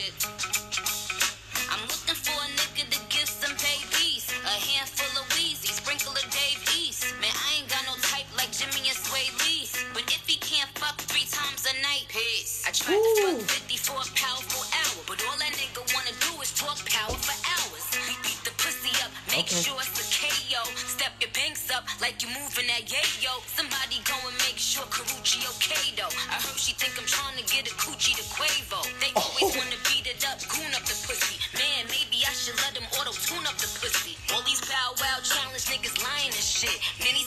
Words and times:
shit. 0.00 0.16
I'm 1.68 1.82
looking 1.84 2.16
for 2.16 2.36
a 2.40 2.48
nigga 2.56 2.88
to 2.88 3.00
give 3.12 3.28
some 3.28 3.52
babies. 3.60 4.24
A 4.48 4.56
handful 4.56 5.12
of 5.20 5.28
Weezy, 5.36 5.68
sprinkle 5.68 6.12
of 6.16 6.24
Dave 6.32 6.60
East. 6.72 7.04
Man, 7.20 7.30
I 7.30 7.60
ain't 7.60 7.68
got 7.68 7.84
no 7.84 7.94
type 8.00 8.26
like 8.36 8.50
Jimmy 8.52 8.88
and 8.88 8.96
Swae 8.96 9.28
Lee. 9.44 9.68
But 9.92 10.08
if 10.08 10.24
he 10.24 10.36
can't 10.40 10.70
fuck 10.80 10.96
three 11.12 11.28
times 11.28 11.66
a 11.68 11.74
night, 11.84 12.08
peace. 12.08 12.64
I 12.66 12.72
tried 12.72 12.96
to 13.00 13.12
fuck 13.22 13.38
50 13.44 13.76
for 13.76 13.98
a 14.00 14.08
powerful 14.16 14.64
hour. 14.72 15.00
But 15.06 15.20
all 15.28 15.36
that 15.36 15.52
nigga 15.60 15.84
wanna 15.92 16.16
do 16.24 16.32
is 16.40 16.50
talk 16.56 16.80
power 16.88 17.16
for 17.20 17.36
hours. 17.60 17.84
Beat 18.24 18.40
the 18.44 18.54
pussy 18.56 18.94
up, 19.04 19.12
make 19.28 19.46
Okay. 19.52 19.60
sure 19.60 19.76
it's 19.84 20.00
a 20.00 20.06
KO. 20.16 20.64
Step 20.96 21.12
your 21.20 21.30
banks 21.36 21.68
up 21.70 21.84
like 22.00 22.22
you 22.24 22.28
moving 22.32 22.66
that 22.72 22.88
yayo. 22.88 23.36
Somebody 23.52 24.00
go 24.08 24.16
sure 24.80 24.88
Karrueche 24.88 25.44
okay. 25.56 25.76
I 26.30 26.40
heard 26.40 26.56
she 26.56 26.72
think 26.72 26.96
I'm 26.96 27.04
trying 27.04 27.36
to 27.36 27.44
get 27.44 27.68
a 27.68 27.74
coochie 27.76 28.16
to 28.16 28.24
Quavo. 28.32 28.80
They 29.02 29.12
oh. 29.16 29.20
always 29.20 29.52
wanna 29.56 29.76
beat 29.84 30.08
it 30.08 30.24
up, 30.24 30.40
goon 30.48 30.72
up 30.72 30.84
the 30.88 30.96
pussy. 31.04 31.36
Man, 31.52 31.84
maybe 31.92 32.24
I 32.24 32.32
should 32.32 32.56
let 32.64 32.72
them 32.72 32.86
auto 32.96 33.12
tune 33.12 33.44
up 33.44 33.56
the 33.60 33.68
pussy. 33.76 34.16
All 34.32 34.40
these 34.48 34.62
bow 34.64 34.96
wow 34.96 35.20
challenge 35.20 35.68
niggas 35.68 36.00
lying 36.00 36.32
and 36.32 36.46
shit. 36.46 36.78
Many 37.04 37.20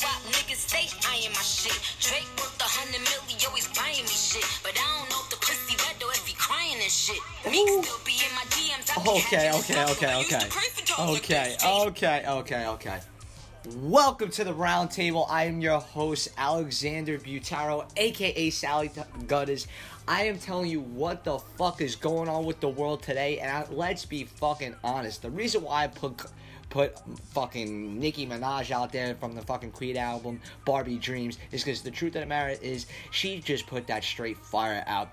Wap 0.00 0.20
niggas 0.32 0.60
stay 0.70 0.86
eyeing 1.10 1.32
my 1.34 1.42
shit. 1.42 1.76
Drake 2.00 2.28
worth 2.38 2.56
a 2.60 2.68
hundred 2.68 3.02
million, 3.04 3.36
always 3.48 3.68
buying 3.74 4.04
me 4.06 4.16
shit. 4.16 4.44
But 4.62 4.78
I 4.78 4.84
don't 4.86 5.08
know 5.10 5.20
if 5.24 5.28
the 5.34 5.40
pussy 5.42 5.74
wet 5.82 5.96
though 6.00 6.14
if 6.14 6.24
he 6.24 6.34
crying 6.38 6.78
and 6.78 6.92
shit. 6.92 7.20
Meek 7.44 7.68
still 7.68 8.00
be 8.06 8.16
in 8.22 8.32
my 8.38 8.46
DMs. 8.54 8.88
I 8.88 9.00
Okay, 9.02 9.50
okay, 9.60 9.82
okay, 9.92 10.08
number. 10.08 10.24
Used 10.24 10.30
to 10.30 10.36
okay. 10.36 10.48
pray 10.48 10.68
for 10.72 10.82
Charles 10.86 11.10
like 11.10 11.24
Okay, 11.26 11.48
okay, 11.58 12.18
okay, 12.28 12.66
okay. 12.66 13.19
Welcome 13.66 14.30
to 14.30 14.44
the 14.44 14.54
roundtable. 14.54 15.26
I 15.28 15.44
am 15.44 15.60
your 15.60 15.80
host, 15.80 16.30
Alexander 16.38 17.18
Butaro, 17.18 17.86
aka 17.94 18.48
Sally 18.48 18.90
Gutters. 19.26 19.66
I 20.08 20.24
am 20.24 20.38
telling 20.38 20.70
you 20.70 20.80
what 20.80 21.24
the 21.24 21.38
fuck 21.58 21.82
is 21.82 21.94
going 21.94 22.30
on 22.30 22.46
with 22.46 22.60
the 22.60 22.70
world 22.70 23.02
today, 23.02 23.38
and 23.38 23.50
I, 23.50 23.66
let's 23.70 24.06
be 24.06 24.24
fucking 24.24 24.76
honest. 24.82 25.20
The 25.20 25.30
reason 25.30 25.60
why 25.62 25.84
I 25.84 25.86
put 25.88 26.22
put 26.70 26.98
fucking 27.32 28.00
Nicki 28.00 28.26
Minaj 28.26 28.70
out 28.70 28.92
there 28.92 29.14
from 29.16 29.34
the 29.34 29.42
fucking 29.42 29.72
Creed 29.72 29.98
album, 29.98 30.40
Barbie 30.64 30.96
Dreams, 30.96 31.36
is 31.52 31.62
because 31.62 31.82
the 31.82 31.90
truth 31.90 32.16
of 32.16 32.22
the 32.22 32.26
matter 32.26 32.56
is 32.62 32.86
she 33.10 33.40
just 33.40 33.66
put 33.66 33.86
that 33.88 34.04
straight 34.04 34.38
fire 34.38 34.82
out. 34.86 35.10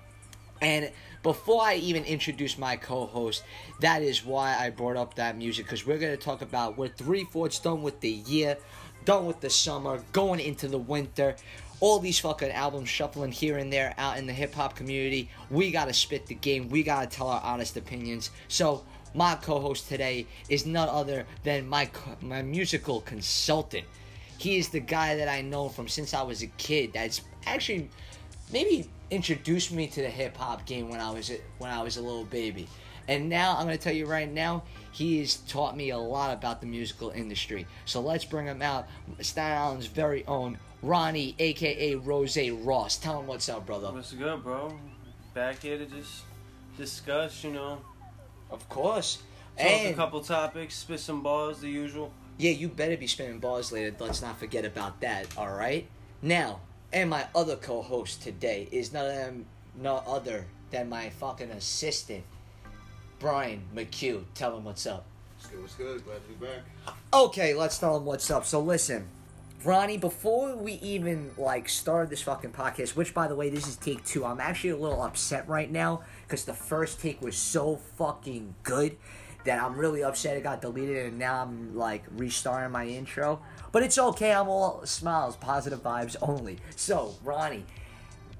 And 0.62 0.90
before 1.22 1.62
I 1.62 1.74
even 1.76 2.04
introduce 2.04 2.58
my 2.58 2.76
co-host, 2.76 3.42
that 3.80 4.02
is 4.02 4.24
why 4.24 4.56
I 4.56 4.70
brought 4.70 4.96
up 4.96 5.14
that 5.14 5.36
music 5.36 5.66
because 5.66 5.86
we're 5.86 5.98
gonna 5.98 6.16
talk 6.16 6.42
about 6.42 6.78
we're 6.78 6.88
three 6.88 7.24
fourths 7.24 7.58
done 7.58 7.82
with 7.82 8.00
the 8.00 8.10
year, 8.10 8.56
done 9.04 9.26
with 9.26 9.40
the 9.40 9.50
summer, 9.50 10.02
going 10.12 10.40
into 10.40 10.68
the 10.68 10.78
winter. 10.78 11.36
All 11.80 12.00
these 12.00 12.18
fucking 12.18 12.50
albums 12.50 12.88
shuffling 12.88 13.30
here 13.30 13.58
and 13.58 13.72
there 13.72 13.94
out 13.98 14.18
in 14.18 14.26
the 14.26 14.32
hip 14.32 14.54
hop 14.54 14.74
community. 14.74 15.30
We 15.50 15.70
gotta 15.70 15.92
spit 15.92 16.26
the 16.26 16.34
game. 16.34 16.68
We 16.68 16.82
gotta 16.82 17.06
tell 17.06 17.28
our 17.28 17.40
honest 17.42 17.76
opinions. 17.76 18.30
So 18.48 18.84
my 19.14 19.36
co-host 19.36 19.88
today 19.88 20.26
is 20.48 20.66
none 20.66 20.88
other 20.88 21.24
than 21.44 21.68
my 21.68 21.90
my 22.20 22.42
musical 22.42 23.00
consultant. 23.02 23.86
He 24.38 24.56
is 24.56 24.68
the 24.68 24.80
guy 24.80 25.16
that 25.16 25.28
I 25.28 25.40
know 25.40 25.68
from 25.68 25.88
since 25.88 26.14
I 26.14 26.22
was 26.22 26.42
a 26.42 26.46
kid. 26.46 26.92
That's 26.92 27.22
actually 27.46 27.90
maybe 28.52 28.88
introduced 29.10 29.72
me 29.72 29.86
to 29.88 30.02
the 30.02 30.08
hip 30.10 30.36
hop 30.36 30.66
game 30.66 30.90
when 30.90 31.00
I 31.00 31.10
was 31.10 31.30
a, 31.30 31.38
when 31.58 31.70
I 31.70 31.82
was 31.82 31.96
a 31.96 32.02
little 32.02 32.24
baby. 32.24 32.66
And 33.06 33.28
now 33.30 33.56
I'm 33.56 33.64
gonna 33.64 33.78
tell 33.78 33.94
you 33.94 34.04
right 34.06 34.30
now, 34.30 34.64
he 34.92 35.20
has 35.20 35.36
taught 35.36 35.76
me 35.76 35.90
a 35.90 35.98
lot 35.98 36.32
about 36.34 36.60
the 36.60 36.66
musical 36.66 37.10
industry. 37.10 37.66
So 37.86 38.00
let's 38.00 38.24
bring 38.24 38.46
him 38.46 38.60
out, 38.60 38.86
Staten 39.20 39.56
Island's 39.58 39.86
very 39.86 40.26
own 40.26 40.58
Ronnie, 40.82 41.34
aka 41.38 41.94
Rose 41.94 42.36
Ross. 42.50 42.98
Tell 42.98 43.20
him 43.20 43.26
what's 43.26 43.48
up, 43.48 43.64
brother. 43.66 43.90
What's 43.92 44.12
good, 44.12 44.42
bro? 44.44 44.78
Back 45.34 45.62
here 45.62 45.78
to 45.78 45.86
just 45.86 46.22
discuss, 46.76 47.42
you 47.44 47.50
know, 47.52 47.78
Of 48.50 48.68
course. 48.68 49.18
talk 49.58 49.66
a 49.68 49.92
couple 49.94 50.20
topics, 50.20 50.74
spit 50.76 51.00
some 51.00 51.22
bars, 51.22 51.60
the 51.60 51.68
usual. 51.68 52.12
yeah, 52.36 52.50
you 52.52 52.68
better 52.68 52.96
be 52.96 53.06
spinning 53.06 53.38
bars 53.38 53.72
later. 53.72 53.94
Let's 53.98 54.20
not 54.22 54.38
forget 54.38 54.64
about 54.64 55.00
that. 55.00 55.26
All 55.36 55.50
right. 55.52 55.88
Now, 56.22 56.60
and 56.92 57.10
my 57.10 57.26
other 57.34 57.56
co-host 57.56 58.22
today 58.22 58.68
is 58.70 58.92
none 58.92 59.06
of 59.06 59.14
them, 59.14 59.46
no 59.76 60.02
other 60.06 60.46
than 60.70 60.88
my 60.88 61.10
fucking 61.10 61.50
assistant, 61.50 62.24
Brian 63.18 63.62
McHugh. 63.74 64.24
Tell 64.34 64.56
him 64.56 64.64
what's 64.64 64.86
up. 64.86 65.04
What's 65.36 65.46
good? 65.48 65.60
What's 65.60 65.74
good? 65.74 66.04
Glad 66.04 66.22
to 66.22 66.28
be 66.28 66.46
back. 66.46 66.94
Okay, 67.12 67.54
let's 67.54 67.78
tell 67.78 67.96
him 67.96 68.04
what's 68.04 68.30
up. 68.30 68.44
So 68.44 68.60
listen, 68.60 69.08
Ronnie, 69.64 69.98
before 69.98 70.54
we 70.56 70.74
even 70.74 71.32
like 71.36 71.68
started 71.68 72.10
this 72.10 72.22
fucking 72.22 72.52
podcast, 72.52 72.96
which 72.96 73.12
by 73.12 73.28
the 73.28 73.34
way, 73.34 73.50
this 73.50 73.66
is 73.66 73.76
take 73.76 74.04
two. 74.04 74.24
I'm 74.24 74.40
actually 74.40 74.70
a 74.70 74.76
little 74.76 75.02
upset 75.02 75.48
right 75.48 75.70
now 75.70 76.02
because 76.26 76.44
the 76.44 76.54
first 76.54 77.00
take 77.00 77.20
was 77.20 77.36
so 77.36 77.76
fucking 77.96 78.54
good 78.62 78.96
that 79.44 79.62
I'm 79.62 79.76
really 79.76 80.02
upset 80.02 80.36
it 80.36 80.42
got 80.42 80.60
deleted 80.60 81.06
and 81.06 81.18
now 81.18 81.42
I'm 81.42 81.76
like 81.76 82.04
restarting 82.16 82.72
my 82.72 82.86
intro. 82.86 83.40
But 83.72 83.82
it's 83.82 83.98
okay. 83.98 84.32
I'm 84.32 84.48
all 84.48 84.84
smiles, 84.84 85.36
positive 85.36 85.82
vibes 85.82 86.16
only. 86.22 86.58
So 86.76 87.14
Ronnie. 87.24 87.64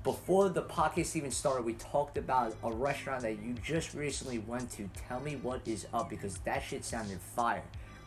Before 0.05 0.49
the 0.49 0.63
podcast 0.63 1.17
even 1.17 1.31
started, 1.31 1.67
we 1.67 1.75
talked 1.75 2.17
about 2.17 2.57
a 2.63 2.73
restaurant 2.73 3.23
that 3.23 3.43
you 3.43 3.55
just 3.63 3.95
recently 3.95 4.39
went 4.39 4.71
to. 4.73 4.89
Tell 5.09 5.21
me 5.21 5.37
what 5.43 5.61
is 5.67 5.87
up 5.93 6.09
because 6.09 6.39
that 6.39 6.63
shit 6.63 6.85
sounded 6.85 7.21
fire. 7.21 7.65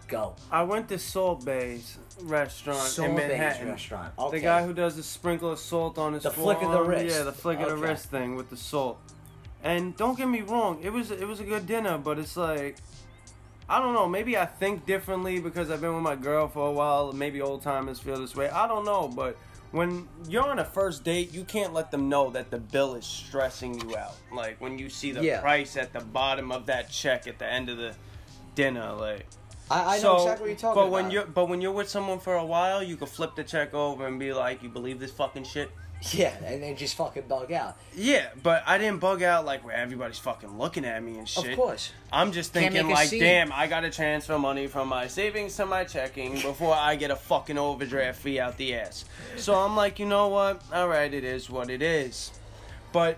Go. 0.07 0.35
I 0.49 0.63
went 0.63 0.89
to 0.89 0.97
Salt 0.97 1.45
Bae's 1.45 1.97
restaurant 2.23 2.79
Salt 2.79 3.09
in 3.09 3.15
Manhattan. 3.15 3.67
restaurant. 3.67 4.13
Okay. 4.17 4.37
The 4.37 4.43
guy 4.43 4.65
who 4.65 4.73
does 4.73 4.95
the 4.95 5.03
sprinkle 5.03 5.51
of 5.51 5.59
salt 5.59 5.97
on 5.97 6.13
his 6.13 6.23
The 6.23 6.31
flick 6.31 6.61
of 6.61 6.71
the 6.71 6.81
wrist. 6.81 7.15
Yeah, 7.15 7.23
the 7.23 7.31
flick 7.31 7.59
of 7.59 7.69
the 7.69 7.77
wrist 7.77 8.09
thing 8.09 8.35
with 8.35 8.49
the 8.49 8.57
salt. 8.57 8.99
And 9.63 9.95
don't 9.95 10.17
get 10.17 10.27
me 10.27 10.41
wrong, 10.41 10.79
it 10.81 10.91
was 10.91 11.11
it 11.11 11.27
was 11.27 11.39
a 11.39 11.43
good 11.43 11.67
dinner, 11.67 11.97
but 11.97 12.17
it's 12.17 12.35
like 12.37 12.77
I 13.69 13.79
don't 13.79 13.93
know, 13.93 14.07
maybe 14.07 14.37
I 14.37 14.45
think 14.45 14.85
differently 14.85 15.39
because 15.39 15.69
I've 15.71 15.79
been 15.81 15.93
with 15.93 16.03
my 16.03 16.15
girl 16.15 16.47
for 16.47 16.67
a 16.67 16.71
while. 16.71 17.13
Maybe 17.13 17.41
old 17.41 17.61
timers 17.61 17.99
feel 17.99 18.19
this 18.19 18.35
way. 18.35 18.49
I 18.49 18.67
don't 18.67 18.83
know, 18.85 19.07
but 19.07 19.37
when 19.71 20.07
you're 20.27 20.43
on 20.43 20.59
a 20.59 20.65
first 20.65 21.05
date, 21.05 21.33
you 21.33 21.45
can't 21.45 21.73
let 21.73 21.91
them 21.91 22.09
know 22.09 22.29
that 22.31 22.51
the 22.51 22.57
bill 22.57 22.95
is 22.95 23.05
stressing 23.05 23.79
you 23.79 23.95
out. 23.95 24.15
Like 24.33 24.59
when 24.59 24.77
you 24.77 24.89
see 24.89 25.11
the 25.13 25.23
Yeah. 25.23 25.39
price 25.41 25.77
at 25.77 25.93
the 25.93 26.01
bottom 26.01 26.51
of 26.51 26.65
that 26.65 26.89
check 26.89 27.27
at 27.27 27.39
the 27.39 27.45
end 27.45 27.69
of 27.69 27.77
the 27.77 27.93
dinner, 28.55 28.91
like 28.93 29.25
I, 29.69 29.97
I 29.97 30.01
know 30.01 30.17
exactly 30.17 30.41
what 30.41 30.47
you're 30.49 30.57
talking 30.57 30.75
but 30.81 30.87
about. 30.87 30.91
when 30.91 31.11
you're 31.11 31.25
but 31.25 31.47
when 31.47 31.61
you're 31.61 31.71
with 31.71 31.87
someone 31.87 32.19
for 32.19 32.35
a 32.35 32.43
while, 32.45 32.81
you 32.83 32.97
can 32.97 33.07
flip 33.07 33.35
the 33.35 33.43
check 33.43 33.73
over 33.73 34.05
and 34.07 34.19
be 34.19 34.33
like, 34.33 34.63
"You 34.63 34.69
believe 34.69 34.99
this 34.99 35.11
fucking 35.11 35.45
shit?" 35.45 35.71
Yeah, 36.11 36.33
and 36.43 36.63
then 36.63 36.75
just 36.75 36.95
fucking 36.95 37.23
bug 37.27 37.51
out. 37.51 37.77
Yeah, 37.95 38.29
but 38.41 38.63
I 38.65 38.77
didn't 38.77 38.99
bug 38.99 39.21
out 39.21 39.45
like 39.45 39.63
where 39.63 39.75
everybody's 39.75 40.17
fucking 40.17 40.57
looking 40.57 40.83
at 40.83 41.01
me 41.03 41.17
and 41.17 41.29
shit. 41.29 41.51
Of 41.51 41.55
course. 41.55 41.91
I'm 42.11 42.31
just 42.31 42.53
thinking 42.53 42.89
like, 42.89 43.09
scene. 43.09 43.19
damn, 43.19 43.51
I 43.51 43.67
gotta 43.67 43.91
transfer 43.91 44.39
money 44.39 44.67
from 44.67 44.87
my 44.87 45.07
savings 45.07 45.55
to 45.57 45.65
my 45.65 45.83
checking 45.83 46.33
before 46.33 46.73
I 46.73 46.95
get 46.95 47.11
a 47.11 47.15
fucking 47.15 47.57
overdraft 47.57 48.19
fee 48.19 48.39
out 48.39 48.57
the 48.57 48.73
ass. 48.75 49.05
So 49.37 49.53
I'm 49.53 49.75
like, 49.75 49.99
you 49.99 50.07
know 50.07 50.29
what? 50.29 50.63
All 50.73 50.87
right, 50.87 51.13
it 51.13 51.23
is 51.23 51.49
what 51.49 51.69
it 51.69 51.81
is. 51.81 52.31
But 52.91 53.17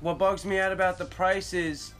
what 0.00 0.18
bugs 0.18 0.44
me 0.44 0.58
out 0.58 0.72
about 0.72 0.98
the 0.98 1.06
price 1.06 1.54
is, 1.54 1.94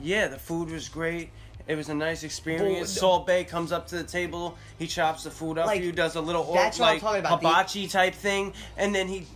yeah, 0.00 0.28
the 0.28 0.38
food 0.38 0.70
was 0.70 0.88
great. 0.88 1.30
It 1.68 1.76
was 1.76 1.90
a 1.90 1.94
nice 1.94 2.22
experience. 2.24 2.90
Salt 2.90 3.26
Bae 3.26 3.44
comes 3.44 3.70
up 3.72 3.86
to 3.88 3.96
the 3.96 4.02
table. 4.04 4.56
He 4.78 4.86
chops 4.86 5.24
the 5.24 5.30
food 5.30 5.58
up 5.58 5.66
Like, 5.66 5.80
for 5.80 5.84
you. 5.86 5.92
Does 5.92 6.16
a 6.16 6.20
little 6.20 6.42
or, 6.42 6.54
that's 6.56 6.78
what 6.78 6.86
I'm 6.86 6.94
like 6.94 7.00
talking 7.02 7.20
about, 7.20 7.40
the- 7.42 7.48
hibachi 7.48 7.86
type 7.88 8.14
thing, 8.14 8.54
and 8.78 8.94
then 8.94 9.06
he 9.06 9.26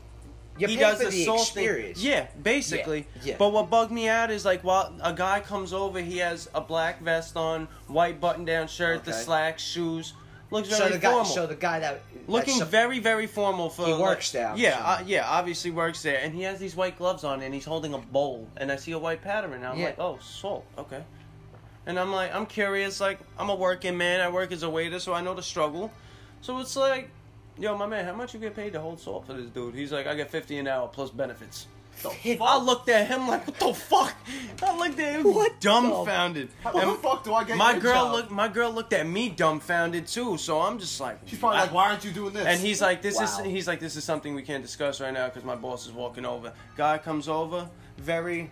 You 0.58 0.66
he 0.68 0.76
does 0.76 0.98
the, 0.98 1.06
the 1.10 1.24
salt 1.26 1.42
experience. 1.42 2.00
thing. 2.00 2.10
Yeah, 2.10 2.26
basically. 2.42 3.06
Yeah, 3.16 3.22
yeah. 3.32 3.36
But 3.38 3.52
what 3.52 3.68
bugged 3.68 3.92
me 3.92 4.08
out 4.08 4.30
is 4.30 4.44
like 4.46 4.64
while 4.64 4.94
a 5.02 5.12
guy 5.12 5.40
comes 5.40 5.72
over, 5.74 6.00
he 6.00 6.18
has 6.18 6.48
a 6.54 6.60
black 6.62 7.02
vest 7.02 7.36
on, 7.36 7.68
white 7.86 8.18
button-down 8.20 8.68
shirt, 8.68 9.04
the 9.04 9.12
slacks, 9.12 9.62
shoes. 9.62 10.14
Looks 10.50 10.68
So 10.68 10.76
very 10.78 10.92
the 10.92 10.98
guy, 10.98 11.10
formal. 11.10 11.24
so 11.24 11.46
the 11.46 11.54
guy 11.54 11.80
that 11.80 12.00
Looking 12.28 12.62
very, 12.64 12.98
very 12.98 13.26
formal 13.26 13.68
for. 13.70 13.86
He 13.86 13.92
like- 13.92 14.00
works 14.02 14.32
there, 14.32 14.48
I'm 14.50 14.56
Yeah, 14.58 14.78
uh, 14.82 15.02
yeah, 15.06 15.26
obviously 15.28 15.70
works 15.70 16.02
there, 16.02 16.18
and 16.22 16.34
he 16.34 16.42
has 16.42 16.58
these 16.58 16.76
white 16.76 16.96
gloves 16.98 17.24
on, 17.24 17.40
and 17.42 17.52
he's 17.54 17.64
holding 17.64 17.92
a 17.94 17.98
bowl, 17.98 18.46
and 18.58 18.70
I 18.72 18.76
see 18.76 18.92
a 18.92 18.98
white 18.98 19.22
pattern, 19.22 19.52
and 19.54 19.66
I'm 19.66 19.78
Yeah. 19.78 19.86
like, 19.86 19.98
oh, 19.98 20.18
salt, 20.22 20.64
okay. 20.78 21.02
And 21.86 21.98
I'm 21.98 22.12
like, 22.12 22.34
I'm 22.34 22.46
curious, 22.46 23.00
like, 23.00 23.18
I'm 23.38 23.48
a 23.50 23.54
working 23.54 23.96
man, 23.98 24.20
I 24.20 24.28
work 24.28 24.52
as 24.52 24.62
a 24.62 24.70
waiter, 24.70 25.00
so 25.00 25.12
I 25.12 25.20
know 25.20 25.34
the 25.34 25.42
struggle. 25.42 25.90
So 26.40 26.58
it's 26.60 26.76
like, 26.76 27.10
yo, 27.58 27.76
my 27.76 27.86
man, 27.86 28.04
how 28.04 28.14
much 28.14 28.34
you 28.34 28.40
get 28.40 28.54
paid 28.54 28.72
to 28.74 28.80
hold 28.80 29.00
salt 29.00 29.26
for 29.26 29.32
this 29.32 29.46
dude? 29.46 29.74
He's 29.74 29.92
like, 29.92 30.06
I 30.06 30.14
get 30.14 30.30
50 30.30 30.58
an 30.58 30.68
hour 30.68 30.86
plus 30.88 31.10
benefits. 31.10 31.66
I 32.40 32.58
looked 32.58 32.88
at 32.88 33.06
him 33.06 33.28
like, 33.28 33.46
what 33.46 33.58
the 33.58 33.74
fuck? 33.74 34.14
I 34.62 34.76
looked 34.76 34.98
at 34.98 35.12
him 35.20 35.34
What 35.34 35.60
dumbfounded. 35.60 36.48
How 36.64 36.72
the 36.72 36.94
fuck 36.98 37.22
do 37.22 37.34
I 37.34 37.44
get 37.44 37.56
my 37.58 37.78
girl 37.78 38.06
job? 38.06 38.12
looked. 38.14 38.30
My 38.30 38.48
girl 38.48 38.72
looked 38.72 38.92
at 38.94 39.06
me 39.06 39.28
dumbfounded 39.28 40.06
too. 40.06 40.36
So 40.38 40.60
I'm 40.62 40.78
just 40.78 40.98
like, 41.00 41.18
She's 41.26 41.38
probably 41.38 41.58
like, 41.60 41.72
why 41.72 41.90
aren't 41.90 42.02
you 42.04 42.10
doing 42.10 42.32
this? 42.32 42.46
and 42.46 42.58
he's 42.58 42.80
like, 42.80 43.02
this 43.02 43.16
Wow. 43.16 43.24
is 43.24 43.38
he's 43.44 43.68
like, 43.68 43.78
this 43.78 43.94
is 43.96 44.04
something 44.04 44.34
we 44.34 44.42
can't 44.42 44.62
discuss 44.62 45.00
right 45.00 45.12
now 45.12 45.26
because 45.28 45.44
my 45.44 45.54
boss 45.54 45.86
is 45.86 45.92
walking 45.92 46.24
over. 46.24 46.52
Guy 46.76 46.96
comes 46.98 47.28
over, 47.28 47.68
very, 47.98 48.50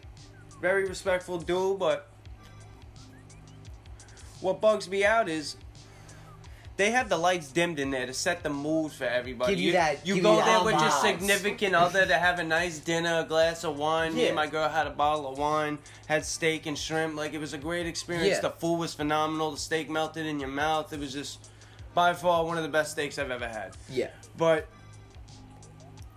very 0.61 0.87
respectful 0.87 1.39
dude, 1.39 1.79
but 1.79 2.09
what 4.41 4.61
bugs 4.61 4.89
me 4.89 5.05
out 5.05 5.29
is 5.29 5.57
they 6.77 6.91
have 6.93 7.11
the 7.11 7.17
lights 7.19 7.53
dimmed 7.53 7.79
in 7.79 7.91
there 7.91 8.07
to 8.07 8.15
set 8.15 8.43
the 8.43 8.49
mood 8.49 8.91
for 8.93 9.05
everybody. 9.05 9.55
Give 9.55 9.63
you 9.65 9.73
that- 9.73 10.07
You 10.07 10.23
go 10.23 10.39
you 10.39 10.45
there 10.45 10.65
with 10.65 10.81
your 10.81 10.91
significant 10.91 11.75
other 11.75 12.07
to 12.07 12.15
have 12.19 12.39
a 12.39 12.45
nice 12.45 12.79
dinner, 12.79 13.19
a 13.21 13.25
glass 13.25 13.65
of 13.65 13.77
wine. 13.79 14.15
Me 14.15 14.23
Yeah. 14.23 14.27
and 14.29 14.37
my 14.37 14.47
girl 14.47 14.69
had 14.69 14.87
a 14.87 14.91
bottle 14.91 15.31
of 15.31 15.37
wine, 15.37 15.79
had 16.07 16.25
steak 16.25 16.65
and 16.65 16.79
shrimp. 16.79 17.17
Like 17.17 17.35
it 17.35 17.39
was 17.39 17.53
a 17.53 17.59
great 17.59 17.87
experience. 17.87 18.37
Yeah. 18.37 18.41
The 18.41 18.51
food 18.51 18.77
was 18.79 18.95
phenomenal. 18.95 19.51
The 19.51 19.59
steak 19.59 19.91
melted 19.91 20.25
in 20.25 20.41
your 20.41 20.49
mouth. 20.49 20.91
It 20.93 21.01
was 21.01 21.13
just 21.13 21.51
by 21.93 22.15
far 22.15 22.45
one 22.47 22.57
of 22.57 22.63
the 22.63 22.69
best 22.71 22.93
steaks 22.93 23.19
I've 23.19 23.31
ever 23.31 23.49
had. 23.49 23.77
Yeah. 23.91 24.09
But 24.39 24.67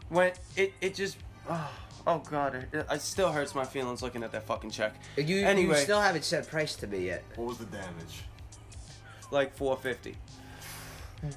when 0.10 0.32
it 0.56 0.74
it 0.80 0.96
just 0.96 1.18
oh, 1.50 1.70
oh 2.08 2.20
god, 2.30 2.56
it, 2.74 2.86
it 2.92 3.02
still 3.02 3.32
hurts 3.32 3.56
my 3.56 3.66
feelings 3.66 4.02
looking 4.02 4.24
at 4.24 4.32
that 4.32 4.44
fucking 4.44 4.70
check. 4.72 4.96
You, 5.18 5.46
Anyway. 5.46 5.76
you 5.78 5.84
still 5.84 6.02
haven't 6.02 6.26
said 6.26 6.48
price 6.48 6.76
to 6.78 6.88
me 6.88 7.06
yet. 7.06 7.24
What 7.36 7.48
was 7.48 7.58
the 7.58 7.66
damage? 7.66 8.24
Like 9.32 9.56
four 9.56 9.78
fifty. 9.78 10.16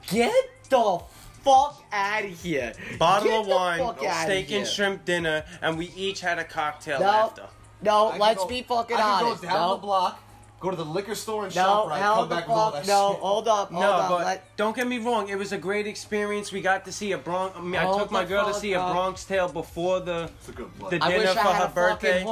Get 0.09 0.35
the 0.69 1.01
fuck 1.43 1.83
out 1.93 2.25
of 2.25 2.31
here. 2.43 2.73
Bottle 2.99 3.29
Get 3.29 3.41
of 3.41 3.47
wine, 3.47 3.95
steak 4.25 4.51
and 4.53 4.67
shrimp 4.67 5.05
dinner, 5.05 5.45
and 5.63 5.79
we 5.79 5.87
each 5.97 6.21
had 6.21 6.39
a 6.39 6.45
cocktail 6.45 7.01
No, 7.01 7.07
after. 7.07 7.47
no, 7.83 8.09
I 8.09 8.19
let's 8.19 8.43
go- 8.43 8.49
be 8.49 8.63
fucking 8.63 8.97
I 8.97 9.01
can 9.01 9.25
honest. 9.27 9.43
go 9.43 9.49
down 9.49 9.61
no, 9.61 9.75
the 9.77 9.81
block, 9.83 10.23
go 10.61 10.71
to 10.71 10.77
the 10.77 10.85
liquor 10.85 11.15
store 11.15 11.45
and 11.45 11.55
no, 11.55 11.63
shop 11.63 11.89
right, 11.89 12.01
hell 12.01 12.17
come 12.17 12.29
the 12.29 12.35
back 12.35 12.49
with 12.49 12.57
all 12.57 12.71
that 12.73 12.87
no, 12.87 13.13
shit. 13.13 13.21
hold 13.21 13.47
up, 13.49 13.71
hold 13.71 13.83
No, 13.83 13.91
up. 13.93 14.09
but 14.11 14.25
let- 14.27 14.57
don't 14.57 14.75
get 14.75 14.87
me 14.87 14.99
wrong. 14.99 15.29
It 15.29 15.37
was 15.37 15.53
a 15.53 15.59
great 15.59 15.87
experience. 15.87 16.51
We 16.51 16.63
got 16.63 16.87
to 16.87 16.93
see 16.93 17.13
a 17.13 17.19
Bronx. 17.19 17.57
I, 17.57 17.61
mean, 17.61 17.77
I 17.77 17.85
took 17.99 18.11
my 18.11 18.25
girl 18.25 18.47
to 18.47 18.53
fuck 18.53 18.63
see 18.63 18.73
a. 18.73 18.79
Bronx 18.79 19.25
Tale 19.25 19.49
before 19.49 20.01
the 20.01 20.31
It's 20.39 20.49
a 20.49 20.53
good 20.53 20.79
blood. 20.79 20.93
the 20.93 20.99
dinner 20.99 21.27
for 21.35 21.39
her 21.49 21.71
birthday. 21.75 22.25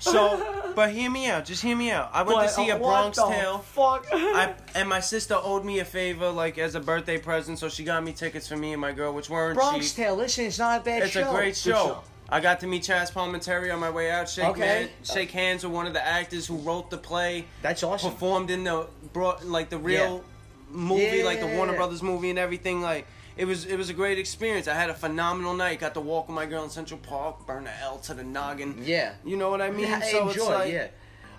So, 0.00 0.72
but 0.74 0.90
hear 0.90 1.08
me 1.10 1.28
out. 1.28 1.44
Just 1.44 1.62
hear 1.62 1.76
me 1.76 1.90
out. 1.92 2.10
I 2.12 2.22
went 2.22 2.38
to 2.40 2.44
But, 2.46 2.50
see 2.50 2.68
a 2.70 2.76
uh, 2.76 2.78
Bronx 2.78 3.16
what 3.18 3.28
the 3.30 3.34
Tale. 3.36 3.58
Fuck. 3.58 4.06
I 4.12 4.54
and 4.74 4.88
my 4.88 5.00
sister 5.00 5.38
owed 5.40 5.64
me 5.64 5.78
a 5.78 5.84
favor, 5.84 6.30
like 6.30 6.58
as 6.58 6.74
a 6.74 6.80
birthday 6.80 7.18
present, 7.18 7.58
so 7.60 7.68
she 7.68 7.84
got 7.84 8.02
me 8.02 8.12
tickets 8.12 8.48
for 8.48 8.56
me 8.56 8.72
and 8.72 8.80
my 8.80 8.90
girl, 8.92 9.12
which 9.12 9.30
weren't 9.30 9.54
Bronx 9.56 9.88
cheap. 9.92 9.96
Tale. 10.04 10.16
Listen, 10.16 10.46
it's 10.46 10.58
not 10.58 10.80
a 10.80 10.84
bad 10.84 11.02
It's 11.04 11.12
show. 11.12 11.30
a 11.30 11.34
great 11.34 11.56
show. 11.56 12.02
I 12.30 12.40
got 12.40 12.60
to 12.60 12.66
meet 12.66 12.82
Chaz 12.82 13.10
Palminteri 13.12 13.72
on 13.72 13.80
my 13.80 13.90
way 13.90 14.10
out. 14.10 14.28
Shake 14.28 14.44
Okay. 14.48 14.60
man, 14.60 14.88
shake 15.02 15.30
hands 15.30 15.64
with 15.64 15.72
one 15.72 15.86
of 15.86 15.94
the 15.94 16.06
actors 16.06 16.46
who 16.46 16.56
wrote 16.58 16.90
the 16.90 16.98
play, 16.98 17.46
That's 17.62 17.82
awesome. 17.82 18.12
performed 18.12 18.50
in 18.50 18.64
the 18.64 18.86
brought 19.14 19.46
like 19.46 19.70
the 19.70 19.78
real 19.78 20.22
movie, 20.70 21.18
Yeah, 21.18 21.24
like 21.24 21.40
the 21.40 21.46
Warner 21.46 21.72
yeah. 21.72 21.78
Brothers 21.78 22.02
movie 22.02 22.28
and 22.30 22.38
everything. 22.38 22.82
Like 22.82 23.06
it 23.38 23.46
was, 23.46 23.64
it 23.64 23.76
was 23.76 23.88
a 23.88 23.94
great 23.94 24.18
experience. 24.18 24.68
I 24.68 24.74
had 24.74 24.90
a 24.90 24.94
phenomenal 24.94 25.54
night. 25.54 25.80
Got 25.80 25.94
to 25.94 26.00
walk 26.00 26.28
with 26.28 26.34
my 26.34 26.44
girl 26.44 26.64
in 26.64 26.70
Central 26.70 27.00
Park, 27.00 27.46
burn 27.46 27.64
the 27.64 27.80
L 27.80 27.96
to 28.00 28.12
the 28.14 28.24
noggin. 28.24 28.82
Yeah. 28.84 29.12
You 29.24 29.36
know 29.38 29.48
what 29.48 29.62
I 29.62 29.70
mean? 29.70 29.86
Yeah, 29.88 30.00
so 30.00 30.28
enjoy, 30.28 30.30
it's 30.42 30.48
like, 30.50 30.72
yeah. 30.72 30.88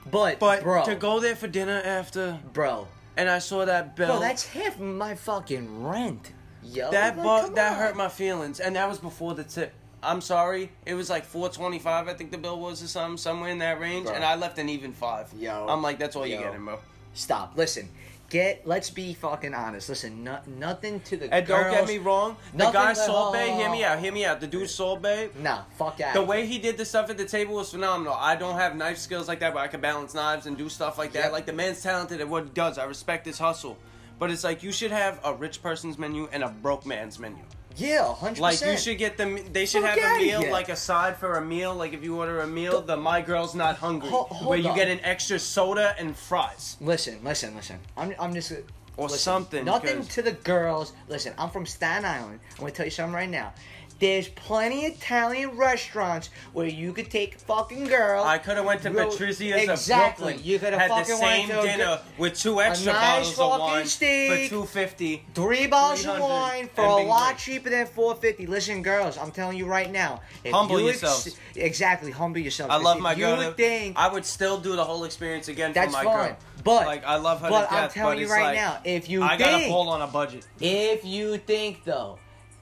But, 0.09 0.39
but 0.39 0.63
bro, 0.63 0.85
to 0.85 0.95
go 0.95 1.19
there 1.19 1.35
for 1.35 1.47
dinner 1.47 1.81
after, 1.85 2.39
bro, 2.53 2.88
and 3.15 3.30
I 3.30 3.38
saw 3.39 3.65
that 3.65 3.95
bill. 3.95 4.07
bro, 4.07 4.19
that's 4.21 4.45
half 4.47 4.80
my 4.80 5.13
fucking 5.13 5.83
rent. 5.83 6.31
Yo, 6.63 6.89
That 6.89 7.18
like, 7.18 7.47
bu- 7.50 7.53
that 7.56 7.74
on. 7.74 7.77
hurt 7.77 7.95
my 7.95 8.07
feelings, 8.09 8.59
and 8.59 8.75
that 8.75 8.89
was 8.89 8.97
before 8.97 9.35
the 9.35 9.44
tip. 9.44 9.74
I'm 10.01 10.21
sorry, 10.21 10.71
it 10.85 10.93
was 10.93 11.09
like 11.09 11.25
425. 11.25 12.07
I 12.07 12.13
think 12.13 12.31
the 12.31 12.37
bill 12.37 12.59
was 12.59 12.81
or 12.83 12.87
something, 12.87 13.17
somewhere 13.17 13.49
in 13.49 13.59
that 13.59 13.79
range, 13.79 14.05
Bro. 14.05 14.15
and 14.15 14.23
I 14.23 14.35
left 14.35 14.57
an 14.57 14.69
even 14.69 14.93
five. 14.93 15.31
Yo. 15.37 15.67
I'm 15.67 15.81
like, 15.81 15.99
that's 15.99 16.15
all 16.15 16.25
you 16.25 16.35
Yo. 16.35 16.43
getting, 16.43 16.63
bro. 16.65 16.79
Stop. 17.13 17.53
Listen, 17.57 17.89
get. 18.29 18.65
Let's 18.65 18.89
be 18.89 19.13
fucking 19.13 19.53
honest. 19.53 19.89
Listen, 19.89 20.23
no, 20.23 20.39
nothing 20.47 20.99
to 21.01 21.17
the 21.17 21.33
And 21.33 21.45
girls. 21.45 21.63
don't 21.63 21.71
get 21.73 21.87
me 21.87 21.97
wrong, 21.97 22.37
the 22.53 22.65
guy 22.71 22.93
but- 22.93 22.97
Salt 22.97 23.33
Bae, 23.33 23.47
hear 23.47 23.69
me 23.69 23.83
out, 23.83 23.97
oh. 23.97 24.01
hear 24.01 24.11
me 24.13 24.23
out. 24.25 24.39
The 24.39 24.47
dude 24.47 24.69
Salt 24.69 25.01
Bae, 25.01 25.29
Nah, 25.39 25.63
fuck 25.77 25.99
out. 25.99 26.13
the 26.13 26.21
way 26.23 26.45
he 26.45 26.59
did 26.59 26.77
the 26.77 26.85
stuff 26.85 27.09
at 27.09 27.17
the 27.17 27.25
table 27.25 27.55
was 27.55 27.71
phenomenal. 27.71 28.13
I 28.13 28.35
don't 28.35 28.55
have 28.55 28.75
knife 28.75 28.97
skills 28.99 29.27
like 29.27 29.39
that, 29.41 29.53
but 29.53 29.59
I 29.59 29.67
can 29.67 29.81
balance 29.81 30.13
knives 30.13 30.45
and 30.45 30.57
do 30.57 30.69
stuff 30.69 30.97
like 30.97 31.11
that. 31.13 31.23
Yep. 31.25 31.31
Like 31.33 31.45
the 31.45 31.53
man's 31.53 31.81
talented 31.83 32.21
at 32.21 32.29
what 32.29 32.43
he 32.45 32.49
does. 32.51 32.77
I 32.77 32.85
respect 32.85 33.25
his 33.25 33.39
hustle. 33.39 33.77
But 34.19 34.31
it's 34.31 34.43
like 34.43 34.63
you 34.63 34.71
should 34.73 34.91
have 34.91 35.19
a 35.23 35.33
rich 35.33 35.61
person's 35.63 35.97
menu 35.97 36.27
and 36.33 36.43
a 36.43 36.49
broke 36.49 36.85
man's 36.85 37.17
menu. 37.19 37.41
Yeah, 37.79 38.13
hundred 38.13 38.39
Like 38.41 38.61
you 38.61 38.77
should 38.77 38.97
get 38.97 39.17
them. 39.17 39.39
They 39.53 39.65
should 39.65 39.81
Fuck 39.83 39.91
have 39.97 39.99
a 39.99 40.05
outta 40.15 40.25
meal, 40.25 40.41
here. 40.41 40.51
like 40.51 40.69
a 40.69 40.75
side 40.75 41.17
for 41.17 41.35
a 41.37 41.41
meal. 41.41 41.73
Like 41.73 41.93
if 41.93 42.03
you 42.03 42.17
order 42.17 42.41
a 42.41 42.47
meal, 42.47 42.81
the 42.81 42.97
My 42.97 43.21
Girl's 43.21 43.55
Not 43.55 43.77
Hungry, 43.77 44.09
Ho- 44.09 44.23
hold 44.29 44.49
where 44.49 44.59
you 44.59 44.69
on. 44.69 44.75
get 44.75 44.87
an 44.89 44.99
extra 45.03 45.39
soda 45.39 45.95
and 45.97 46.15
fries. 46.15 46.75
Listen, 46.81 47.19
listen, 47.23 47.55
listen. 47.55 47.79
I'm, 47.97 48.13
I'm 48.19 48.33
just. 48.33 48.51
Or 48.97 49.03
listen, 49.03 49.19
something, 49.19 49.63
Nothing 49.63 49.97
'cause- 49.99 50.07
to 50.09 50.21
the 50.21 50.33
girls. 50.33 50.91
Listen, 51.07 51.33
I'm 51.37 51.49
from 51.51 51.65
Staten 51.65 52.03
Island. 52.03 52.41
I'm 52.55 52.59
gonna 52.59 52.71
tell 52.71 52.83
you 52.85 52.91
something 52.91 53.13
right 53.15 53.29
now. 53.29 53.53
There's 53.99 54.29
plenty 54.29 54.85
of 54.85 54.93
Italian 54.93 55.57
restaurants 55.57 56.29
where 56.53 56.67
you 56.67 56.93
could 56.93 57.11
take 57.11 57.35
a 57.35 57.39
fucking 57.39 57.85
girl. 57.87 58.23
I 58.23 58.37
could 58.37 58.55
have 58.55 58.65
went 58.65 58.81
to 58.83 58.91
Bro, 58.91 59.09
Patrizia's 59.09 59.67
exactly. 59.69 59.73
of 59.73 60.17
Brooklyn. 60.39 60.39
You 60.41 60.57
coulda 60.59 60.79
had 60.79 60.89
the 60.89 60.95
fucking 60.95 61.15
same 61.17 61.49
went 61.49 61.51
to 61.51 61.59
a 61.59 61.63
dinner 61.63 61.85
good- 62.07 62.19
with 62.19 62.39
two 62.39 62.61
extra 62.61 62.93
nice 62.93 63.35
bottles 63.35 63.39
of 63.39 63.59
wine 63.59 63.85
steak. 63.85 64.49
for 64.49 64.55
two 64.55 64.65
fifty. 64.65 65.25
Three 65.33 65.67
bottles 65.67 66.05
of 66.05 66.19
wine 66.21 66.69
for 66.73 66.85
a 66.85 66.95
lot 67.03 67.27
great. 67.27 67.37
cheaper 67.39 67.69
than 67.69 67.87
four 67.87 68.15
fifty. 68.15 68.47
Listen, 68.47 68.81
girls, 68.81 69.17
I'm 69.17 69.31
telling 69.31 69.57
you 69.57 69.65
right 69.65 69.91
now. 69.91 70.21
Humble 70.49 70.79
you 70.79 70.85
yourselves. 70.87 71.35
exactly, 71.57 72.11
humble 72.11 72.39
yourselves. 72.39 72.73
I 72.73 72.77
love 72.77 72.99
my 73.01 73.11
you 73.11 73.25
girl. 73.25 73.37
would 73.37 73.57
think 73.57 73.97
I 73.97 74.07
would 74.07 74.25
still 74.25 74.57
do 74.59 74.77
the 74.77 74.83
whole 74.85 75.03
experience 75.03 75.49
again 75.49 75.73
for 75.73 75.87
my 75.87 76.03
fine. 76.05 76.05
girl. 76.27 76.37
But- 76.63 76.85
like 76.87 77.03
I 77.05 77.17
love 77.17 77.41
her 77.41 77.49
but 77.49 77.67
to 77.67 77.73
I'm 77.73 77.89
telling 77.89 78.17
but 78.17 78.21
you 78.21 78.31
right 78.31 78.43
like, 78.43 78.55
now, 78.55 78.79
if 78.85 79.09
you 79.09 79.23
I 79.23 79.35
gotta 79.35 79.57
think- 79.57 79.71
pull 79.71 79.89
on 79.89 80.01
a 80.01 80.07
budget. 80.07 80.45
If 80.61 81.03
you 81.03 81.37
think 81.37 81.83
though 81.83 82.17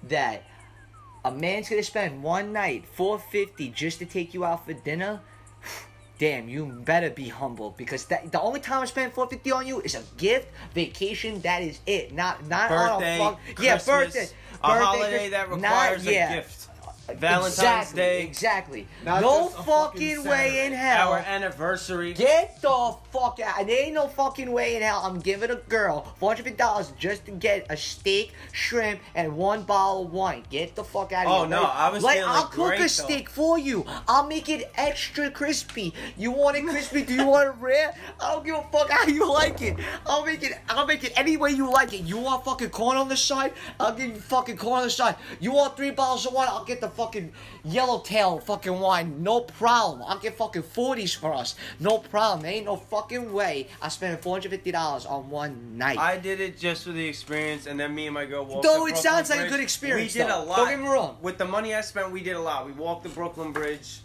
that 0.10 0.44
a 1.28 1.32
man's 1.32 1.70
gonna 1.70 1.84
spend 1.84 2.24
one 2.24 2.54
night 2.54 2.86
four 2.86 3.20
fifty 3.20 3.70
just 3.70 4.00
to 4.00 4.06
take 4.06 4.34
you 4.34 4.46
out 4.46 4.66
for 4.66 4.74
dinner, 4.74 5.20
damn, 6.20 6.48
you 6.50 6.66
better 6.66 7.10
be 7.10 7.28
humble 7.28 7.74
because 7.78 8.06
that 8.06 8.32
the 8.32 8.40
only 8.42 8.60
time 8.60 8.82
I 8.82 8.86
spend 8.86 9.14
four 9.14 9.28
fifty 9.28 9.52
on 9.52 9.68
you 9.68 9.82
is 9.82 9.96
a 9.96 10.04
gift, 10.18 10.48
vacation. 10.74 11.42
That 11.42 11.62
is 11.64 11.80
it. 11.86 12.14
Not 12.14 12.48
not 12.48 12.70
Birthday, 12.70 13.20
on 13.20 13.34
a 13.34 13.36
fuck, 13.36 13.40
yeah, 13.62 13.72
Christmas, 13.74 13.86
birthday, 13.86 14.20
a 14.64 14.68
birthday, 14.68 14.84
holiday 14.86 15.18
Chris- 15.18 15.32
that 15.32 15.50
not- 15.50 15.56
requires 15.58 16.06
yeah. 16.06 16.32
a 16.32 16.36
gift. 16.38 16.70
Valentine's 17.16 17.54
exactly, 17.58 17.96
Day, 18.02 18.24
exactly. 18.24 18.88
Not 19.06 19.22
no 19.22 19.48
fucking 19.48 19.64
fucking 20.18 20.24
way 20.30 20.66
in 20.66 20.74
hell. 20.74 21.14
our 21.14 21.20
anniversary. 21.20 22.14
Get 22.14 22.62
the 22.62 22.96
fuck 23.12 23.40
out. 23.40 23.66
There 23.66 23.86
ain't 23.86 23.94
no 23.94 24.08
fucking 24.08 24.52
way 24.52 24.76
in 24.76 24.82
hell 24.82 25.02
I'm 25.04 25.20
giving 25.20 25.50
a 25.50 25.56
girl 25.56 26.14
$450 26.22 26.98
just 26.98 27.26
to 27.26 27.32
get 27.32 27.66
a 27.70 27.78
steak, 27.78 28.34
shrimp, 28.52 29.00
and 29.16 29.36
one 29.38 29.64
bottle 29.64 30.04
of 30.06 30.14
wine. 30.14 30.44
Get 30.50 30.76
the 30.76 30.84
fuck 30.84 31.14
out 31.14 31.26
of 31.26 31.32
Oh, 31.32 31.36
here. 31.38 31.46
Oh, 31.46 31.48
no, 31.50 31.62
Like- 31.64 31.76
I 31.76 31.90
was 31.90 32.04
like, 32.04 32.18
feeling 32.18 32.32
I'll 32.32 32.44
cook 32.46 32.68
great, 32.68 32.80
a 32.80 32.84
though. 32.84 32.88
steak 32.88 33.30
for 33.30 33.58
you. 33.58 33.86
I'll 34.08 34.28
make 34.28 34.50
it 34.50 34.72
extra 34.76 35.32
crispy. 35.32 35.94
You 36.18 36.32
want 36.32 36.58
it 36.58 36.64
crispy? 36.66 37.04
Do 37.04 37.14
you 37.14 37.26
want 37.26 37.48
it 37.50 37.56
rare? 37.62 37.94
I 38.20 38.32
don't 38.34 38.46
give 38.46 38.56
a 38.56 38.64
fuck 38.72 38.90
how 38.90 39.06
you 39.08 39.32
like 39.32 39.62
it. 39.62 39.78
I'll 40.06 40.26
make 40.26 40.44
it. 40.44 40.58
I'll 40.70 40.86
make 40.86 41.04
it 41.04 41.14
any 41.16 41.38
way 41.38 41.52
you 41.52 41.72
like 41.72 41.94
it. 41.94 42.02
You 42.02 42.18
want 42.18 42.44
fucking 42.46 42.70
corn 42.72 42.98
on 42.98 43.08
the 43.10 43.18
side? 43.18 43.54
I'll 43.80 43.94
give 43.94 44.08
you 44.08 44.16
fucking 44.20 44.58
corn 44.58 44.80
on 44.80 44.84
the 44.86 44.92
side. 44.92 45.16
You 45.40 45.52
want 45.54 45.78
three 45.78 45.92
bottles 45.92 46.26
of 46.26 46.34
wine? 46.34 46.48
I'll 46.50 46.66
get 46.66 46.82
the 46.82 46.90
fucking 46.98 47.32
yellowtail 47.64 48.40
fucking 48.40 48.80
wine. 48.80 49.22
No 49.24 49.42
problem. 49.42 50.04
I'll 50.06 50.18
get 50.20 50.36
fucking 50.36 50.64
40s 50.64 51.16
for 51.16 51.34
us. 51.34 51.56
No 51.80 52.00
problem. 52.00 52.42
There 52.42 52.52
ain't 52.52 52.66
no 52.66 52.76
fucking 52.76 53.32
way 53.32 53.68
I 53.82 53.90
spent 53.90 54.20
$450 54.22 55.10
on 55.10 55.30
one 55.30 55.78
night. 55.78 55.98
I 56.00 56.18
did 56.18 56.42
it 56.42 56.58
just 56.58 56.84
for 56.84 56.92
the 56.92 57.06
experience, 57.08 57.68
and 57.68 57.80
then 57.80 57.94
me 57.94 58.08
and 58.08 58.14
my 58.16 58.26
girl 58.26 58.44
walked. 58.46 58.64
Though 58.64 58.88
it 58.88 58.98
sounds 58.98 59.30
like 59.30 59.42
a 59.42 59.50
good 59.50 59.60
experience, 59.60 60.16
We 60.16 60.22
did 60.22 60.30
though. 60.30 60.44
a 60.44 60.46
lot. 60.46 60.58
Don't 60.58 60.70
get 60.70 60.80
me 60.80 60.88
wrong. 60.88 61.18
With 61.22 61.38
the 61.38 61.46
money 61.46 61.76
I 61.76 61.82
spent, 61.82 62.12
we 62.12 62.22
did 62.24 62.36
a 62.36 62.42
lot. 62.42 62.66
We 62.66 62.72
walked 62.72 63.04
the 63.04 63.10
Brooklyn 63.10 63.52
Bridge. 63.52 64.00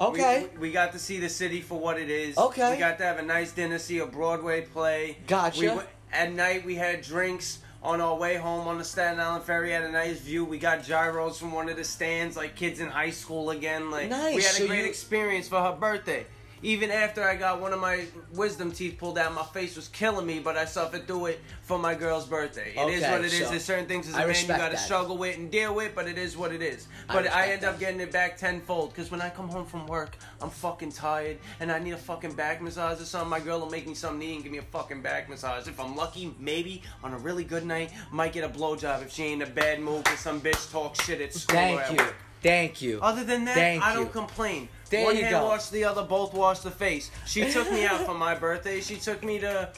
okay. 0.00 0.48
We, 0.54 0.58
we 0.68 0.72
got 0.72 0.92
to 0.92 0.98
see 0.98 1.20
the 1.20 1.28
city 1.28 1.60
for 1.60 1.78
what 1.78 1.98
it 1.98 2.10
is. 2.10 2.36
Okay. 2.36 2.72
We 2.72 2.78
got 2.78 2.98
to 2.98 3.04
have 3.04 3.18
a 3.18 3.22
nice 3.22 3.52
dinner, 3.52 3.78
see 3.78 3.98
a 3.98 4.06
Broadway 4.06 4.62
play. 4.62 5.18
Gotcha. 5.28 5.60
We, 5.60 5.70
at 6.12 6.32
night, 6.32 6.64
we 6.66 6.74
had 6.74 7.02
drinks. 7.02 7.60
On 7.82 8.00
our 8.00 8.14
way 8.16 8.36
home 8.36 8.68
on 8.68 8.78
the 8.78 8.84
Staten 8.84 9.18
Island 9.18 9.42
ferry, 9.44 9.72
had 9.72 9.82
a 9.82 9.90
nice 9.90 10.20
view. 10.20 10.44
We 10.44 10.58
got 10.58 10.84
gyros 10.84 11.36
from 11.38 11.50
one 11.50 11.68
of 11.68 11.76
the 11.76 11.82
stands, 11.82 12.36
like 12.36 12.54
kids 12.54 12.78
in 12.78 12.86
high 12.88 13.10
school 13.10 13.50
again. 13.50 13.90
Like 13.90 14.08
Nice, 14.08 14.36
we 14.36 14.42
had 14.42 14.52
so 14.52 14.64
a 14.64 14.68
great 14.68 14.82
you- 14.84 14.88
experience 14.88 15.48
for 15.48 15.60
her 15.60 15.72
birthday. 15.72 16.24
Even 16.64 16.90
after 16.92 17.24
I 17.24 17.34
got 17.34 17.60
one 17.60 17.72
of 17.72 17.80
my 17.80 18.04
wisdom 18.34 18.70
teeth 18.70 18.96
pulled 18.98 19.18
out, 19.18 19.34
my 19.34 19.42
face 19.42 19.74
was 19.74 19.88
killing 19.88 20.24
me, 20.26 20.38
but 20.38 20.56
I 20.56 20.64
suffered 20.64 21.08
through 21.08 21.26
it 21.26 21.40
for 21.62 21.76
my 21.76 21.94
girl's 21.94 22.24
birthday. 22.26 22.72
It 22.76 22.88
is 22.88 23.02
Okay, 23.02 23.10
what 23.10 23.20
it 23.22 23.32
is. 23.32 23.38
so 23.40 23.50
There's 23.50 23.64
certain 23.64 23.86
things 23.86 24.06
as 24.08 24.14
a 24.14 24.18
I 24.18 24.26
man 24.26 24.36
you 24.40 24.46
gotta 24.46 24.76
that. 24.76 24.78
struggle 24.78 25.18
with 25.18 25.36
and 25.36 25.50
deal 25.50 25.74
with, 25.74 25.94
but 25.96 26.06
it 26.06 26.18
is 26.18 26.36
what 26.36 26.52
it 26.52 26.62
is. 26.62 26.86
But 27.08 27.16
I, 27.16 27.20
respect 27.22 27.48
end 27.52 27.64
up 27.64 27.80
getting 27.80 28.00
it 28.00 28.12
back 28.12 28.36
tenfold 28.36 28.90
because 28.94 29.10
when 29.10 29.20
I 29.20 29.28
come 29.30 29.48
home 29.48 29.66
from 29.66 29.86
work, 29.88 30.16
I'm 30.40 30.50
fucking 30.50 30.92
tired 30.92 31.38
and 31.58 31.72
I 31.72 31.80
need 31.80 31.92
a 31.92 31.96
fucking 31.96 32.34
back 32.34 32.62
massage 32.62 33.00
or 33.00 33.04
something. 33.06 33.28
My 33.30 33.40
girl 33.40 33.58
will 33.58 33.70
make 33.70 33.88
me 33.88 33.94
something 33.94 34.20
to 34.20 34.26
eat 34.26 34.34
and 34.34 34.42
give 34.44 34.52
me 34.52 34.58
a 34.58 34.62
fucking 34.62 35.02
back 35.02 35.28
massage. 35.28 35.66
If 35.66 35.80
I'm 35.80 35.96
lucky, 35.96 36.32
maybe 36.38 36.82
on 37.02 37.12
a 37.12 37.18
really 37.18 37.42
good 37.44 37.66
night, 37.66 37.90
might 38.12 38.32
get 38.32 38.44
a 38.44 38.48
blowjob 38.48 39.02
if 39.02 39.12
she 39.12 39.24
ain't 39.24 39.42
in 39.42 39.48
a 39.48 39.50
bad 39.50 39.80
mood 39.80 40.04
because 40.04 40.20
some 40.20 40.40
bitch 40.40 40.70
talks 40.70 41.04
shit 41.04 41.20
at 41.20 41.34
school. 41.34 41.56
Thank 41.56 41.98
you. 41.98 42.06
Thank 42.42 42.82
you. 42.82 42.98
Other 43.00 43.24
than 43.24 43.44
that, 43.44 43.54
Thank 43.54 43.82
I 43.82 43.92
you. 43.92 44.00
don't 44.00 44.12
complain. 44.12 44.68
There 44.90 45.04
One 45.04 45.16
you 45.16 45.22
hand 45.22 45.32
go. 45.36 45.44
wash 45.46 45.68
the 45.68 45.84
other, 45.84 46.02
both 46.02 46.34
wash 46.34 46.60
the 46.60 46.70
face. 46.70 47.10
She 47.26 47.50
took 47.50 47.70
me 47.70 47.86
out 47.86 48.04
for 48.04 48.14
my 48.14 48.34
birthday. 48.34 48.80
She 48.80 48.96
took 48.96 49.22
me 49.24 49.38
to 49.38 49.70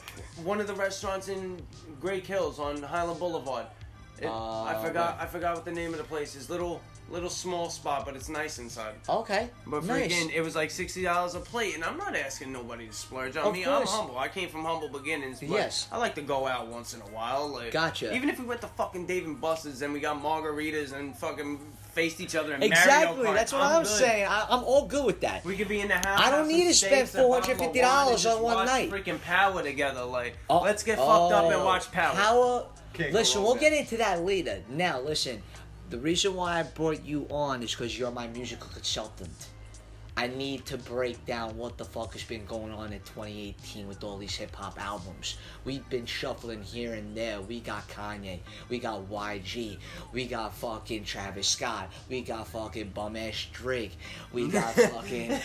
one 0.43 0.59
of 0.59 0.67
the 0.67 0.73
restaurants 0.73 1.27
in 1.29 1.61
Great 2.01 2.25
Hills 2.27 2.59
on 2.59 2.81
Highland 2.81 3.19
Boulevard. 3.19 3.67
It- 4.19 4.25
I 4.27 4.29
Uh, 4.73 4.81
forgot. 4.83 5.17
I 5.19 5.25
forgot 5.25 5.55
what 5.55 5.65
the 5.65 5.71
name 5.71 5.91
of 5.91 5.97
the 5.99 6.03
place 6.05 6.35
is. 6.35 6.49
Little 6.49 6.81
little 7.11 7.29
small 7.29 7.69
spot, 7.69 8.03
but 8.03 8.15
it's 8.15 8.29
nice 8.29 8.57
inside. 8.57 8.95
Okay. 9.07 9.47
But 9.67 9.83
nice. 9.83 10.11
freaking, 10.11 10.33
it 10.33 10.41
was 10.41 10.55
like 10.55 10.71
sixty 10.71 11.03
dollars 11.03 11.35
a 11.35 11.39
plate, 11.39 11.75
and 11.75 11.83
I'm 11.83 11.97
not 11.97 12.15
asking 12.15 12.51
nobody 12.51 12.87
to 12.87 12.93
splurge 12.93 13.37
on 13.37 13.45
Of 13.45 13.53
me. 13.53 13.63
course. 13.63 13.91
I'm 13.91 13.99
humble. 13.99 14.17
I 14.17 14.27
came 14.27 14.49
from 14.49 14.65
humble 14.65 14.89
beginnings. 14.89 15.39
But 15.39 15.49
Yes. 15.49 15.87
I 15.91 15.97
like 15.99 16.15
to 16.15 16.21
go 16.23 16.47
out 16.47 16.67
once 16.67 16.93
in 16.95 17.01
a 17.01 17.05
while. 17.17 17.47
Like, 17.47 17.71
Gotcha. 17.71 18.13
Even 18.15 18.27
if 18.29 18.39
we 18.39 18.45
went 18.45 18.61
to 18.61 18.67
fucking 18.67 19.05
Dave 19.05 19.25
and 19.25 19.39
Buster's 19.39 19.81
and 19.83 19.93
we 19.93 19.99
got 19.99 20.19
margaritas 20.21 20.93
and 20.93 21.15
fucking 21.15 21.59
faced 21.95 22.19
each 22.19 22.35
other 22.35 22.53
in 22.53 22.59
Mario 22.59 22.73
exactly. 22.73 23.25
Kart, 23.25 23.33
That's 23.33 23.53
what 23.53 23.61
I'm 23.61 23.71
I 23.73 23.79
was 23.79 23.89
good. 23.89 23.99
saying. 23.99 24.27
I, 24.27 24.45
I'm 24.49 24.63
all 24.65 24.85
good 24.85 25.05
with 25.05 25.21
that. 25.21 25.45
We 25.45 25.55
could 25.55 25.69
be 25.69 25.79
in 25.79 25.87
the 25.87 25.95
house. 25.95 26.19
I 26.19 26.29
don't 26.29 26.47
need 26.47 26.65
to 26.65 26.73
spend 26.73 27.07
steaks, 27.07 27.15
a 27.15 27.27
bottle 27.27 27.35
of 27.35 27.43
$450 27.45 27.59
wine, 27.81 28.07
and 28.09 28.17
just 28.17 28.27
on 28.37 28.43
one 28.43 28.55
watch 28.55 28.67
night. 28.67 28.91
Freaking 28.91 29.21
power 29.21 29.63
together, 29.63 30.03
like 30.03 30.37
Oh, 30.49 30.59
let's 30.59 30.83
get 30.83 30.97
fucked 30.97 31.33
up 31.33 31.45
and 31.45 31.53
oh, 31.55 31.65
watch 31.65 31.91
power. 31.91 32.13
Power. 32.13 32.67
Can't 32.93 33.13
Listen, 33.13 33.41
we'll 33.43 33.55
get 33.55 33.73
into 33.73 33.97
that 33.97 34.21
later. 34.23 34.61
Now, 34.69 34.99
listen. 34.99 35.41
The 35.89 35.99
reason 35.99 36.33
why 36.35 36.59
I 36.59 36.63
brought 36.63 37.05
you 37.05 37.27
on 37.29 37.61
is 37.63 37.71
because 37.71 37.97
you're 37.97 38.11
my 38.11 38.27
musical 38.27 38.67
consultant. 38.73 39.47
I 40.17 40.27
need 40.27 40.65
to 40.67 40.77
break 40.77 41.25
down 41.25 41.57
what 41.57 41.77
the 41.77 41.83
fuck 41.83 42.13
has 42.13 42.23
been 42.23 42.45
going 42.45 42.71
on 42.71 42.93
in 42.93 42.99
2018 43.01 43.85
with 43.85 44.01
all 44.01 44.17
these 44.17 44.33
hip 44.35 44.55
hop 44.55 44.81
albums. 44.81 45.37
We've 45.65 45.87
been 45.89 46.05
shuffling 46.05 46.63
here 46.63 46.93
and 46.93 47.15
there. 47.15 47.41
We 47.41 47.59
got 47.59 47.85
Kanye, 47.89 48.39
we 48.69 48.79
got 48.79 49.09
YG, 49.09 49.77
we 50.13 50.25
got 50.25 50.55
fucking 50.55 51.03
Travis 51.03 51.49
Scott, 51.49 51.91
we 52.09 52.21
got 52.21 52.47
fucking 52.47 52.91
bum 52.91 53.17
ass 53.17 53.47
Drake, 53.51 53.97
we 54.31 54.47
got 54.47 54.73
fucking, 54.73 55.37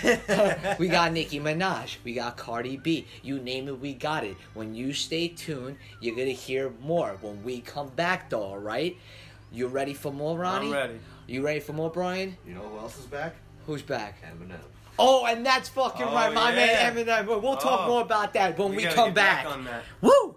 we 0.78 0.86
got 0.86 1.12
Nicki 1.12 1.40
Minaj, 1.40 1.96
we 2.04 2.14
got 2.14 2.36
Cardi 2.36 2.76
B. 2.76 3.06
You 3.22 3.40
name 3.40 3.66
it, 3.66 3.80
we 3.80 3.92
got 3.92 4.22
it. 4.22 4.36
When 4.54 4.74
you 4.74 4.92
stay 4.92 5.28
tuned, 5.28 5.78
you're 6.00 6.14
gonna 6.14 6.30
hear 6.30 6.72
more 6.80 7.16
when 7.20 7.42
we 7.42 7.60
come 7.60 7.88
back, 7.88 8.30
though. 8.30 8.42
All 8.42 8.58
right? 8.58 8.96
You 9.50 9.66
ready 9.66 9.94
for 9.94 10.12
more, 10.12 10.38
Ronnie? 10.38 10.68
I'm 10.68 10.72
ready. 10.72 11.00
You 11.26 11.42
ready 11.42 11.58
for 11.58 11.72
more, 11.72 11.90
Brian? 11.90 12.36
You 12.46 12.54
know 12.54 12.68
who 12.68 12.78
else 12.78 12.96
is 12.98 13.06
back? 13.06 13.34
Who's 13.66 13.82
back? 13.82 14.16
Eminem. 14.22 14.56
Oh, 14.98 15.24
and 15.26 15.44
that's 15.46 15.68
fucking 15.70 16.06
Oh, 16.06 16.12
right, 16.14 16.32
my 16.32 16.50
yeah. 16.54 16.90
man 16.92 17.06
Eminem. 17.06 17.28
Uh, 17.34 17.38
we'll 17.38 17.56
talk 17.56 17.82
Oh. 17.84 17.88
more 17.88 18.02
about 18.02 18.32
that 18.34 18.58
when 18.58 18.74
we, 18.74 18.82
gotta 18.82 18.94
come 18.94 19.08
get 19.08 19.14
back. 19.14 19.46
on 19.46 19.64
that. 19.64 19.82
Woo! 20.00 20.36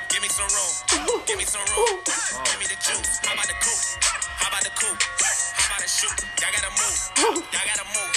Give 0.31 0.39
me 0.39 0.47
some 0.47 1.11
room. 1.11 1.21
Give 1.27 1.37
me 1.39 1.43
some 1.43 1.61
room. 1.75 1.99
Give 2.05 2.59
me 2.59 2.63
the 2.63 2.79
juice. 2.79 3.19
How 3.19 3.33
about 3.33 3.47
the 3.47 3.53
coupe? 3.59 3.99
How 4.39 4.47
about 4.47 4.63
the 4.63 4.69
coupe? 4.79 5.03
How 5.59 5.67
about 5.67 5.81
the 5.81 5.89
shoot? 5.89 6.23
I 6.37 6.51
gotta 6.55 6.71
move. 6.71 7.43
I 7.51 7.67
gotta 7.67 7.83
move. 7.91 8.15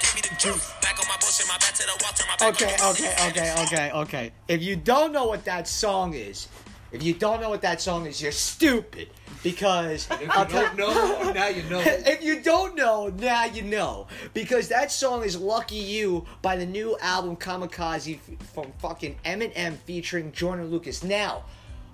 Give 0.00 0.14
me 0.16 0.20
the 0.22 0.34
juice. 0.34 0.72
Back 0.82 0.98
on 0.98 1.06
my 1.06 1.16
bullshit. 1.20 1.46
My 1.46 1.58
back 1.58 1.74
to 1.74 1.86
the 1.86 1.94
wall. 2.02 2.12
Turn 2.16 2.26
my 2.26 2.36
back 2.36 2.60
Okay, 2.60 2.74
okay, 2.82 3.14
okay, 3.28 3.54
okay, 3.62 3.90
okay. 3.92 4.32
If 4.48 4.60
you 4.60 4.74
don't 4.74 5.12
know 5.12 5.26
what 5.26 5.44
that 5.44 5.68
song 5.68 6.14
is, 6.14 6.48
if 6.90 7.00
you 7.04 7.14
don't 7.14 7.40
know 7.40 7.50
what 7.50 7.62
that 7.62 7.80
song 7.80 8.06
is, 8.06 8.20
you're 8.20 8.32
stupid. 8.32 9.10
Because 9.42 10.08
If 10.10 10.20
you 10.20 10.28
I'll 10.30 10.44
don't 10.44 10.76
know, 10.76 11.32
now 11.32 11.48
you 11.48 11.62
know. 11.64 11.80
if 11.84 12.22
you 12.22 12.40
don't 12.42 12.76
know, 12.76 13.08
now 13.08 13.44
you 13.44 13.62
know. 13.62 14.06
Because 14.34 14.68
that 14.68 14.92
song 14.92 15.24
is 15.24 15.36
Lucky 15.36 15.76
You 15.76 16.24
by 16.42 16.56
the 16.56 16.66
new 16.66 16.96
album 17.00 17.36
Kamikaze 17.36 18.18
from 18.54 18.72
fucking 18.78 19.16
Eminem 19.24 19.76
featuring 19.78 20.32
Joyner 20.32 20.64
Lucas. 20.64 21.02
Now, 21.02 21.44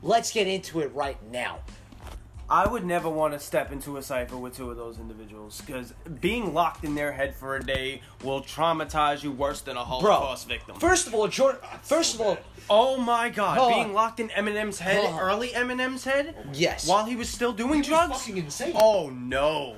let's 0.03 0.31
get 0.31 0.47
into 0.47 0.81
it 0.81 0.95
right 0.95 1.17
now. 1.31 1.61
I 2.51 2.67
would 2.67 2.85
never 2.85 3.11
want 3.11 3.35
to 3.35 3.39
step 3.41 3.71
into 3.73 3.99
a 3.99 4.03
cipher 4.03 4.37
with 4.37 4.57
two 4.57 4.71
of 4.71 4.77
those 4.79 4.99
individuals 4.99 5.61
because 5.67 5.93
being 6.21 6.55
locked 6.55 6.83
in 6.83 6.95
their 6.95 7.13
head 7.13 7.35
for 7.35 7.57
a 7.57 7.63
day 7.63 8.01
will 8.25 8.41
traumatize 8.43 9.23
you 9.23 9.33
worse 9.33 9.61
than 9.61 9.77
a 9.77 9.81
Bro, 9.85 9.85
Holocaust 9.85 10.49
victim. 10.49 10.77
first 10.79 11.07
of 11.07 11.15
all, 11.15 11.29
Joyner, 11.29 11.59
ah, 11.63 11.79
first 11.83 12.15
of 12.15 12.23
all, 12.23 12.39
oh 12.71 12.97
my 12.97 13.29
god, 13.29 13.59
Hold 13.59 13.75
being 13.75 13.93
locked 13.93 14.19
in 14.19 14.29
Eminem's 14.31 14.79
head, 14.79 15.05
Hold 15.05 15.15
on. 15.15 15.21
early 15.21 15.49
Eminem's 15.49 16.05
head, 16.05 16.35
oh 16.39 16.51
yes. 16.55 16.89
while 16.89 17.05
he 17.05 17.17
was 17.17 17.29
still 17.29 17.53
doing 17.53 17.75
He 17.75 17.79
was 17.81 17.87
drugs. 17.89 18.19
fucking 18.23 18.39
insane. 18.39 18.73
Oh 18.75 19.11
no. 19.11 19.77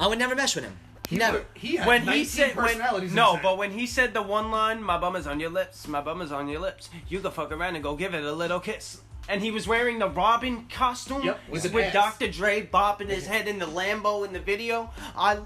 I 0.00 0.08
would 0.08 0.18
never 0.18 0.34
mess 0.34 0.56
with 0.56 0.64
him. 0.64 0.76
He 1.08 1.18
Never. 1.18 1.44
He 1.54 1.76
had 1.76 1.86
when 1.86 2.04
19 2.04 2.18
he 2.18 2.24
said 2.24 2.56
when, 2.56 2.66
personalities. 2.66 3.10
in 3.10 3.16
no, 3.16 3.34
his 3.34 3.42
but 3.44 3.58
when 3.58 3.70
he 3.70 3.86
said 3.86 4.12
the 4.12 4.22
one 4.22 4.50
line, 4.50 4.82
"My 4.82 4.98
bum 4.98 5.14
is 5.14 5.24
on 5.28 5.38
your 5.38 5.50
lips, 5.50 5.86
my 5.86 6.00
bum 6.00 6.20
is 6.20 6.32
on 6.32 6.48
your 6.48 6.60
lips," 6.60 6.90
you 7.08 7.20
can 7.20 7.30
fuck 7.30 7.52
around 7.52 7.76
and 7.76 7.84
go 7.84 7.94
give 7.94 8.12
it 8.12 8.24
a 8.24 8.32
little 8.32 8.58
kiss. 8.58 9.02
And 9.28 9.42
he 9.42 9.50
was 9.50 9.66
wearing 9.66 9.98
the 9.98 10.08
Robin 10.08 10.66
costume 10.68 11.22
Yep, 11.22 11.40
with 11.50 11.72
with. 11.72 11.92
Dr. 11.92 12.28
Dre 12.28 12.64
bopping 12.66 13.08
his 13.08 13.26
head 13.26 13.48
in 13.48 13.58
the 13.58 13.66
Lambo 13.66 14.24
in 14.26 14.32
the 14.32 14.38
video. 14.40 14.90
I, 15.16 15.38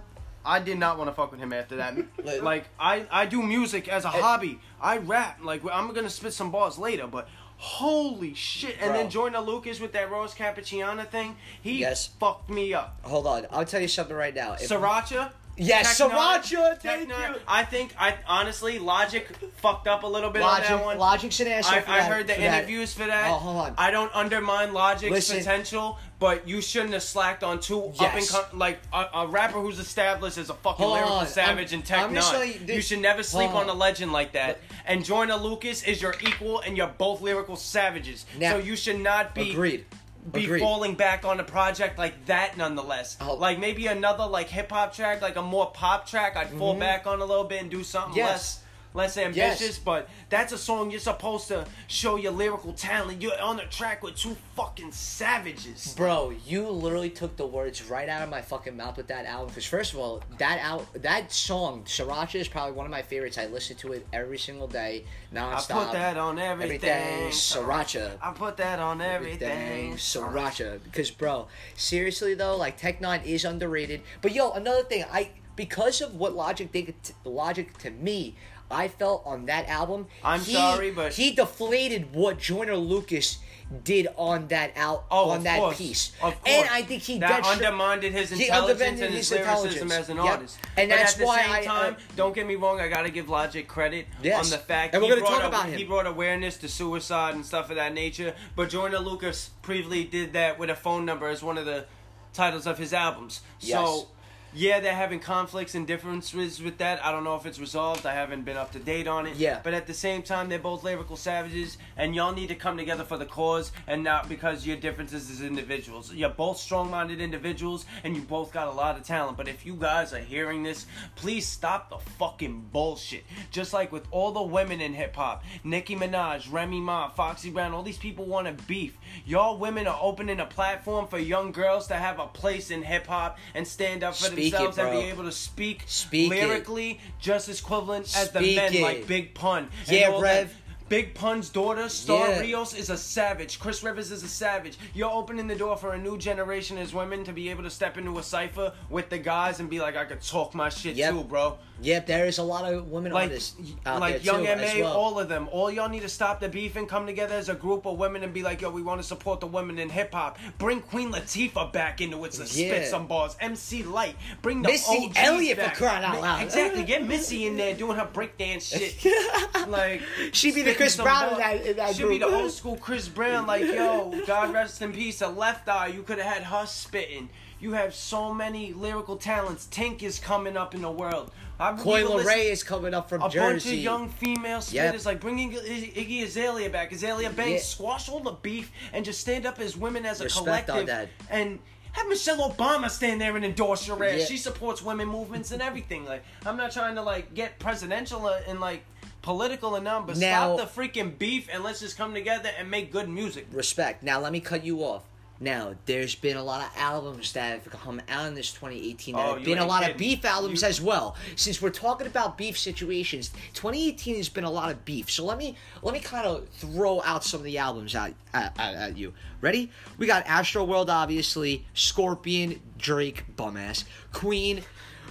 I 0.44 0.60
did 0.60 0.78
not 0.78 0.98
want 0.98 1.08
to 1.08 1.14
fuck 1.14 1.30
with 1.30 1.40
him 1.40 1.52
after 1.52 1.76
that. 1.76 1.96
like 2.42 2.66
I, 2.78 3.06
I 3.10 3.26
do 3.26 3.42
music 3.42 3.88
as 3.88 4.04
a 4.04 4.10
hobby. 4.10 4.58
I 4.80 4.98
rap. 4.98 5.40
Like 5.42 5.62
I'm 5.72 5.92
gonna 5.94 6.10
spit 6.10 6.32
some 6.32 6.50
bars 6.50 6.78
later, 6.78 7.06
but. 7.06 7.28
Holy 7.62 8.32
shit! 8.32 8.76
And 8.80 8.92
Bro. 8.92 8.92
then 8.94 9.10
Joyner 9.10 9.40
Lucas 9.40 9.80
with 9.80 9.92
that 9.92 10.10
Rose 10.10 10.32
Cappuccino 10.32 11.06
thing, 11.10 11.36
he 11.60 11.80
Yes. 11.80 12.06
fucked 12.06 12.48
me 12.48 12.72
up. 12.72 12.98
Hold 13.02 13.26
on, 13.26 13.46
I'll 13.50 13.66
tell 13.66 13.82
you 13.82 13.86
something 13.88 14.16
right 14.16 14.34
now. 14.34 14.54
If- 14.54 14.70
Sriracha. 14.70 15.30
Yes, 15.62 15.98
Tech 15.98 16.10
Sriracha, 16.10 16.78
thank 16.80 17.08
Nine. 17.08 17.34
you. 17.34 17.40
I 17.46 17.64
think 17.64 17.94
I 17.98 18.16
honestly 18.26 18.78
Logic 18.78 19.28
fucked 19.56 19.86
up 19.86 20.02
a 20.04 20.06
little 20.06 20.30
bit 20.30 20.40
Logic, 20.42 20.70
on 20.70 20.78
that 20.78 20.84
one. 20.86 20.98
Logic's 20.98 21.38
an 21.40 21.48
asshole. 21.48 21.78
I, 21.78 21.80
for 21.82 21.90
I 21.90 21.96
that- 21.98 22.08
heard 22.10 22.26
the 22.28 22.34
for 22.34 22.40
that. 22.40 22.58
interviews 22.58 22.94
for 22.94 23.04
that. 23.06 23.30
Oh, 23.30 23.34
hold 23.34 23.56
on. 23.58 23.74
I 23.76 23.90
don't 23.90 24.10
undermine 24.14 24.72
Logic's 24.72 25.10
Listen. 25.10 25.38
potential, 25.38 25.98
but 26.18 26.48
you 26.48 26.62
shouldn't 26.62 26.94
have 26.94 27.02
slacked 27.02 27.42
on 27.44 27.60
two 27.60 27.82
up 28.00 28.14
and 28.14 28.26
com- 28.26 28.58
like 28.58 28.78
a, 28.92 29.06
a 29.14 29.26
rapper 29.26 29.60
who's 29.60 29.78
established 29.78 30.38
as 30.38 30.48
a 30.48 30.54
fucking 30.54 30.82
Hold 30.84 30.94
lyrical 30.96 31.16
on. 31.16 31.26
savage 31.26 31.72
I'm- 31.72 31.80
and 31.80 31.84
Tech 31.84 32.00
I'm 32.00 32.14
just 32.14 32.32
Nine. 32.32 32.40
telling 32.40 32.54
you, 32.54 32.60
You, 32.60 32.66
this- 32.66 32.86
should 32.86 33.00
never 33.00 33.22
sleep 33.22 33.50
hold 33.50 33.64
on 33.64 33.68
a 33.68 33.74
legend 33.78 34.12
like 34.12 34.32
that. 34.32 34.60
And 34.86 35.04
Joyner 35.04 35.36
Lucas 35.36 35.82
is 35.82 36.00
your 36.00 36.14
equal, 36.22 36.60
and 36.60 36.76
you're 36.76 36.86
both 36.88 37.20
lyrical 37.20 37.56
savages. 37.56 38.24
Now- 38.38 38.52
so 38.52 38.58
you 38.58 38.76
should 38.76 38.98
not 38.98 39.34
be 39.34 39.50
Agreed. 39.50 39.84
Be 40.32 40.44
Agreed. 40.44 40.60
falling 40.60 40.94
back 40.94 41.24
on 41.24 41.40
a 41.40 41.44
project 41.44 41.98
like 41.98 42.26
that 42.26 42.56
nonetheless. 42.56 43.16
Oh. 43.20 43.34
Like 43.34 43.58
maybe 43.58 43.86
another 43.86 44.26
like 44.26 44.48
hip 44.48 44.70
hop 44.70 44.94
track, 44.94 45.22
like 45.22 45.36
a 45.36 45.42
more 45.42 45.70
pop 45.70 46.06
track, 46.06 46.36
I'd 46.36 46.50
fall 46.50 46.74
back 46.74 47.06
on 47.06 47.20
a 47.20 47.24
little 47.24 47.44
bit 47.44 47.62
and 47.62 47.70
do 47.70 47.82
something 47.82 48.10
Mm-hmm. 48.10 48.18
Yes. 48.18 48.28
less 48.28 48.62
less 48.94 49.16
ambitious, 49.16 49.78
but 49.78 50.08
that's 50.28 50.52
a 50.52 50.58
song 50.58 50.90
you're 50.90 51.00
supposed 51.00 51.48
to 51.48 51.66
show 51.86 52.16
your 52.16 52.32
lyrical 52.32 52.72
talent. 52.72 53.22
You're 53.22 53.40
on 53.40 53.56
the 53.56 53.64
track 53.64 54.02
with 54.02 54.16
two 54.16 54.36
fucking 54.56 54.92
savages. 54.92 55.94
Bro, 55.96 56.34
you 56.46 56.68
literally 56.68 57.10
took 57.10 57.36
the 57.36 57.46
words 57.46 57.84
right 57.88 58.08
out 58.08 58.22
of 58.22 58.28
my 58.28 58.42
fucking 58.42 58.76
mouth 58.76 58.96
with 58.96 59.08
that 59.08 59.26
album. 59.26 59.48
Because 59.48 59.64
first 59.64 59.92
of 59.92 59.98
all, 59.98 60.22
that 60.38 60.58
out 60.60 60.86
that 60.94 61.32
song, 61.32 61.84
Sriracha, 61.84 62.36
is 62.36 62.48
probably 62.48 62.72
one 62.72 62.86
of 62.86 62.90
my 62.90 63.02
favorites. 63.02 63.38
I 63.38 63.46
listen 63.46 63.76
to 63.78 63.92
it 63.92 64.06
every 64.12 64.38
single 64.38 64.66
day, 64.66 65.04
Now 65.32 65.50
I 65.50 65.56
put 65.56 65.92
that 65.92 66.16
on 66.16 66.38
everything. 66.38 66.90
Everything, 66.90 67.30
Sriracha. 67.30 68.18
I 68.22 68.32
put 68.32 68.56
that 68.56 68.78
on 68.78 69.00
everything. 69.00 69.94
Sriracha. 69.94 70.82
Because 70.82 71.10
bro, 71.10 71.48
seriously 71.74 72.34
though, 72.34 72.56
like 72.56 72.76
Tech 72.76 73.00
N9ne 73.00 73.26
is 73.26 73.44
underrated. 73.44 74.02
But 74.22 74.34
yo, 74.34 74.52
another 74.52 74.82
thing, 74.82 75.04
I 75.12 75.30
because 75.56 76.00
of 76.00 76.14
what 76.14 76.34
Logic 76.34 76.72
did 76.72 76.94
to, 77.02 77.12
Logic 77.24 77.76
to 77.78 77.90
me, 77.90 78.34
I 78.70 78.88
felt 78.88 79.22
on 79.26 79.46
that 79.46 79.68
album. 79.68 80.06
I'm 80.24 80.40
he- 80.40 80.52
sorry, 80.54 80.90
but- 80.90 81.12
he 81.14 81.32
deflated 81.32 82.14
what 82.14 82.38
Joyner 82.38 82.76
Lucas 82.76 83.38
did 83.84 84.08
on 84.16 84.48
that 84.48 84.72
out 84.76 85.04
Oh, 85.12 85.30
on 85.30 85.38
of 85.38 85.42
that 85.44 85.58
course. 85.60 85.78
piece. 85.78 86.12
Of 86.20 86.34
And. 86.44 86.68
I 86.70 86.82
think 86.82 87.02
he 87.02 87.18
that 87.20 87.44
detri- 87.44 87.52
undermined 87.52 88.02
his 88.02 88.32
intelligence 88.32 89.00
and 89.00 89.14
his 89.14 89.28
his 89.28 89.38
lyricism 89.46 89.92
as 89.92 90.08
an 90.08 90.16
Yep. 90.16 90.26
artist. 90.26 90.58
And 90.76 90.90
but 90.90 90.96
that's 90.96 91.12
at 91.12 91.18
the 91.20 91.24
why 91.26 91.42
same 91.42 91.52
I, 91.52 91.60
uh, 91.60 91.62
time, 91.64 91.96
don't 92.16 92.34
get 92.34 92.46
me 92.48 92.56
wrong, 92.56 92.80
I 92.80 92.88
gotta 92.88 93.10
give 93.10 93.28
Logic 93.28 93.66
credit 93.68 94.08
Yes. 94.24 94.44
on 94.44 94.50
the 94.50 94.58
fact 94.58 94.94
And 94.94 95.04
he 95.04 95.08
we're 95.10 95.20
gonna 95.20 95.28
talk 95.28 95.44
a- 95.44 95.48
about 95.48 95.66
him. 95.66 95.78
he 95.78 95.84
brought 95.84 96.08
awareness 96.08 96.56
to 96.58 96.68
suicide 96.68 97.34
and 97.36 97.46
stuff 97.46 97.70
of 97.70 97.76
that 97.76 97.94
nature. 97.94 98.34
But 98.56 98.70
Joyner 98.70 98.98
Lucas 98.98 99.50
previously 99.62 100.02
did 100.02 100.32
that 100.32 100.58
with 100.58 100.68
a 100.70 100.74
phone 100.76 101.04
number 101.04 101.28
as 101.28 101.40
one 101.40 101.56
of 101.56 101.64
the 101.64 101.84
titles 102.32 102.66
of 102.66 102.78
his 102.78 102.92
albums. 102.92 103.40
Yes. 103.60 103.78
So 103.78 104.08
yeah, 104.52 104.80
they're 104.80 104.94
having 104.94 105.20
conflicts 105.20 105.74
and 105.74 105.86
differences 105.86 106.62
with 106.62 106.78
that. 106.78 107.04
I 107.04 107.12
don't 107.12 107.24
know 107.24 107.36
if 107.36 107.46
it's 107.46 107.58
resolved. 107.58 108.04
I 108.04 108.14
haven't 108.14 108.44
been 108.44 108.56
up 108.56 108.72
to 108.72 108.78
date 108.78 109.06
on 109.06 109.26
it. 109.26 109.36
Yeah. 109.36 109.60
But 109.62 109.74
at 109.74 109.86
the 109.86 109.94
same 109.94 110.22
time, 110.22 110.48
they're 110.48 110.58
both 110.58 110.82
lyrical 110.82 111.16
savages, 111.16 111.78
and 111.96 112.14
y'all 112.14 112.32
need 112.32 112.48
to 112.48 112.54
come 112.54 112.76
together 112.76 113.04
for 113.04 113.16
the 113.16 113.26
cause 113.26 113.70
and 113.86 114.02
not 114.02 114.28
because 114.28 114.66
your 114.66 114.76
differences 114.76 115.30
as 115.30 115.42
individuals. 115.42 116.12
You're 116.12 116.30
both 116.30 116.58
strong 116.58 116.90
minded 116.90 117.20
individuals, 117.20 117.86
and 118.02 118.16
you 118.16 118.22
both 118.22 118.52
got 118.52 118.66
a 118.66 118.72
lot 118.72 118.96
of 118.96 119.04
talent. 119.04 119.36
But 119.36 119.48
if 119.48 119.64
you 119.64 119.74
guys 119.74 120.12
are 120.12 120.18
hearing 120.18 120.62
this, 120.62 120.86
please 121.14 121.46
stop 121.46 121.90
the 121.90 121.98
fucking 122.18 122.70
bullshit. 122.72 123.24
Just 123.50 123.72
like 123.72 123.92
with 123.92 124.06
all 124.10 124.32
the 124.32 124.42
women 124.42 124.80
in 124.80 124.94
hip 124.94 125.14
hop 125.14 125.44
Nicki 125.62 125.94
Minaj, 125.94 126.50
Remy 126.52 126.80
Ma, 126.80 127.08
Foxy 127.08 127.50
Brown, 127.50 127.72
all 127.72 127.82
these 127.82 127.98
people 127.98 128.24
want 128.24 128.46
to 128.46 128.64
beef. 128.64 128.96
Y'all 129.24 129.58
women 129.58 129.86
are 129.86 129.98
opening 130.00 130.40
a 130.40 130.46
platform 130.46 131.06
for 131.06 131.18
young 131.18 131.52
girls 131.52 131.86
to 131.88 131.94
have 131.94 132.18
a 132.18 132.26
place 132.26 132.70
in 132.70 132.82
hip 132.82 133.06
hop 133.06 133.38
and 133.54 133.66
stand 133.66 134.02
up 134.02 134.14
for 134.14 134.26
Speak 134.26 134.39
it, 134.46 134.50
themselves 134.50 134.78
and 134.78 134.88
bro. 134.90 135.00
be 135.00 135.06
able 135.08 135.24
to 135.24 135.32
speak, 135.32 135.82
Speak 135.86 136.32
it. 136.32 136.46
lyrically 136.46 137.00
just 137.20 137.48
as 137.48 137.60
equivalent 137.60 138.04
as 138.16 138.30
the 138.32 138.40
Speak 138.40 138.56
men 138.56 138.74
it. 138.74 138.82
like 138.82 139.06
Big 139.06 139.34
Pun. 139.34 139.68
and 139.88 139.96
Yeah, 139.96 140.20
Rev. 140.20 140.48
that. 140.48 140.48
Big 140.88 141.14
Pun's 141.14 141.50
daughter, 141.50 141.88
Star 141.88 142.28
Yeah. 142.30 142.40
Rios, 142.40 142.74
is 142.74 142.90
a 142.90 142.96
savage. 142.96 143.60
Chris 143.60 143.84
Rivers 143.84 144.10
is 144.10 144.24
a 144.24 144.28
savage. 144.28 144.76
You're 144.92 145.08
opening 145.12 145.46
the 145.46 145.54
door 145.54 145.76
for 145.76 145.92
a 145.92 145.98
new 145.98 146.18
generation 146.18 146.76
as 146.78 146.92
women 146.92 147.22
to 147.24 147.32
be 147.32 147.48
able 147.48 147.62
to 147.62 147.70
step 147.70 147.96
into 147.96 148.18
a 148.18 148.22
cipher 148.24 148.72
with 148.88 149.08
the 149.08 149.18
guys 149.18 149.60
and 149.60 149.70
be 149.70 149.78
like, 149.78 149.96
I 149.96 150.04
could 150.04 150.20
talk 150.20 150.52
my 150.52 150.68
shit 150.68 150.96
Yep. 150.96 151.12
too, 151.12 151.22
bro. 151.24 151.58
Yep, 151.82 152.06
there 152.06 152.26
is 152.26 152.38
a 152.38 152.42
lot 152.42 152.70
of 152.70 152.90
women 152.90 153.12
Like, 153.12 153.30
artists 153.30 153.56
out 153.86 154.00
like 154.00 154.22
there 154.22 154.34
Young 154.34 154.44
too, 154.44 154.80
Ma, 154.82 154.84
well. 154.88 154.92
all 154.96 155.18
of 155.18 155.28
them. 155.28 155.48
All 155.50 155.70
y'all 155.70 155.88
need 155.88 156.02
to 156.02 156.08
stop 156.10 156.38
the 156.40 156.48
beef 156.48 156.76
and 156.76 156.88
come 156.88 157.06
together 157.06 157.34
as 157.34 157.48
a 157.48 157.54
group 157.54 157.86
of 157.86 157.96
women 157.98 158.22
and 158.22 158.34
be 158.34 158.42
like, 158.42 158.60
yo, 158.60 158.70
we 158.70 158.82
want 158.82 159.00
to 159.00 159.06
support 159.06 159.40
the 159.40 159.46
women 159.46 159.78
in 159.78 159.88
hip 159.88 160.12
hop. 160.12 160.38
Bring 160.58 160.80
Queen 160.82 161.10
Latifah 161.10 161.72
back 161.72 162.00
into 162.02 162.22
it 162.24 162.32
to 162.32 162.42
Yeah. 162.42 162.46
spit 162.46 162.88
some 162.88 163.06
bars. 163.06 163.34
MC 163.40 163.82
Lyte. 163.82 164.16
Bring 164.42 164.60
the 164.62 164.68
Missy 164.68 165.06
OGs 165.06 165.16
Elliott 165.16 165.56
for 165.58 165.64
back. 165.64 165.76
crying 165.76 166.04
out 166.04 166.20
loud. 166.20 166.42
Exactly. 166.42 166.82
Get 166.82 167.06
Missy 167.06 167.46
in 167.46 167.56
there 167.56 167.74
doing 167.74 167.96
her 167.96 168.06
breakdance 168.12 168.76
shit. 168.76 169.68
like 169.68 170.02
She'd 170.32 170.54
be 170.54 170.62
the 170.62 170.74
Chris 170.74 170.96
Brown 170.96 171.24
in 171.24 171.28
bars. 171.30 171.38
that- 171.38 171.66
in 171.66 171.76
that 171.76 171.96
She'd 171.96 172.08
be 172.08 172.18
the 172.18 172.26
old 172.26 172.50
school 172.52 172.76
Chris 172.76 173.08
Brown. 173.08 173.46
Like 173.46 173.62
yo, 173.64 174.12
God 174.26 174.52
rest 174.52 174.82
in 174.82 174.92
peace. 174.92 175.22
A 175.22 175.28
left 175.28 175.68
eye. 175.68 175.88
You 175.88 176.02
could 176.02 176.18
have 176.18 176.32
had 176.34 176.42
her 176.44 176.66
spitting. 176.66 177.30
You 177.58 177.72
have 177.72 177.94
so 177.94 178.32
many 178.32 178.72
lyrical 178.72 179.16
talents. 179.16 179.66
Tink 179.70 180.02
is 180.02 180.18
coming 180.18 180.56
up 180.56 180.74
in 180.74 180.80
the 180.82 180.90
world. 180.90 181.30
I 181.60 181.72
Coi 181.76 182.02
Leray 182.02 182.50
is 182.50 182.62
coming 182.64 182.94
up 182.94 183.08
from 183.08 183.22
a 183.22 183.28
Jersey. 183.28 183.38
bunch 183.52 183.66
of 183.66 183.72
young 183.84 184.08
female 184.08 184.62
Yep. 184.70 185.04
like 185.04 185.20
bringing 185.20 185.52
Iggy 185.52 186.24
Azalea 186.24 186.70
back, 186.70 186.90
Azealia 186.90 187.34
Banks, 187.34 187.50
Yeah. 187.50 187.58
squash 187.60 188.08
all 188.08 188.20
the 188.20 188.32
beef, 188.32 188.72
and 188.92 189.04
just 189.04 189.20
stand 189.20 189.44
up 189.46 189.60
as 189.60 189.76
women 189.76 190.06
as 190.06 190.20
a 190.20 190.24
Respect 190.24 190.70
on 190.70 190.76
collective, 190.84 190.86
that. 190.86 191.08
and 191.28 191.58
have 191.92 192.08
Michelle 192.08 192.50
Obama 192.50 192.88
stand 192.88 193.20
there 193.20 193.36
and 193.36 193.44
endorse 193.44 193.86
your 193.86 194.02
ass. 194.04 194.20
Yeah. 194.20 194.24
She 194.24 194.36
supports 194.38 194.80
women 194.80 195.08
movements 195.08 195.50
and 195.50 195.60
everything. 195.60 196.04
Like 196.06 196.24
I'm 196.46 196.56
not 196.56 196.72
trying 196.72 196.94
to 196.94 197.02
like 197.02 197.34
get 197.34 197.58
presidential 197.58 198.26
uh, 198.26 198.40
and 198.46 198.58
like 198.60 198.84
political 199.22 199.74
and 199.74 199.84
now, 199.84 200.00
but 200.00 200.16
Now- 200.16 200.56
stop 200.56 200.74
the 200.74 200.80
freaking 200.80 201.18
beef 201.18 201.48
and 201.52 201.62
let's 201.62 201.80
just 201.80 201.98
come 201.98 202.14
together 202.14 202.50
and 202.58 202.70
make 202.70 202.90
good 202.90 203.08
music. 203.08 203.46
Respect. 203.52 204.02
Now 204.02 204.18
let 204.20 204.32
me 204.32 204.40
cut 204.40 204.64
you 204.64 204.78
off. 204.82 205.02
Now 205.42 205.74
there's 205.86 206.14
been 206.14 206.36
a 206.36 206.44
lot 206.44 206.60
of 206.60 206.70
albums 206.76 207.32
that 207.32 207.62
have 207.62 207.70
come 207.70 208.00
out 208.10 208.26
in 208.26 208.34
this 208.34 208.52
2018. 208.52 209.14
That 209.14 209.26
Oh, 209.26 209.34
have 209.36 209.44
been 209.44 209.56
a 209.58 209.66
lot 209.66 209.88
of 209.88 209.96
beef 209.96 210.22
albums 210.24 210.60
You- 210.60 210.68
as 210.68 210.80
well. 210.82 211.16
Since 211.34 211.62
we're 211.62 211.70
talking 211.70 212.06
about 212.06 212.36
beef 212.36 212.58
situations, 212.58 213.30
2018 213.54 214.16
has 214.16 214.28
been 214.28 214.44
a 214.44 214.50
lot 214.50 214.70
of 214.70 214.84
beef. 214.84 215.10
So 215.10 215.24
let 215.24 215.38
me 215.38 215.56
let 215.82 215.94
me 215.94 216.00
kind 216.00 216.26
of 216.26 216.46
throw 216.50 217.00
out 217.02 217.24
some 217.24 217.40
of 217.40 217.44
the 217.44 217.56
albums 217.56 217.94
at, 217.94 218.12
at, 218.34 218.54
at, 218.58 218.74
at 218.74 218.96
you. 218.98 219.14
Ready? 219.40 219.70
We 219.96 220.06
got 220.06 220.26
Astro 220.26 220.62
World, 220.64 220.90
obviously. 220.90 221.64
Scorpion, 221.72 222.60
Drake, 222.76 223.24
bumass. 223.36 223.84
Queen, 224.12 224.62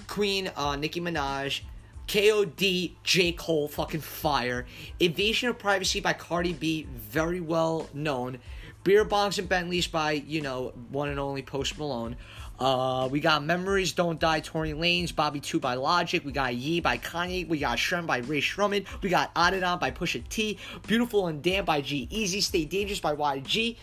Queen, 0.08 0.52
uh, 0.56 0.76
Nicki 0.76 1.02
Minaj. 1.02 1.62
KOD, 2.08 2.96
J. 3.04 3.32
Cole, 3.34 3.68
fucking 3.68 4.02
fire. 4.02 4.66
Invasion 5.00 5.50
of 5.50 5.60
Privacy 5.60 6.00
by 6.00 6.14
Cardi 6.14 6.54
B, 6.54 6.88
very 6.92 7.40
well 7.40 7.88
known. 7.94 8.40
Beer 8.84 9.04
Bongs 9.06 9.38
and 9.40 9.48
Bentleys 9.50 9.88
by, 9.88 10.14
you 10.14 10.42
know, 10.42 10.74
one 10.90 11.10
and 11.10 11.20
only 11.20 11.42
Post 11.42 11.78
Malone. 11.78 12.16
Uh, 12.60 13.08
we 13.12 13.20
got 13.20 13.44
Memories 13.44 13.94
Don't 13.94 14.20
Die, 14.20 14.40
Tory 14.42 14.74
Lanez, 14.74 15.16
Bobby 15.16 15.40
2 15.40 15.60
by 15.60 15.76
Logic. 15.76 16.24
We 16.26 16.32
got 16.32 16.56
Ye 16.56 16.80
by 16.80 16.98
Kanye. 16.98 17.48
We 17.48 17.60
got 17.60 17.78
Shrem 17.78 18.06
by 18.06 18.18
Rae 18.20 18.42
Sremmurd. 18.42 18.86
We 19.02 19.10
got 19.10 19.34
Adidon 19.36 19.80
by 19.80 19.92
Pusha 19.92 20.28
T. 20.28 20.58
Beautiful 20.88 21.28
and 21.28 21.42
Damn 21.42 21.66
by 21.66 21.82
G-Eazy 21.82 22.42
Stay 22.42 22.66
Dangerous 22.66 23.00
by 23.00 23.16
YG. 23.16 23.78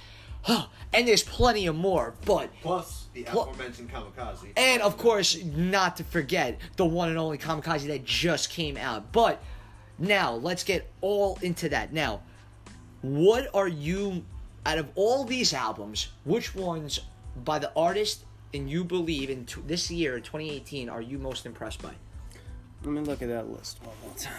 and 0.93 1.09
there's 1.09 1.25
plenty 1.25 1.67
of 1.67 1.75
more, 1.75 2.15
but 2.25 2.51
Plus 2.63 3.07
the 3.15 3.25
Pl- 3.25 3.43
aforementioned 3.51 3.91
Kamikaze. 3.91 4.53
and 4.57 4.81
of 4.83 4.97
course, 4.97 5.43
not 5.43 5.97
to 5.97 6.05
forget 6.05 6.59
the 6.77 6.85
one 6.85 7.09
and 7.09 7.19
only 7.19 7.39
Kamikaze 7.39 7.87
that 7.89 8.05
just 8.05 8.51
came 8.51 8.77
out. 8.77 9.11
But 9.13 9.43
now, 9.99 10.35
let's 10.35 10.63
get 10.65 10.91
all 11.01 11.39
into 11.43 11.69
that. 11.71 11.93
Now, 11.93 12.21
what 13.01 13.49
are 13.55 13.67
you, 13.69 14.25
out 14.67 14.79
of 14.79 14.89
all 14.97 15.25
these 15.25 15.55
albums, 15.55 16.09
which 16.25 16.55
ones 16.55 17.01
by 17.45 17.59
the 17.59 17.71
artist 17.77 18.25
and 18.53 18.69
you 18.69 18.83
believe 18.85 19.31
in 19.31 19.45
t- 19.47 19.61
this 19.67 19.91
year, 19.91 20.19
2018, 20.19 20.89
are 20.89 21.01
you 21.01 21.19
most 21.19 21.47
impressed 21.47 21.81
by? 21.81 21.93
Let 22.83 22.93
me 22.93 23.01
look 23.01 23.23
at 23.23 23.29
that 23.29 23.49
list 23.49 23.79
one 23.83 23.95
more 24.03 24.13
time. 24.19 24.33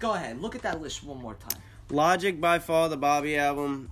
Go 0.00 0.14
ahead, 0.14 0.40
look 0.40 0.54
at 0.56 0.62
that 0.62 0.80
list 0.82 1.04
one 1.04 1.18
more 1.22 1.34
time. 1.34 1.60
Logic 1.88 2.40
by 2.40 2.58
far 2.58 2.88
the 2.88 2.96
Bobby 2.96 3.36
album. 3.38 3.90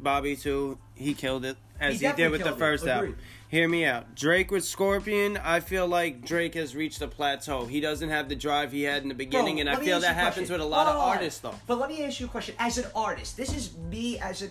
Bobby 0.00 0.34
too, 0.36 0.78
he 0.94 1.14
killed 1.14 1.44
it 1.44 1.56
as 1.80 2.00
He 2.00 2.06
he, 2.08 2.12
did 2.12 2.30
with 2.32 2.42
the 2.42 2.52
it. 2.52 2.58
first 2.58 2.82
Agreed. 2.82 2.92
album. 2.94 3.16
Hear 3.48 3.68
me 3.68 3.84
out. 3.84 4.14
Drake 4.14 4.50
with 4.50 4.64
Scorpion, 4.64 5.36
I 5.36 5.60
feel 5.60 5.86
like 5.86 6.24
Drake 6.24 6.54
has 6.54 6.74
reached 6.74 7.02
a 7.02 7.06
plateau. 7.06 7.66
He 7.66 7.80
doesn't 7.80 8.08
have 8.08 8.30
the 8.30 8.34
drive 8.34 8.72
he 8.72 8.82
had 8.84 9.02
in 9.02 9.10
the 9.10 9.14
beginning, 9.14 9.56
Bro, 9.56 9.60
and 9.60 9.68
I 9.68 9.76
feel 9.76 10.00
that 10.00 10.14
happens 10.14 10.48
question. 10.48 10.52
with 10.54 10.60
a 10.62 10.64
lot 10.64 10.86
Hold 10.86 10.96
of 10.96 11.02
artists 11.02 11.40
though. 11.40 11.54
But 11.66 11.78
let 11.78 11.90
me 11.90 12.02
ask 12.02 12.18
you 12.18 12.26
a 12.26 12.28
question. 12.30 12.54
As 12.58 12.78
an 12.78 12.86
artist, 12.96 13.36
this 13.36 13.54
is 13.54 13.76
me 13.76 14.18
as 14.18 14.42
a, 14.42 14.48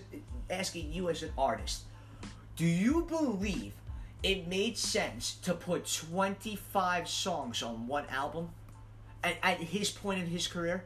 asking 0.52 0.92
you 0.94 1.10
as 1.10 1.24
an 1.24 1.32
artist. 1.38 1.84
Do 2.56 2.66
you 2.66 3.04
believe 3.10 3.74
it 4.24 4.48
made 4.48 4.78
sense 4.78 5.36
to 5.44 5.54
put 5.54 5.92
25 5.92 7.08
songs 7.08 7.64
on 7.64 7.88
one 7.88 8.06
album 8.10 8.50
at, 9.24 9.38
at 9.42 9.58
his 9.58 9.90
point 9.90 10.20
in 10.20 10.28
his 10.28 10.48
career? 10.48 10.84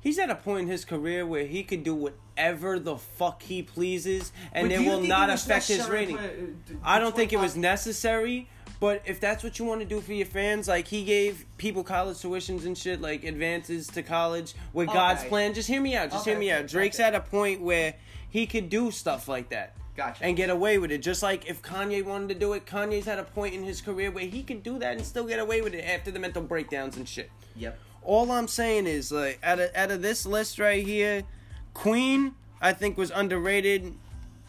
He's 0.00 0.18
at 0.18 0.30
a 0.30 0.34
point 0.34 0.62
in 0.62 0.68
his 0.68 0.84
career 0.84 1.24
where 1.24 1.46
he 1.46 1.62
can 1.62 1.84
do 1.84 1.94
whatever 1.94 2.80
the 2.80 2.96
fuck 2.96 3.42
he 3.42 3.62
pleases, 3.62 4.32
and 4.52 4.72
it 4.72 4.80
will 4.80 5.00
not 5.00 5.30
it 5.30 5.34
affect 5.34 5.68
his 5.68 5.88
rating. 5.88 6.16
to- 6.16 6.22
to- 6.28 6.46
to 6.74 6.78
I 6.82 6.98
don't 6.98 7.14
think 7.14 7.32
it 7.32 7.38
was 7.38 7.54
necessary, 7.54 8.48
but 8.80 9.02
if 9.06 9.20
that's 9.20 9.44
what 9.44 9.60
you 9.60 9.64
want 9.64 9.80
to 9.80 9.86
do 9.86 10.00
for 10.00 10.12
your 10.12 10.26
fans, 10.26 10.66
like 10.66 10.88
he 10.88 11.04
gave 11.04 11.44
people 11.56 11.84
college 11.84 12.16
tuitions 12.16 12.66
and 12.66 12.76
shit, 12.76 13.00
like 13.00 13.22
advances 13.22 13.86
to 13.88 14.02
college 14.02 14.54
with 14.72 14.88
God's 14.88 15.22
plan. 15.22 15.54
Just 15.54 15.68
hear 15.68 15.80
me 15.80 15.94
out. 15.94 16.10
Just 16.10 16.22
Okay, 16.22 16.32
hear 16.32 16.40
me 16.40 16.50
out. 16.50 16.66
Drake's 16.66 16.98
gotcha. 16.98 17.06
at 17.06 17.14
a 17.14 17.20
point 17.20 17.60
where 17.62 17.94
he 18.32 18.46
could 18.46 18.68
do 18.68 18.90
stuff 18.90 19.28
like 19.28 19.50
that. 19.50 19.74
Gotcha. 19.94 20.24
And 20.24 20.34
get 20.38 20.48
away 20.48 20.78
with 20.78 20.90
it. 20.90 20.98
Just 21.02 21.22
like 21.22 21.46
if 21.50 21.60
Kanye 21.60 22.02
wanted 22.02 22.30
to 22.30 22.34
do 22.34 22.54
it, 22.54 22.64
Kanye's 22.64 23.06
at 23.06 23.18
a 23.18 23.24
point 23.24 23.54
in 23.54 23.62
his 23.62 23.82
career 23.82 24.10
where 24.10 24.24
he 24.24 24.42
could 24.42 24.62
do 24.62 24.78
that 24.78 24.96
and 24.96 25.04
still 25.04 25.26
get 25.26 25.38
away 25.38 25.60
with 25.60 25.74
it 25.74 25.82
after 25.84 26.10
the 26.10 26.18
mental 26.18 26.42
breakdowns 26.42 26.96
and 26.96 27.06
shit. 27.06 27.30
Yep. 27.56 27.78
All 28.02 28.30
I'm 28.32 28.48
saying 28.48 28.86
is 28.86 29.12
like 29.12 29.38
out 29.44 29.60
of 29.60 29.70
out 29.76 29.90
of 29.90 30.00
this 30.00 30.24
list 30.24 30.58
right 30.58 30.84
here, 30.84 31.22
Queen 31.74 32.34
I 32.60 32.72
think 32.72 32.96
was 32.96 33.10
underrated 33.10 33.92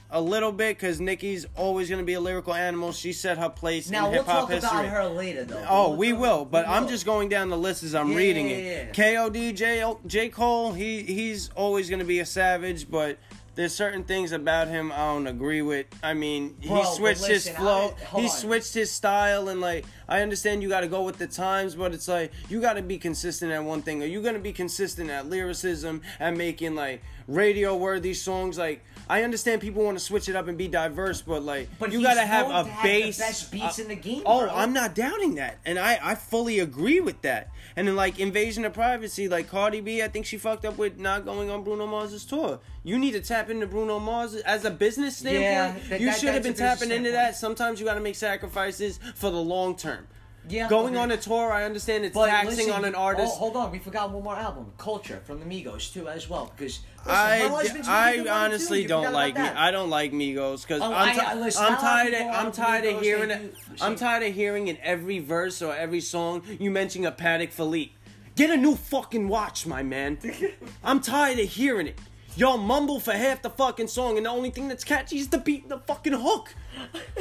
a 0.09 0.21
little 0.21 0.51
bit 0.51 0.77
because 0.77 0.99
Nicki's 1.01 1.47
always 1.57 1.89
gonna 1.89 2.03
be 2.03 2.13
a 2.13 2.19
lyrical 2.21 2.53
animal. 2.53 2.91
She 2.93 3.11
set 3.13 3.37
her 3.39 3.49
place 3.49 3.89
Now 3.89 4.05
in 4.05 4.11
we'll 4.11 4.21
hip 4.23 4.31
hop 4.31 4.39
talk 4.41 4.49
history. 4.51 4.69
about 4.69 4.85
her 4.89 5.05
later, 5.05 5.43
though. 5.43 5.65
Oh, 5.67 5.89
We'll 5.89 5.97
we 5.97 6.11
talk- 6.11 6.21
will, 6.21 6.45
but 6.45 6.67
we 6.67 6.73
I'm 6.73 6.83
will. 6.83 6.89
just 6.89 7.05
going 7.05 7.29
down 7.29 7.49
the 7.49 7.57
list 7.57 7.81
as 7.83 7.95
I'm 7.95 8.11
Yeah, 8.11 8.17
reading 8.17 8.47
yeah, 8.49 8.55
it. 8.55 8.85
yeah. 8.87 8.91
K.O.D. 8.93 9.53
J. 9.53 9.93
J. 10.05 10.29
Cole, 10.29 10.71
he 10.73 11.01
he's 11.01 11.49
always 11.55 11.89
gonna 11.89 12.05
be 12.05 12.19
a 12.19 12.25
savage, 12.25 12.89
but 12.89 13.17
there's 13.55 13.73
certain 13.75 14.03
things 14.03 14.31
about 14.31 14.67
him 14.67 14.91
I 14.91 14.97
don't 14.97 15.27
agree 15.27 15.61
with. 15.61 15.85
I 16.01 16.13
mean, 16.15 16.55
Bro, 16.65 16.75
he 16.77 16.95
switched 16.95 17.25
his 17.25 17.47
flow, 17.49 17.93
I- 18.13 18.19
he 18.21 18.25
on. 18.27 18.29
switched 18.31 18.73
his 18.73 18.91
style, 18.91 19.47
and 19.49 19.61
like 19.61 19.85
I 20.07 20.21
understand 20.21 20.63
you 20.63 20.69
got 20.69 20.81
to 20.81 20.87
go 20.87 21.03
with 21.03 21.17
the 21.19 21.27
times, 21.27 21.75
but 21.75 21.93
it's 21.93 22.07
like 22.07 22.31
you 22.49 22.59
got 22.61 22.73
to 22.73 22.81
be 22.81 22.97
consistent 22.97 23.51
at 23.51 23.63
one 23.63 23.81
thing. 23.81 24.01
Are 24.01 24.07
you 24.07 24.21
gonna 24.21 24.39
be 24.39 24.53
consistent 24.53 25.09
at 25.09 25.29
lyricism 25.29 26.01
and 26.19 26.37
making 26.37 26.75
like 26.75 27.01
radio 27.27 27.75
worthy 27.75 28.13
songs? 28.13 28.57
Like 28.57 28.83
I 29.09 29.23
understand 29.23 29.61
people 29.61 29.83
want 29.83 29.97
to 29.97 30.03
switch 30.03 30.29
it 30.29 30.35
up 30.35 30.47
and 30.47 30.57
be 30.57 30.67
diverse, 30.67 31.21
but 31.21 31.43
like 31.43 31.69
But 31.79 31.91
you 31.91 32.01
got 32.01 32.13
to 32.15 32.25
have 32.25 32.49
a 32.49 32.53
have 32.53 32.65
the 32.67 32.73
base. 32.83 33.17
best 33.19 33.51
beats 33.51 33.79
uh, 33.79 33.83
in 33.83 33.87
the 33.89 33.95
game, 33.95 34.23
Oh, 34.25 34.41
bro. 34.45 34.49
I'm 34.49 34.73
not 34.73 34.95
doubting 34.95 35.35
that, 35.35 35.59
and 35.65 35.77
I 35.77 35.99
I 36.01 36.15
fully 36.15 36.59
agree 36.59 36.99
with 36.99 37.21
that. 37.23 37.49
And 37.75 37.87
then 37.87 37.95
like 37.95 38.19
Invasion 38.19 38.65
of 38.65 38.73
Privacy, 38.73 39.27
like 39.27 39.49
Cardi 39.49 39.81
B, 39.81 40.01
I 40.03 40.07
think 40.07 40.25
she 40.25 40.37
fucked 40.37 40.63
up 40.63 40.77
with 40.77 40.97
not 40.99 41.25
going 41.25 41.49
on 41.49 41.63
Bruno 41.63 41.87
Mars's 41.87 42.23
tour. 42.25 42.59
You 42.83 42.99
need 42.99 43.11
to 43.11 43.21
tap 43.21 43.49
into 43.49 43.65
Bruno 43.67 43.99
Mars 43.99 44.35
as 44.35 44.63
a 44.65 44.71
business 44.71 45.17
standpoint. 45.17 45.43
Yeah, 45.43 45.75
that- 45.89 45.99
you 45.99 46.07
that- 46.07 46.19
should 46.19 46.33
have 46.33 46.43
been 46.43 46.53
tapping 46.53 46.91
into 46.91 47.11
that. 47.11 47.35
Sometimes 47.35 47.79
you 47.79 47.85
got 47.85 47.95
to 47.95 47.99
make 48.01 48.15
sacrifices 48.15 48.99
for 49.15 49.29
the 49.31 49.37
long 49.41 49.75
term. 49.75 50.07
Yeah, 50.49 50.67
Going 50.67 50.97
on 50.97 51.11
a 51.11 51.17
tour, 51.17 51.51
I 51.51 51.63
understand 51.63 52.03
it's 52.03 52.13
But 52.13 52.27
taxing 52.27 52.57
listen, 52.57 52.73
on 52.73 52.85
an 52.85 52.95
oh, 52.95 52.99
artist. 52.99 53.33
Oh, 53.35 53.39
hold 53.39 53.55
on, 53.55 53.71
we 53.71 53.79
forgot 53.79 54.11
one 54.11 54.23
more 54.23 54.35
album, 54.35 54.73
Culture 54.77 55.21
from 55.23 55.39
the 55.39 55.45
Migos 55.45 55.93
too, 55.93 56.09
as 56.09 56.29
well. 56.29 56.51
Because 56.55 56.79
listen, 57.05 57.83
I, 57.87 58.25
I 58.27 58.43
honestly. 58.45 58.85
Don't 58.85 59.13
like 59.13 59.35
me. 59.35 59.41
I 59.41 59.71
don't 59.71 59.89
like 59.89 60.11
Migos 60.11 60.63
because 60.63 60.81
Oh, 60.81 60.93
I'm, 60.93 61.15
ti- 61.17 61.39
listen, 61.39 61.63
I'm 61.65 61.77
tired. 61.77 62.13
Of, 62.13 62.21
I'm 62.21 62.51
tired 62.51 62.83
Migos, 62.83 62.95
of 62.97 63.01
hearing 63.01 63.31
it. 63.31 63.55
I'm 63.81 63.95
tired 63.95 64.23
of 64.23 64.33
hearing 64.33 64.67
in 64.67 64.77
every 64.83 65.19
verse 65.19 65.61
or 65.61 65.73
every 65.73 66.01
song 66.01 66.43
you 66.59 66.69
mention 66.71 67.05
a 67.05 67.11
Patek 67.11 67.51
Philippe. 67.51 67.93
Get 68.35 68.49
a 68.49 68.57
new 68.57 68.75
fucking 68.75 69.27
watch, 69.29 69.65
my 69.65 69.83
man. 69.83 70.17
I'm 70.83 70.99
tired 70.99 71.39
of 71.39 71.47
hearing 71.47 71.87
it. 71.87 71.99
Y'all 72.35 72.57
mumble 72.57 72.99
for 72.99 73.11
half 73.11 73.43
the 73.43 73.49
fucking 73.49 73.87
song, 73.87 74.17
and 74.17 74.25
the 74.25 74.29
only 74.29 74.49
thing 74.49 74.67
that's 74.67 74.83
catchy 74.83 75.19
is 75.19 75.27
the 75.29 75.37
beat 75.37 75.61
and 75.63 75.71
the 75.71 75.77
fucking 75.79 76.13
hook. 76.13 76.55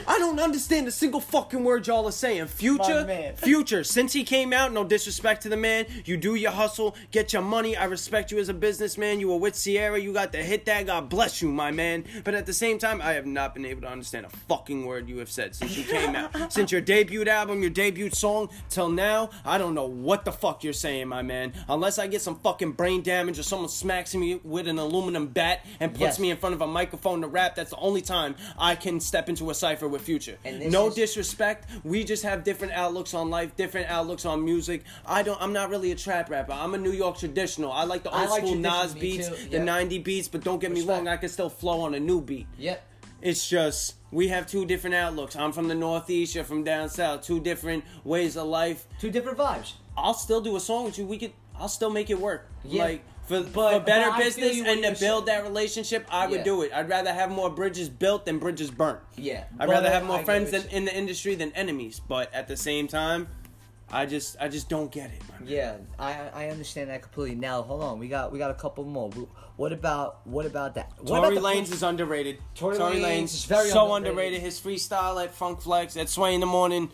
I 0.07 0.19
don't 0.19 0.39
understand 0.41 0.89
a 0.89 0.91
single 0.91 1.21
fucking 1.21 1.63
word 1.63 1.87
y'all 1.87 2.07
are 2.07 2.13
saying. 2.13 2.47
Future, 2.47 3.05
man. 3.07 3.37
Future, 3.37 3.85
since 3.85 4.13
he 4.13 4.25
came 4.25 4.53
out, 4.53 4.73
no 4.73 4.85
disrespect 4.85 5.43
to 5.43 5.49
the 5.49 5.57
man, 5.57 5.87
you 6.05 6.17
do 6.17 6.35
your 6.35 6.51
hustle, 6.51 6.97
get 7.11 7.33
your 7.33 7.43
money. 7.43 7.77
I 7.77 7.85
respect 7.85 8.31
you 8.33 8.39
as 8.39 8.49
a 8.49 8.55
businessman. 8.55 9.21
You 9.21 9.29
were 9.29 9.37
with 9.37 9.63
Ciara, 9.63 9.99
you 9.99 10.13
got 10.13 10.33
to 10.33 10.43
hit 10.43 10.67
that. 10.67 10.87
God 10.87 11.09
bless 11.09 11.41
you, 11.41 11.51
my 11.53 11.71
man. 11.71 12.05
But 12.25 12.35
at 12.35 12.47
the 12.47 12.53
same 12.53 12.79
time, 12.79 13.01
I 13.01 13.13
have 13.13 13.27
not 13.27 13.55
been 13.55 13.65
able 13.65 13.83
to 13.83 13.89
understand 13.89 14.27
a 14.27 14.31
fucking 14.31 14.85
word 14.85 15.09
you 15.09 15.19
have 15.19 15.31
said 15.31 15.55
since 15.55 15.77
you 15.77 15.85
came 15.85 16.17
out. 16.17 16.33
since 16.53 16.73
your 16.73 16.81
debut 16.81 17.25
album, 17.25 17.61
your 17.61 17.71
debut 17.71 18.11
song, 18.11 18.49
till 18.69 18.89
now, 18.89 19.31
I 19.45 19.59
don't 19.59 19.75
know 19.75 19.87
what 19.87 20.25
the 20.25 20.33
fuck 20.33 20.65
you're 20.65 20.73
saying, 20.73 21.09
my 21.09 21.23
man. 21.23 21.53
Unless 21.69 21.99
I 21.99 22.07
get 22.09 22.23
some 22.23 22.37
fucking 22.37 22.73
brain 22.73 23.03
damage 23.03 23.39
or 23.39 23.43
someone 23.45 23.69
smacks 23.69 24.15
me 24.15 24.41
with 24.43 24.67
an 24.67 24.79
aluminum 24.79 25.29
bat 25.29 25.65
and 25.79 25.93
puts 25.93 26.03
Yes. 26.03 26.19
me 26.19 26.31
in 26.31 26.37
front 26.37 26.55
of 26.55 26.61
a 26.61 26.67
microphone 26.67 27.21
to 27.21 27.29
rap, 27.29 27.55
that's 27.55 27.71
the 27.71 27.77
only 27.77 28.03
time 28.03 28.35
I 28.59 28.75
can 28.75 28.99
step 28.99 29.29
into 29.29 29.42
a 29.51 29.55
cipher 29.55 29.89
with 29.89 30.03
Future. 30.03 30.39
And 30.45 30.71
no 30.71 30.89
is- 30.89 30.95
disrespect. 30.95 31.69
We 31.85 32.05
just 32.05 32.23
have 32.23 32.45
different 32.45 32.73
outlooks 32.73 33.15
on 33.15 33.31
life, 33.31 33.57
different 33.57 33.89
outlooks 33.89 34.25
on 34.25 34.45
music. 34.45 34.85
I 35.07 35.23
don't. 35.23 35.41
I'm 35.41 35.53
not 35.53 35.71
really 35.71 35.93
a 35.93 35.97
trap 35.97 36.31
rapper. 36.31 36.53
I'm 36.53 36.75
a 36.75 36.79
New 36.79 36.93
York 36.93 37.19
traditional. 37.19 37.73
I 37.73 37.85
like 37.85 38.03
the 38.03 38.11
old 38.11 38.31
like 38.31 38.43
school 38.43 38.57
Nas 38.57 38.95
beats, 38.95 39.29
too, 39.29 39.35
the 39.51 39.59
yeah. 39.59 39.65
'90 39.65 39.99
beats. 40.01 40.29
But 40.29 40.43
don't 40.45 40.61
get 40.61 40.73
me 40.73 40.83
wrong, 40.83 41.09
I 41.09 41.17
can 41.17 41.29
still 41.29 41.49
flow 41.49 41.81
on 41.83 41.95
a 41.95 42.01
new 42.01 42.21
beat. 42.21 42.47
Yep. 42.59 42.83
It's 43.23 43.49
just 43.49 43.95
we 44.11 44.29
have 44.29 44.47
two 44.47 44.67
different 44.67 44.97
outlooks. 44.97 45.37
I'm 45.37 45.53
from 45.53 45.69
the 45.69 45.75
Northeast. 45.75 46.35
You're 46.35 46.45
from 46.45 46.65
down 46.65 46.89
south. 46.89 47.23
Two 47.23 47.41
different 47.41 47.85
ways 48.05 48.37
of 48.37 48.49
life. 48.49 48.87
Two 48.99 49.11
different 49.11 49.39
vibes. 49.39 49.75
I'll 49.97 50.15
still 50.15 50.41
do 50.41 50.57
a 50.57 50.61
song 50.61 50.85
with 50.85 50.99
you. 50.99 51.07
We 51.07 51.19
could. 51.19 51.33
I'll 51.59 51.69
still 51.69 51.91
make 51.91 52.11
it 52.11 52.19
work. 52.19 52.49
Yeah. 52.65 52.83
Like 52.85 53.05
for, 53.27 53.41
But- 53.43 53.73
for 53.73 53.81
better 53.81 54.11
but 54.11 54.19
business 54.19 54.61
and 54.67 54.83
to 54.83 54.97
build 55.01 55.27
that 55.27 55.43
relationship, 55.45 56.07
I 56.11 56.27
would 56.27 56.39
Yeah. 56.39 56.45
do 56.45 56.63
it. 56.63 56.73
I'd 56.75 56.89
rather 56.89 57.13
have 57.13 57.31
more 57.31 57.51
bridges 57.51 57.89
built 57.89 58.25
than 58.27 58.39
bridges 58.39 58.71
burnt. 58.71 59.01
Yeah. 59.17 59.45
I'd 59.59 59.69
rather 59.69 59.91
have 59.91 60.05
more 60.05 60.17
get 60.19 60.27
friends 60.27 60.51
than 60.51 60.67
in 60.71 60.85
the 60.85 60.95
industry 60.97 61.35
than 61.35 61.53
enemies. 61.53 62.01
But 62.07 62.33
at 62.35 62.49
the 62.49 62.57
same 62.57 62.89
time, 62.89 63.29
I 63.91 64.07
just 64.07 64.37
I 64.41 64.49
just 64.49 64.69
don't 64.71 64.91
get 64.91 65.11
it. 65.11 65.21
Yeah, 65.45 65.75
I 65.99 66.15
I 66.35 66.49
understand 66.49 66.89
that 66.91 67.03
completely. 67.03 67.37
Now 67.37 67.61
hold 67.63 67.83
on, 67.83 67.99
we 67.99 68.09
got 68.09 68.33
we 68.33 68.39
got 68.39 68.51
a 68.51 68.55
couple 68.55 68.85
more. 68.85 69.11
What 69.57 69.71
about 69.73 70.27
what 70.27 70.47
about 70.47 70.75
that? 70.77 70.93
What 70.99 71.09
Tory 71.21 71.37
about 71.37 71.55
the- 71.55 71.61
Lanez 71.61 71.73
is 71.73 71.83
underrated. 71.83 72.39
Tory 72.55 72.79
Tory, 72.79 73.01
Lanez 73.01 73.25
is 73.35 73.45
very 73.45 73.69
so 73.69 73.93
underrated. 73.93 74.09
underrated. 74.09 74.41
His 74.41 74.59
freestyle 74.59 75.23
at 75.23 75.35
Funk 75.35 75.61
Flex 75.61 75.97
at 75.99 76.09
Sway 76.09 76.35
in 76.35 76.41
the 76.41 76.47
Morning. 76.47 76.91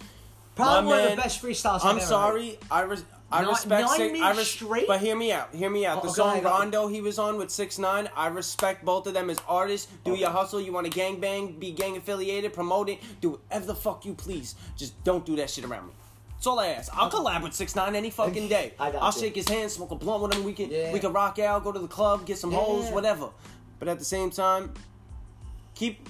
probably 0.56 0.90
my 0.90 0.96
one 0.96 1.04
of 1.04 1.10
the 1.12 1.16
best 1.22 1.40
freestyles. 1.40 1.84
I'm 1.84 2.00
sorry. 2.00 2.58
I 2.68 2.80
res- 2.82 3.04
I 3.30 3.42
respect 3.42 3.90
six, 3.90 4.20
I 4.20 4.30
res- 4.32 4.46
straight? 4.48 4.86
But 4.86 5.00
hear 5.00 5.14
me 5.16 5.32
out. 5.32 5.54
Hear 5.54 5.68
me 5.68 5.84
out. 5.84 5.98
Oh, 5.98 6.02
the 6.02 6.08
oh, 6.08 6.12
song 6.12 6.28
ahead, 6.30 6.42
go 6.44 6.48
ahead. 6.48 6.60
Rondo 6.60 6.86
he 6.88 7.00
was 7.02 7.18
on 7.18 7.36
with 7.36 7.50
Six 7.50 7.78
Nine. 7.78 8.08
I 8.16 8.28
respect 8.28 8.84
both 8.84 9.06
of 9.06 9.12
them 9.14 9.28
as 9.28 9.38
artists. 9.46 9.90
Do 10.04 10.12
Okay. 10.12 10.20
your 10.22 10.30
hustle. 10.30 10.60
You 10.60 10.72
want 10.72 10.86
to 10.86 10.90
gang 10.92 11.20
bang, 11.20 11.52
be 11.58 11.72
gang 11.72 11.96
affiliated, 11.98 12.54
promote 12.54 12.88
it. 12.88 13.00
Do 13.20 13.32
whatever 13.32 13.66
the 13.66 13.74
fuck 13.74 14.06
you 14.06 14.14
please. 14.14 14.54
Just 14.76 15.02
don't 15.04 15.26
do 15.26 15.36
that 15.36 15.50
shit 15.50 15.64
around 15.64 15.88
me. 15.88 15.92
That's 16.32 16.46
all 16.46 16.58
I 16.58 16.68
ask. 16.68 16.90
I'll 16.96 17.10
collab 17.10 17.42
with 17.42 17.52
Six 17.52 17.76
Nine 17.76 17.94
any 17.94 18.08
fucking 18.10 18.48
day. 18.56 18.72
I 18.78 18.90
got 18.92 19.02
I'll 19.02 19.12
you. 19.12 19.20
shake 19.20 19.34
his 19.34 19.48
hand, 19.48 19.70
smoke 19.70 19.90
a 19.90 19.96
blunt 19.96 20.22
with 20.22 20.34
him. 20.34 20.44
We 20.44 20.54
can 20.54 20.70
Yeah. 20.70 20.92
we 20.92 20.98
can 21.00 21.12
rock 21.12 21.38
out, 21.38 21.64
go 21.64 21.72
to 21.72 21.78
the 21.78 21.88
club, 21.88 22.24
get 22.24 22.38
some 22.38 22.52
hoes, 22.52 22.86
Yeah. 22.86 22.94
whatever. 22.94 23.28
But 23.78 23.88
at 23.88 23.98
the 23.98 24.04
same 24.06 24.30
time, 24.30 24.72
keep 25.74 26.08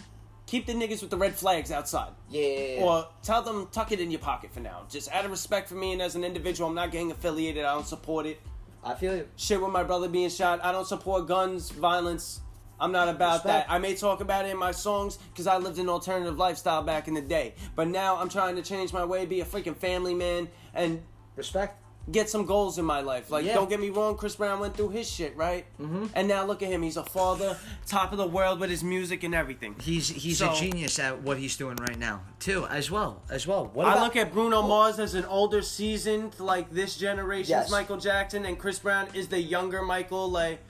keep 0.49 0.65
the 0.67 0.73
niggas 0.73 1.03
with 1.03 1.11
the 1.11 1.17
red 1.17 1.35
flags 1.35 1.71
outside. 1.71 2.11
Yeah. 2.31 2.81
Or 2.81 3.07
tell 3.23 3.43
them 3.43 3.69
tuck 3.71 3.93
it 3.93 4.01
in 4.01 4.11
your 4.11 4.21
pocket 4.21 4.53
for 4.53 4.61
now. 4.61 4.87
Just 4.89 5.13
out 5.13 5.25
of 5.25 5.31
respect 5.31 5.69
for 5.69 5.75
me 5.75 5.93
and 5.93 6.01
as 6.01 6.17
an 6.17 6.25
individual, 6.25 6.71
I'm 6.71 6.75
not 6.75 6.91
gang 6.91 7.11
affiliated. 7.11 7.65
I 7.65 7.75
don't 7.75 7.87
support 7.87 8.27
it. 8.27 8.41
I 8.83 8.95
feel 8.95 9.15
you. 9.15 9.29
Shit 9.37 9.61
with 9.61 9.71
my 9.71 9.85
brother 9.85 10.09
being 10.09 10.31
shot. 10.31 10.65
I 10.65 10.73
don't 10.73 10.87
support 10.87 11.29
guns, 11.29 11.71
violence. 11.71 12.41
I'm 12.81 12.93
not 12.93 13.09
about 13.09 13.45
Respect. 13.45 13.69
that. 13.69 13.73
I 13.73 13.79
may 13.79 13.95
talk 13.95 14.21
about 14.21 14.47
it 14.47 14.51
in 14.51 14.57
my 14.57 14.71
songs 14.71 15.19
because 15.33 15.47
I 15.47 15.59
lived 15.59 15.79
an 15.79 15.89
alternative 15.89 16.39
lifestyle 16.39 16.83
back 16.83 17.09
in 17.09 17.15
the 17.15 17.21
day. 17.21 17.55
But 17.75 17.89
now 17.89 18.17
I'm 18.17 18.29
trying 18.29 18.57
to 18.57 18.63
change 18.63 18.93
my 18.93 19.05
way, 19.05 19.27
be 19.27 19.41
a 19.41 19.45
freaking 19.45 19.77
family 19.77 20.15
man, 20.15 20.49
and 20.75 21.03
Respect. 21.37 21.81
Get 22.11 22.31
some 22.31 22.47
goals 22.47 22.79
in 22.79 22.85
my 22.85 23.01
life. 23.01 23.31
Like, 23.31 23.44
Yeah. 23.44 23.55
don't 23.55 23.68
get 23.68 23.81
me 23.81 23.90
wrong, 23.90 24.16
Chris 24.16 24.35
Brown 24.37 24.61
went 24.61 24.77
through 24.77 24.90
his 24.90 25.09
shit, 25.11 25.37
right? 25.37 25.66
Mm-hmm. 25.81 26.07
And 26.14 26.27
now 26.29 26.44
look 26.47 26.62
at 26.62 26.68
him. 26.71 26.83
He's 26.83 26.97
a 26.97 27.05
father, 27.05 27.57
top 27.87 28.12
of 28.12 28.18
the 28.18 28.27
world 28.27 28.61
with 28.61 28.71
his 28.71 28.83
music 28.83 29.25
and 29.25 29.35
everything. 29.35 29.75
He's 29.81 30.09
he's 30.09 30.38
So- 30.38 30.51
a 30.51 30.55
genius 30.55 30.99
at 30.99 31.23
what 31.23 31.37
he's 31.38 31.57
doing 31.57 31.77
right 31.77 31.99
now 31.99 32.23
too, 32.40 32.66
as 32.66 32.90
well 32.90 33.23
as 33.31 33.47
well. 33.47 33.71
What 33.75 33.87
I 33.87 33.92
about- 33.92 34.03
look 34.05 34.16
at 34.16 34.33
Bruno 34.33 34.62
Mars 34.62 34.99
as 34.99 35.14
an 35.14 35.25
older 35.27 35.61
seasoned, 35.62 36.38
like 36.38 36.71
this 36.71 36.97
generation's 36.97 37.51
Yes. 37.51 37.71
Michael 37.71 37.99
Jackson, 37.99 38.44
and 38.47 38.59
Chris 38.59 38.79
Brown 38.79 39.09
is 39.14 39.29
the 39.29 39.40
younger 39.40 39.83
Michael. 39.83 40.31
Like, 40.31 40.61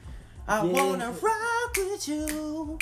I 0.48 0.64
Yeah. 0.64 0.72
wanna 0.72 1.10
rock 1.20 1.76
with 1.76 2.08
you 2.08 2.78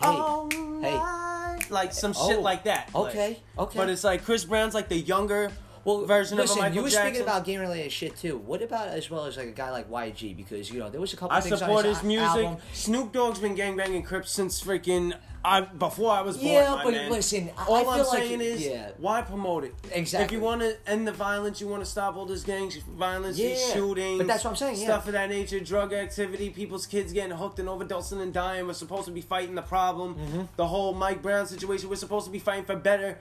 Hey, 0.00 0.06
all 0.08 0.50
hey. 0.50 0.58
night. 0.60 1.70
Like 1.70 1.92
some 1.94 2.12
Oh, 2.18 2.28
shit 2.28 2.40
like 2.40 2.64
that. 2.64 2.90
like- 2.92 3.10
okay, 3.10 3.40
okay. 3.58 3.78
But 3.78 3.88
it's 3.88 4.04
like 4.04 4.24
Chris 4.24 4.44
Brown's 4.44 4.74
like 4.74 4.88
the 4.88 4.98
younger 4.98 5.52
well, 5.84 6.04
version 6.06 6.38
listen, 6.38 6.58
of 6.58 6.62
Michael 6.62 6.76
you 6.76 6.82
were 6.82 6.88
Jackson. 6.88 7.08
speaking 7.08 7.22
about 7.22 7.44
game 7.44 7.60
related 7.60 7.92
shit 7.92 8.16
too. 8.16 8.38
What 8.38 8.62
about 8.62 8.88
as 8.88 9.10
well 9.10 9.26
as 9.26 9.36
like 9.36 9.48
a 9.48 9.52
guy 9.52 9.70
like 9.70 9.90
YG? 9.90 10.36
Because 10.36 10.70
you 10.70 10.78
know 10.78 10.90
there 10.90 11.00
was 11.00 11.12
a 11.12 11.16
couple. 11.16 11.36
I 11.36 11.40
things 11.40 11.58
support 11.58 11.80
on 11.80 11.84
his 11.84 11.98
his, 11.98 12.06
music. 12.06 12.44
Album. 12.44 12.56
Snoop 12.72 13.12
Dogg's 13.12 13.38
been 13.38 13.56
gangbanging 13.56 14.04
Crips 14.04 14.30
since 14.30 14.62
freaking 14.62 15.14
I 15.46 15.60
before 15.60 16.10
I 16.10 16.22
was 16.22 16.38
born. 16.38 16.48
Yeah, 16.48 16.80
but 16.82 16.92
man. 16.92 17.10
listen, 17.12 17.50
I- 17.58 17.64
all 17.66 17.76
I 17.90 17.98
am 17.98 18.06
like 18.06 18.06
saying 18.06 18.40
it- 18.40 18.46
is, 18.46 18.64
yeah. 18.66 18.90
why 18.96 19.20
promote 19.20 19.64
it? 19.64 19.74
Exactly. 19.92 20.24
If 20.24 20.32
you 20.32 20.40
want 20.40 20.62
to 20.62 20.76
end 20.86 21.06
the 21.06 21.12
violence, 21.12 21.60
you 21.60 21.68
want 21.68 21.84
to 21.84 21.90
stop 21.90 22.16
all 22.16 22.24
this 22.24 22.44
gang 22.44 22.72
violence, 22.96 23.36
these 23.36 23.60
Yeah, 23.68 23.74
shootings, 23.74 24.18
but 24.18 24.26
that's 24.26 24.42
what 24.44 24.50
I'm 24.50 24.56
saying, 24.56 24.78
yeah. 24.78 24.84
Stuff 24.84 25.06
of 25.06 25.12
that 25.12 25.28
nature, 25.28 25.60
drug 25.60 25.92
activity, 25.92 26.48
people's 26.48 26.86
kids 26.86 27.12
getting 27.12 27.36
hooked 27.36 27.58
and 27.58 27.68
overdosing 27.68 28.22
and 28.22 28.32
dying. 28.32 28.66
We're 28.66 28.72
supposed 28.72 29.04
to 29.04 29.10
be 29.10 29.20
fighting 29.20 29.54
the 29.54 29.62
problem. 29.62 30.14
Mm-hmm. 30.14 30.42
The 30.56 30.66
whole 30.66 30.94
Mike 30.94 31.20
Brown 31.20 31.46
situation. 31.46 31.90
We're 31.90 31.96
supposed 31.96 32.24
to 32.24 32.32
be 32.32 32.38
fighting 32.38 32.64
for 32.64 32.76
better, 32.76 33.18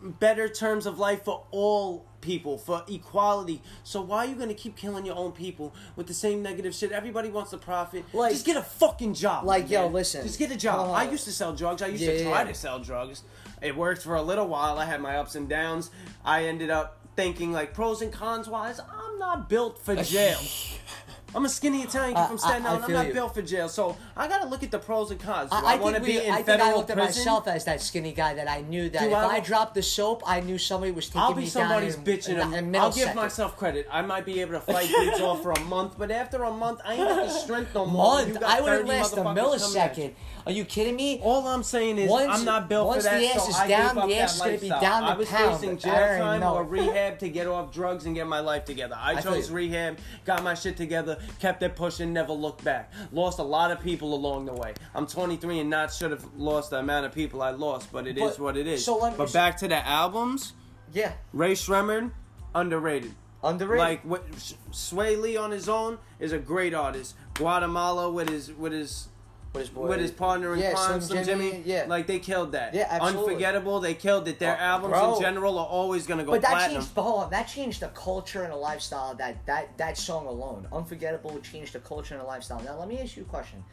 better 0.00 0.48
terms 0.48 0.86
of 0.86 0.98
life 0.98 1.24
for 1.24 1.44
all 1.52 2.04
people 2.20 2.58
for 2.58 2.84
equality. 2.88 3.62
So 3.84 4.00
why 4.00 4.18
are 4.24 4.26
you 4.28 4.34
gonna 4.34 4.54
keep 4.54 4.76
killing 4.76 5.06
your 5.06 5.16
own 5.16 5.32
people 5.32 5.74
with 5.96 6.06
the 6.06 6.14
same 6.14 6.42
negative 6.42 6.74
shit? 6.74 6.92
Everybody 6.92 7.28
wants 7.30 7.50
to 7.50 7.58
profit. 7.58 8.04
Like- 8.12 8.32
just 8.32 8.46
get 8.46 8.56
a 8.56 8.62
fucking 8.62 9.14
job. 9.14 9.44
Like, 9.44 9.70
yo, 9.70 9.86
listen. 9.88 10.22
Just 10.22 10.38
get 10.38 10.50
a 10.50 10.56
job. 10.56 10.88
Oh. 10.88 10.92
I 10.92 11.04
used 11.10 11.24
to 11.24 11.32
sell 11.32 11.54
drugs. 11.54 11.82
I 11.82 11.88
used 11.88 12.02
Yeah, 12.02 12.12
to 12.12 12.22
try 12.24 12.42
yeah. 12.42 12.44
to 12.48 12.54
sell 12.54 12.78
drugs. 12.78 13.22
It 13.62 13.76
worked 13.76 14.02
for 14.02 14.14
a 14.14 14.22
little 14.22 14.46
while. 14.48 14.78
I 14.78 14.84
had 14.84 15.00
my 15.00 15.16
ups 15.16 15.34
and 15.34 15.48
downs. 15.48 15.90
I 16.24 16.44
ended 16.46 16.70
up 16.70 16.98
thinking 17.16 17.52
like 17.52 17.74
pros 17.74 18.00
and 18.02 18.12
cons 18.12 18.48
wise, 18.48 18.80
I'm 18.80 19.18
not 19.18 19.48
built 19.48 19.78
for 19.78 19.94
jail. 19.96 20.38
I'm 21.34 21.44
a 21.44 21.48
skinny 21.48 21.82
Italian 21.82 22.14
kid 22.14 22.20
uh, 22.20 22.24
I- 22.24 22.28
from 22.28 22.38
Staten 22.38 22.66
I- 22.66 22.68
I 22.68 22.72
Island. 22.72 22.84
I'm 22.86 22.92
not 22.92 23.06
you. 23.08 23.12
built 23.12 23.34
for 23.34 23.42
jail, 23.42 23.68
so 23.68 23.96
I 24.16 24.28
gotta 24.28 24.46
look 24.48 24.62
at 24.62 24.70
the 24.70 24.78
pros 24.78 25.10
and 25.10 25.20
cons. 25.20 25.50
Do 25.50 25.56
I, 25.56 25.60
I, 25.60 25.72
I 25.74 25.76
want 25.76 25.96
to 25.96 26.02
think, 26.02 26.20
be 26.20 26.26
in 26.26 26.32
I, 26.32 26.36
think 26.36 26.46
federal 26.46 26.68
I 26.68 26.74
looked 26.74 26.90
at 26.90 26.96
myself 26.96 27.46
as 27.48 27.64
that 27.66 27.80
skinny 27.80 28.12
guy 28.12 28.34
that 28.34 28.48
I 28.48 28.62
knew 28.62 28.88
that 28.90 29.00
Do 29.02 29.08
if 29.08 29.14
I 29.14 29.36
I, 29.36 29.40
dropped 29.40 29.74
the 29.74 29.82
soap, 29.82 30.22
I 30.26 30.40
knew 30.40 30.58
somebody 30.58 30.92
was 30.92 31.06
taking 31.08 31.20
me 31.20 31.26
down. 31.26 31.32
I'll 31.34 31.40
be 31.40 31.46
somebody's 31.46 31.96
down 31.96 32.04
bitch 32.04 32.28
in 32.28 32.36
in, 32.40 32.52
a, 32.54 32.56
in 32.56 32.76
I'll 32.76 32.92
give 32.92 33.14
myself 33.14 33.56
credit. 33.56 33.86
I 33.90 34.02
might 34.02 34.26
be 34.26 34.40
able 34.40 34.52
to 34.52 34.60
fight 34.60 34.88
dudes 34.98 35.20
off 35.20 35.42
for 35.42 35.52
a 35.52 35.60
month, 35.60 35.94
but 35.98 36.10
after 36.10 36.42
a 36.44 36.52
month, 36.52 36.80
I 36.84 36.94
ain't 36.94 37.08
got 37.08 37.26
the 37.26 37.28
strength 37.30 37.74
no 37.74 37.86
more. 37.86 38.14
Month. 38.16 38.42
I 38.42 38.60
wouldn't 38.60 38.86
30 38.86 38.88
last 38.88 39.12
a 39.16 39.20
millisecond. 39.20 40.12
Are 40.46 40.52
you 40.52 40.64
kidding 40.64 40.96
me? 40.96 41.20
All 41.22 41.46
I'm 41.46 41.62
saying 41.62 41.98
is 41.98 42.10
Once- 42.10 42.38
I'm 42.40 42.44
not 42.44 42.68
built 42.68 42.96
for 42.96 43.02
that. 43.02 43.12
Once 43.20 43.22
the 43.22 43.34
ass 43.36 43.44
so 43.44 43.50
is 43.50 43.56
I 43.56 43.68
down, 43.68 44.08
the 44.08 44.16
ass 44.18 44.34
is 44.36 44.40
gonna 44.40 44.58
be 44.58 44.68
down 44.68 45.04
I 45.04 45.12
the 45.12 45.18
was 45.18 45.28
pound. 45.28 45.54
facing 45.60 45.78
jail 45.78 45.92
time 46.18 46.42
or 46.42 46.64
rehab 46.64 47.18
to 47.20 47.28
get 47.28 47.46
off 47.46 47.72
drugs 47.72 48.06
and 48.06 48.14
get 48.14 48.26
my 48.26 48.40
life 48.40 48.64
together. 48.64 48.96
I, 48.98 49.12
I 49.16 49.20
chose 49.20 49.50
rehab, 49.50 49.98
got 50.24 50.42
my 50.42 50.54
shit 50.54 50.76
together, 50.76 51.18
kept 51.38 51.62
it 51.62 51.76
pushing, 51.76 52.12
never 52.12 52.32
looked 52.32 52.64
back. 52.64 52.92
Lost 53.12 53.38
a 53.38 53.42
lot 53.42 53.70
of 53.70 53.80
people 53.80 54.14
along 54.14 54.46
the 54.46 54.52
way. 54.54 54.74
I'm 54.94 55.06
23 55.06 55.60
and 55.60 55.70
not 55.70 55.92
should 55.92 56.10
have 56.10 56.24
lost 56.36 56.70
the 56.70 56.78
amount 56.78 57.06
of 57.06 57.12
people 57.12 57.42
I 57.42 57.50
lost, 57.50 57.90
but 57.92 58.06
it 58.06 58.16
is 58.18 58.36
But- 58.36 58.38
what 58.40 58.56
it 58.56 58.66
is. 58.66 58.84
so 58.84 58.96
let 58.98 59.12
me- 59.12 59.18
but 59.18 59.32
back 59.32 59.56
to 59.58 59.68
the 59.68 59.86
albums, 59.86 60.52
Yeah, 60.92 61.12
Rae 61.32 61.52
Sremmurd, 61.52 62.10
underrated. 62.54 63.14
underrated. 63.44 63.78
Like 63.78 64.02
what 64.04 64.28
Swae 64.72 65.20
Lee 65.20 65.36
on 65.36 65.50
his 65.52 65.68
own 65.68 65.98
is 66.18 66.32
a 66.32 66.38
great 66.38 66.74
artist. 66.74 67.14
Guatemala 67.34 68.10
with 68.10 68.28
his 68.28 68.52
with 68.52 68.72
his 68.72 69.08
with 69.52 69.62
his, 69.62 69.70
boy, 69.70 69.88
with 69.88 70.00
his 70.00 70.10
partner 70.12 70.54
in 70.54 70.60
yeah, 70.60 70.72
crime, 70.72 71.00
Slim 71.00 71.24
Slim 71.24 71.40
Jimmy, 71.40 71.62
yeah. 71.64 71.84
like 71.88 72.06
they 72.06 72.18
killed 72.20 72.52
that. 72.52 72.72
Yeah, 72.72 72.86
absolutely. 72.88 73.34
Unforgettable, 73.34 73.80
they 73.80 73.94
killed 73.94 74.28
it. 74.28 74.38
Their 74.38 74.56
Oh, 74.56 74.64
albums 74.64 74.92
bro. 74.92 75.14
in 75.16 75.20
general 75.20 75.58
are 75.58 75.66
always 75.66 76.06
gonna 76.06 76.22
go 76.24 76.30
but 76.32 76.42
that 76.42 76.50
platinum. 76.52 76.82
changed. 76.82 76.94
But 76.94 77.02
hold 77.02 77.24
on, 77.24 77.30
that 77.30 77.48
changed 77.48 77.80
the 77.80 77.88
culture 77.88 78.44
and 78.44 78.52
the 78.52 78.56
lifestyle. 78.56 79.14
That 79.14 79.44
that 79.46 79.76
that 79.78 79.98
song 79.98 80.26
alone, 80.26 80.68
unforgettable, 80.72 81.38
changed 81.40 81.72
the 81.72 81.80
culture 81.80 82.14
and 82.14 82.22
the 82.22 82.26
lifestyle. 82.26 82.62
Now 82.62 82.78
let 82.78 82.86
me 82.88 82.98
ask 83.00 83.16
you 83.16 83.22
a 83.24 83.26
question, 83.26 83.64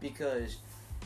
because 0.00 0.56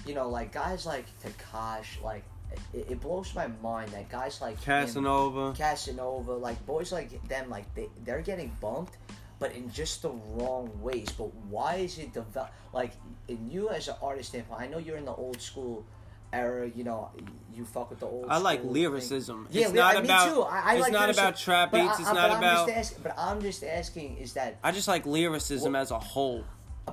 you 0.07 0.15
know, 0.15 0.29
like 0.29 0.53
guys 0.53 0.87
like 0.87 1.07
Tekashi, 1.23 2.03
like 2.03 2.25
it, 2.73 2.87
it 2.91 3.01
blows 3.01 3.33
my 3.35 3.49
mind 3.63 3.91
that 3.93 4.09
guys 4.09 4.41
like 4.41 4.57
him- 4.57 4.65
Casanova. 4.87 5.53
Casanova, 5.57 6.33
like 6.33 6.65
boys 6.67 6.91
like 6.91 7.27
them, 7.29 7.49
like 7.49 7.73
they 7.77 7.89
they're 8.05 8.23
getting 8.23 8.51
bumped, 8.61 8.97
but 9.39 9.53
in 9.55 9.71
just 9.71 10.03
the 10.03 10.11
wrong 10.11 10.71
ways. 10.81 11.09
But 11.17 11.35
why 11.49 11.77
is 11.77 11.99
it 11.99 12.13
develop? 12.13 12.51
Like 12.73 12.93
in 13.29 13.51
you 13.51 13.69
as 13.71 13.89
an 13.89 13.95
artist 14.03 14.31
standpoint, 14.31 14.61
I 14.63 14.67
know 14.67 14.79
you're 14.79 14.97
in 14.97 15.05
the 15.05 15.15
old 15.15 15.41
school 15.41 15.85
era. 16.33 16.71
You 16.75 16.85
know, 16.85 17.11
you 17.55 17.65
fuck 17.65 17.91
with 17.91 18.01
the 18.01 18.07
old. 18.07 18.27
I 18.29 18.39
like 18.39 18.61
school 18.61 18.73
thing. 18.73 18.83
lyricism. 18.83 19.49
Yeah, 19.51 19.65
it's 19.67 19.73
not 19.73 19.95
me 19.97 20.01
about. 20.05 20.29
too. 20.35 20.43
I, 20.43 20.61
I 20.61 20.73
it's 20.75 20.83
like 20.83 20.93
not 20.93 21.01
lyricism, 21.03 21.25
about 21.27 21.39
trap 21.39 21.73
beats. 21.73 21.85
I- 21.87 22.01
it's 22.01 22.09
I- 22.11 22.13
not 22.15 22.31
but 22.31 22.39
about. 22.39 22.61
I'm 22.61 22.67
just 22.67 22.79
ask, 22.93 23.03
but 23.03 23.15
I'm 23.19 23.41
just 23.43 23.65
asking 23.65 24.17
is 24.19 24.33
that 24.35 24.59
I 24.63 24.73
just 24.73 24.89
like 24.89 25.07
lyricism 25.07 25.73
Well- 25.73 25.83
as 25.83 25.91
a 25.91 25.99
whole. 25.99 26.45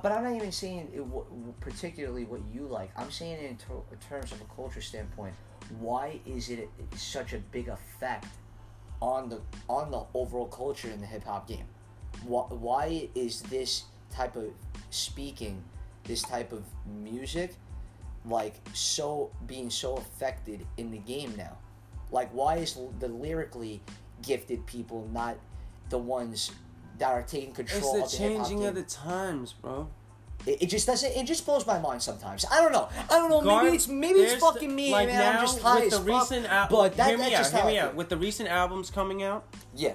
But 0.02 0.10
I'm 0.10 0.24
not 0.24 0.32
even 0.34 0.50
saying 0.50 0.90
it, 0.92 0.96
w- 0.98 1.54
particularly 1.60 2.24
what 2.24 2.40
you 2.52 2.62
like. 2.66 2.90
I'm 2.96 3.12
saying 3.12 3.34
it 3.34 3.48
in, 3.48 3.56
ter- 3.56 3.74
in 3.92 3.98
terms 4.08 4.32
of 4.32 4.40
a 4.40 4.44
culture 4.56 4.80
standpoint. 4.80 5.34
Why 5.78 6.18
is 6.26 6.50
it 6.50 6.68
such 6.96 7.32
a 7.32 7.38
big 7.38 7.68
effect 7.68 8.26
on 9.00 9.28
the 9.28 9.40
on 9.68 9.92
the 9.92 10.02
overall 10.12 10.48
culture 10.48 10.88
in 10.90 11.00
the 11.00 11.06
hip 11.06 11.22
hop 11.24 11.46
game? 11.46 11.66
Why, 12.24 12.42
why 12.42 13.08
is 13.14 13.42
this 13.42 13.84
type 14.14 14.36
of 14.36 14.46
speaking, 14.90 15.62
this 16.04 16.22
type 16.22 16.52
of 16.52 16.62
music, 17.02 17.54
like 18.24 18.54
so 18.72 19.30
being 19.46 19.70
so 19.70 19.96
affected 19.96 20.66
in 20.76 20.90
the 20.90 20.98
game 20.98 21.34
now? 21.36 21.56
Like, 22.10 22.30
why 22.30 22.56
is 22.56 22.78
the 23.00 23.08
lyrically 23.08 23.80
gifted 24.22 24.64
people 24.66 25.08
not 25.12 25.36
the 25.90 25.98
ones 25.98 26.50
that 26.98 27.10
are 27.10 27.22
taking 27.22 27.48
It's 27.50 27.72
control 27.72 27.94
the 27.98 28.04
of 28.04 28.10
the 28.10 28.16
changing 28.16 28.64
of 28.66 28.74
the 28.74 28.82
times, 28.82 29.52
bro. 29.52 29.88
It, 30.46 30.62
it 30.62 30.66
just 30.66 30.86
doesn't. 30.86 31.10
It 31.10 31.24
just 31.26 31.44
blows 31.44 31.66
my 31.66 31.78
mind 31.78 32.02
sometimes. 32.02 32.44
I 32.50 32.60
don't 32.60 32.72
know. 32.72 32.88
I 33.10 33.18
don't 33.18 33.30
know. 33.30 33.40
Maybe 33.62 33.76
it's 33.76 33.88
maybe 33.88 34.20
it's 34.20 34.40
fucking 34.42 34.68
the- 34.68 34.74
me, 34.74 34.92
like 34.92 35.08
man. 35.08 35.18
now, 35.18 35.38
I'm 35.40 35.46
just 35.46 35.58
high 35.60 35.76
with 35.84 35.92
as 35.94 35.98
the 36.00 36.12
fuck. 36.12 36.22
recent 36.30 36.46
al- 36.46 36.68
but 36.68 36.96
that, 36.96 37.08
hear 37.08 37.18
me 37.18 37.24
out, 37.24 37.30
just 37.30 37.54
hear 37.54 37.64
me 37.64 37.78
out. 37.78 37.94
With 37.94 38.08
the 38.10 38.16
recent 38.16 38.48
albums 38.48 38.90
coming 38.90 39.22
out, 39.22 39.44
Yeah, 39.74 39.94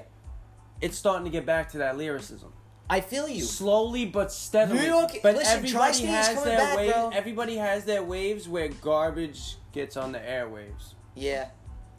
it's 0.82 0.98
starting 0.98 1.26
to 1.26 1.32
get 1.32 1.46
back 1.46 1.70
to 1.72 1.78
that 1.80 1.98
lyricism. 1.98 2.54
I 2.90 3.02
feel 3.02 3.28
you. 3.28 3.44
Slowly 3.44 4.06
but 4.06 4.32
steadily. 4.32 4.80
New 4.80 4.86
York- 4.88 5.12
but 5.22 5.36
listen, 5.36 5.58
everybody 5.58 6.06
has 6.06 6.44
their 6.44 6.58
back, 6.58 6.78
wave, 6.78 6.92
bro. 6.92 7.10
Everybody 7.14 7.58
has 7.58 7.86
their 7.86 8.02
waves 8.04 8.48
where 8.50 8.68
garbage 8.70 9.58
gets 9.74 9.96
on 9.96 10.12
the 10.12 10.20
airwaves. 10.20 10.94
Yeah, 11.16 11.50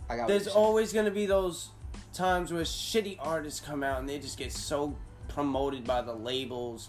I 0.08 0.16
got. 0.16 0.26
There's 0.28 0.48
always 0.48 0.92
gonna 0.92 1.10
be 1.12 1.26
those 1.26 1.68
times 2.12 2.52
where 2.52 2.62
shitty 2.64 3.18
artists 3.20 3.60
come 3.60 3.84
out 3.84 4.00
and 4.00 4.08
they 4.08 4.18
just 4.18 4.36
get 4.36 4.50
so 4.52 4.96
promoted 5.28 5.84
by 5.84 6.02
the 6.02 6.12
labels, 6.12 6.88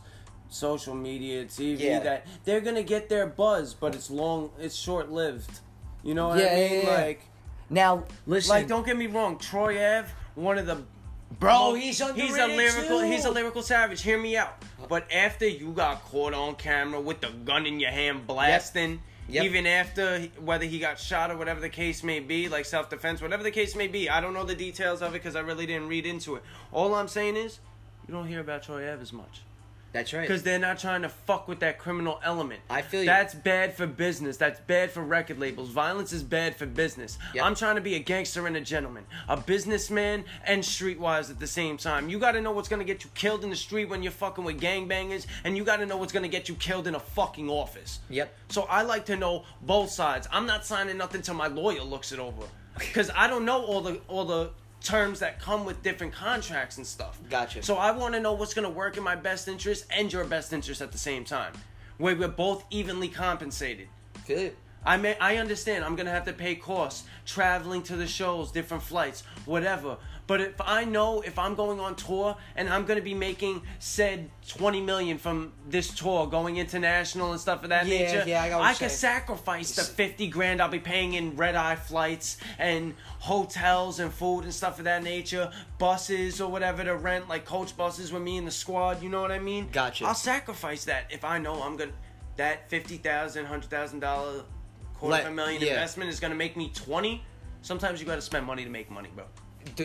social 0.49 0.95
media, 0.95 1.45
TV 1.45 1.80
Yeah. 1.84 1.99
that 1.99 2.25
they're 2.43 2.62
gonna 2.62 2.82
get 2.82 3.08
their 3.08 3.27
buzz, 3.27 3.75
but 3.75 3.93
it's 3.93 4.10
long, 4.10 4.49
it's 4.60 4.75
short 4.75 5.12
lived. 5.12 5.60
You 6.01 6.15
know 6.15 6.30
what 6.30 6.39
Yeah, 6.39 6.47
I 6.51 6.56
mean? 6.56 6.86
yeah. 6.86 6.89
Like. 6.97 7.21
Now 7.69 8.04
listen. 8.25 8.49
like 8.49 8.67
don't 8.67 8.86
get 8.86 8.97
me 8.97 9.06
wrong, 9.06 9.38
Troy 9.38 9.75
Ave, 9.77 10.08
one 10.34 10.58
of 10.58 10.65
the 10.65 10.80
Bro, 11.39 11.76
he's 11.76 12.00
he's 12.13 12.38
a 12.38 12.48
lyrical 12.48 13.00
too. 13.00 13.06
he's 13.06 13.26
a 13.26 13.32
lyrical 13.32 13.62
savage. 13.62 14.02
Hear 14.02 14.20
me 14.20 14.38
out. 14.38 14.62
But 14.89 15.12
after 15.12 15.48
you 15.48 15.72
got 15.72 16.04
caught 16.06 16.34
on 16.34 16.56
camera 16.56 17.00
with 17.00 17.22
the 17.22 17.30
gun 17.30 17.65
in 17.65 17.80
your 17.80 17.91
hand 17.91 18.28
blasting. 18.28 19.02
Yep. 19.30 19.46
Even 19.46 19.65
after 19.65 20.20
whether 20.44 20.65
he 20.65 20.78
got 20.80 21.00
shot 21.00 21.32
or 21.32 21.38
whatever 21.38 21.62
the 21.62 21.70
case 21.70 22.04
may 22.04 22.20
be, 22.20 22.50
like 22.50 22.65
self 22.65 22.89
defense, 22.89 23.22
whatever 23.22 23.44
the 23.44 23.52
case 23.52 23.78
may 23.78 23.88
be, 23.88 24.10
I 24.10 24.20
don't 24.20 24.34
know 24.34 24.44
the 24.44 24.56
details 24.56 25.02
of 25.02 25.12
it 25.12 25.20
because 25.20 25.38
I 25.38 25.39
really 25.39 25.65
didn't 25.65 25.88
read 25.88 26.06
into 26.06 26.36
it. 26.36 26.44
All 26.74 26.94
I'm 26.96 27.08
saying 27.08 27.38
is, 27.38 27.60
you 28.08 28.13
don't 28.13 28.28
hear 28.28 28.41
about 28.41 28.63
Troy 28.63 28.84
as 28.84 29.13
much 29.13 29.44
that's 29.93 30.13
right. 30.13 30.21
because 30.21 30.43
they're 30.43 30.60
not 30.60 30.80
trying 30.80 31.01
to 31.01 31.10
fuck 31.10 31.47
with 31.47 31.60
that 31.60 31.80
criminal 31.80 32.19
element. 32.23 32.62
I 32.69 32.82
feel 32.82 33.01
you. 33.01 33.06
That's 33.06 33.34
bad 33.34 33.75
for 33.75 33.88
business. 33.88 34.38
That's 34.38 34.60
bad 34.62 34.91
for 34.91 35.01
record 35.01 35.39
labels. 35.39 35.69
Violence 35.69 36.13
is 36.13 36.23
bad 36.23 36.56
for 36.56 36.65
business. 36.65 37.17
Yep. 37.34 37.45
I'm 37.45 37.56
trying 37.56 37.75
to 37.75 37.82
be 37.82 37.95
a 37.95 37.99
gangster 37.99 38.47
and 38.47 38.56
a 38.56 38.62
gentleman, 38.62 39.06
a 39.27 39.38
businessman 39.38 40.23
and 40.45 40.63
streetwise 40.63 41.30
at 41.30 41.39
the 41.39 41.47
same 41.47 41.77
time. 41.77 42.10
You 42.10 42.19
got 42.19 42.34
to 42.34 42.41
know 42.41 42.51
what's 42.51 42.69
gonna 42.69 42.84
get 42.84 43.04
you 43.04 43.10
killed 43.15 43.43
in 43.43 43.49
the 43.49 43.56
street 43.56 43.89
when 43.89 44.01
you're 44.04 44.12
fucking 44.12 44.43
with 44.43 44.62
gangbangers, 44.62 45.25
and 45.43 45.58
you 45.58 45.63
got 45.63 45.77
to 45.77 45.86
know 45.86 45.97
what's 45.97 46.13
gonna 46.13 46.27
get 46.27 46.47
you 46.47 46.56
killed 46.56 46.88
in 46.88 46.95
a 46.95 46.99
fucking 46.99 47.49
office. 47.49 47.99
Yep. 48.10 48.34
So 48.49 48.63
I 48.63 48.84
like 48.84 49.06
to 49.08 49.15
know 49.15 49.43
both 49.62 49.89
sides. 49.89 50.27
I'm 50.32 50.45
not 50.45 50.65
signing 50.65 50.97
nothing 50.97 51.21
till 51.21 51.36
my 51.36 51.47
lawyer 51.47 51.84
looks 51.84 52.12
it 52.12 52.19
over, 52.19 52.43
because 52.77 53.12
I 53.15 53.27
don't 53.27 53.45
know 53.45 53.62
all 53.63 53.82
the 53.82 53.99
all 54.08 54.25
the 54.25 54.51
terms 54.82 55.20
that 55.20 55.39
come 55.39 55.65
with 55.65 55.82
different 55.84 56.13
contracts 56.13 56.78
and 56.78 56.86
stuff. 56.86 57.20
Gotcha. 57.30 57.63
So 57.63 57.76
I 57.76 57.91
want 57.91 58.13
to 58.15 58.20
know 58.20 58.34
what's 58.34 58.54
going 58.54 58.67
to 58.67 58.74
work 58.74 58.98
in 58.98 59.04
my 59.04 59.15
best 59.15 59.48
interest 59.48 59.86
and 59.96 60.12
your 60.12 60.26
best 60.26 60.54
interest 60.54 60.82
at 60.82 60.91
the 60.91 60.98
same 60.98 61.24
time, 61.24 61.54
where 61.98 62.15
we're 62.15 62.28
both 62.28 62.65
evenly 62.72 63.08
compensated. 63.08 63.88
you. 64.28 64.52
I 64.84 64.98
may 64.98 65.15
I 65.20 65.36
understand 65.38 65.86
I'm 65.86 65.96
gonna 65.96 66.10
have 66.10 66.26
to 66.26 66.34
pay 66.34 66.56
costs, 66.56 67.08
traveling 67.26 67.84
to 67.84 67.96
the 67.96 68.08
shows, 68.08 68.52
different 68.52 68.82
flights, 68.82 69.22
whatever. 69.46 69.98
But 70.32 70.39
if 70.39 70.62
I 70.62 70.86
know 70.86 71.20
if 71.20 71.38
I'm 71.38 71.56
going 71.56 71.82
on 71.82 71.98
tour 71.98 72.38
and 72.56 72.70
I'm 72.70 72.86
gonna 72.86 73.02
be 73.02 73.13
making 73.13 73.63
said 73.80 74.32
20 74.48 74.80
million 74.80 75.17
from 75.17 75.52
this 75.67 75.94
tour 75.94 76.26
going 76.26 76.56
international 76.56 77.34
and 77.34 77.41
stuff 77.41 77.63
of 77.63 77.70
that 77.72 77.86
Yeah, 77.86 77.98
nature, 77.98 78.24
yeah, 78.26 78.41
I 78.41 78.48
got 78.48 78.65
you're 78.65 78.76
can 78.76 78.89
sacrifice 78.89 79.76
the 79.76 79.84
50 79.84 80.30
grand 80.30 80.62
I'll 80.62 80.70
be 80.70 80.80
paying 80.80 81.15
in 81.15 81.36
red 81.36 81.56
eye 81.56 81.76
flights 81.76 82.38
and 82.60 82.96
hotels 83.20 84.00
and 84.00 84.10
food 84.10 84.46
and 84.46 84.54
stuff 84.54 84.80
of 84.80 84.86
that 84.86 85.04
nature, 85.04 85.52
buses 85.78 86.39
or 86.39 86.50
whatever 86.50 86.82
to 86.86 86.96
rent, 86.96 87.28
like 87.28 87.44
coach 87.44 87.76
buses 87.76 88.13
with 88.13 88.22
me 88.22 88.38
and 88.38 88.48
the 88.48 88.52
squad, 88.52 89.04
you 89.04 89.10
know 89.10 89.20
what 89.20 89.34
I 89.34 89.39
mean? 89.39 89.67
Gotcha. 89.70 90.06
I'll 90.06 90.15
sacrifice 90.15 90.86
that 90.86 91.12
if 91.12 91.26
I 91.26 91.39
know 91.39 91.62
I'm 91.62 91.76
gonna 91.76 91.91
that 92.38 92.70
fifty 92.70 92.96
thousand, 92.96 93.48
hundred 93.48 93.70
thousand 93.70 94.00
dollar, 94.00 94.46
quarter 94.96 95.24
of 95.24 95.28
a 95.28 95.32
million 95.32 95.62
yeah. 95.62 95.72
investment 95.72 96.10
is 96.10 96.22
gonna 96.22 96.36
make 96.36 96.56
me 96.56 96.72
twenty. 96.74 97.22
Sometimes 97.63 98.00
you 98.00 98.08
gotta 98.08 98.22
spend 98.22 98.46
money 98.46 98.63
to 98.63 98.70
make 98.70 98.89
money, 98.89 99.10
bro. 99.13 99.26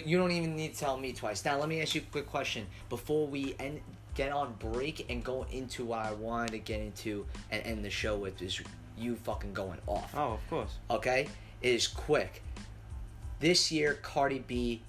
You 0.05 0.19
don't 0.19 0.33
even 0.33 0.57
need 0.57 0.75
to 0.75 0.81
tell 0.81 0.97
me 0.97 1.13
twice. 1.13 1.45
Now 1.45 1.59
let 1.59 1.69
me 1.69 1.81
ask 1.81 1.95
you 1.95 2.01
a 2.01 2.11
quick 2.13 2.27
question 2.27 2.67
before 2.89 3.27
we 3.27 3.55
end, 3.59 3.81
get 4.15 4.33
on 4.33 4.55
break 4.59 5.07
and 5.11 5.23
go 5.23 5.47
into 5.51 5.85
what 5.85 6.05
I 6.05 6.13
wanted 6.13 6.53
to 6.53 6.59
get 6.59 6.81
into 6.81 7.27
and 7.51 7.63
end 7.65 7.85
the 7.85 7.91
show 7.91 8.17
with 8.17 8.41
is 8.41 8.61
you 8.97 9.17
fucking 9.17 9.53
going 9.53 9.79
off. 9.87 10.13
Oh, 10.17 10.33
of 10.33 10.51
course. 10.51 10.79
okay, 10.91 11.29
is 11.63 11.87
quick. 11.87 12.43
This 13.41 13.71
year, 13.71 13.95
Cardi 14.03 14.39
B, 14.39 14.81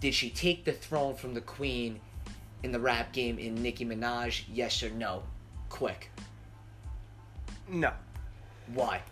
did 0.00 0.14
she 0.14 0.30
take 0.30 0.64
the 0.64 0.72
throne 0.72 1.14
from 1.14 1.34
the 1.34 1.40
Queen 1.42 2.00
in 2.62 2.72
the 2.72 2.80
rap 2.80 3.12
game 3.12 3.38
in 3.38 3.54
Nicki 3.54 3.84
Minaj? 3.84 4.44
Yes 4.52 4.82
or 4.82 4.90
no? 4.90 5.22
Quick. 5.68 6.10
No. 7.68 7.92
Why? 8.72 9.02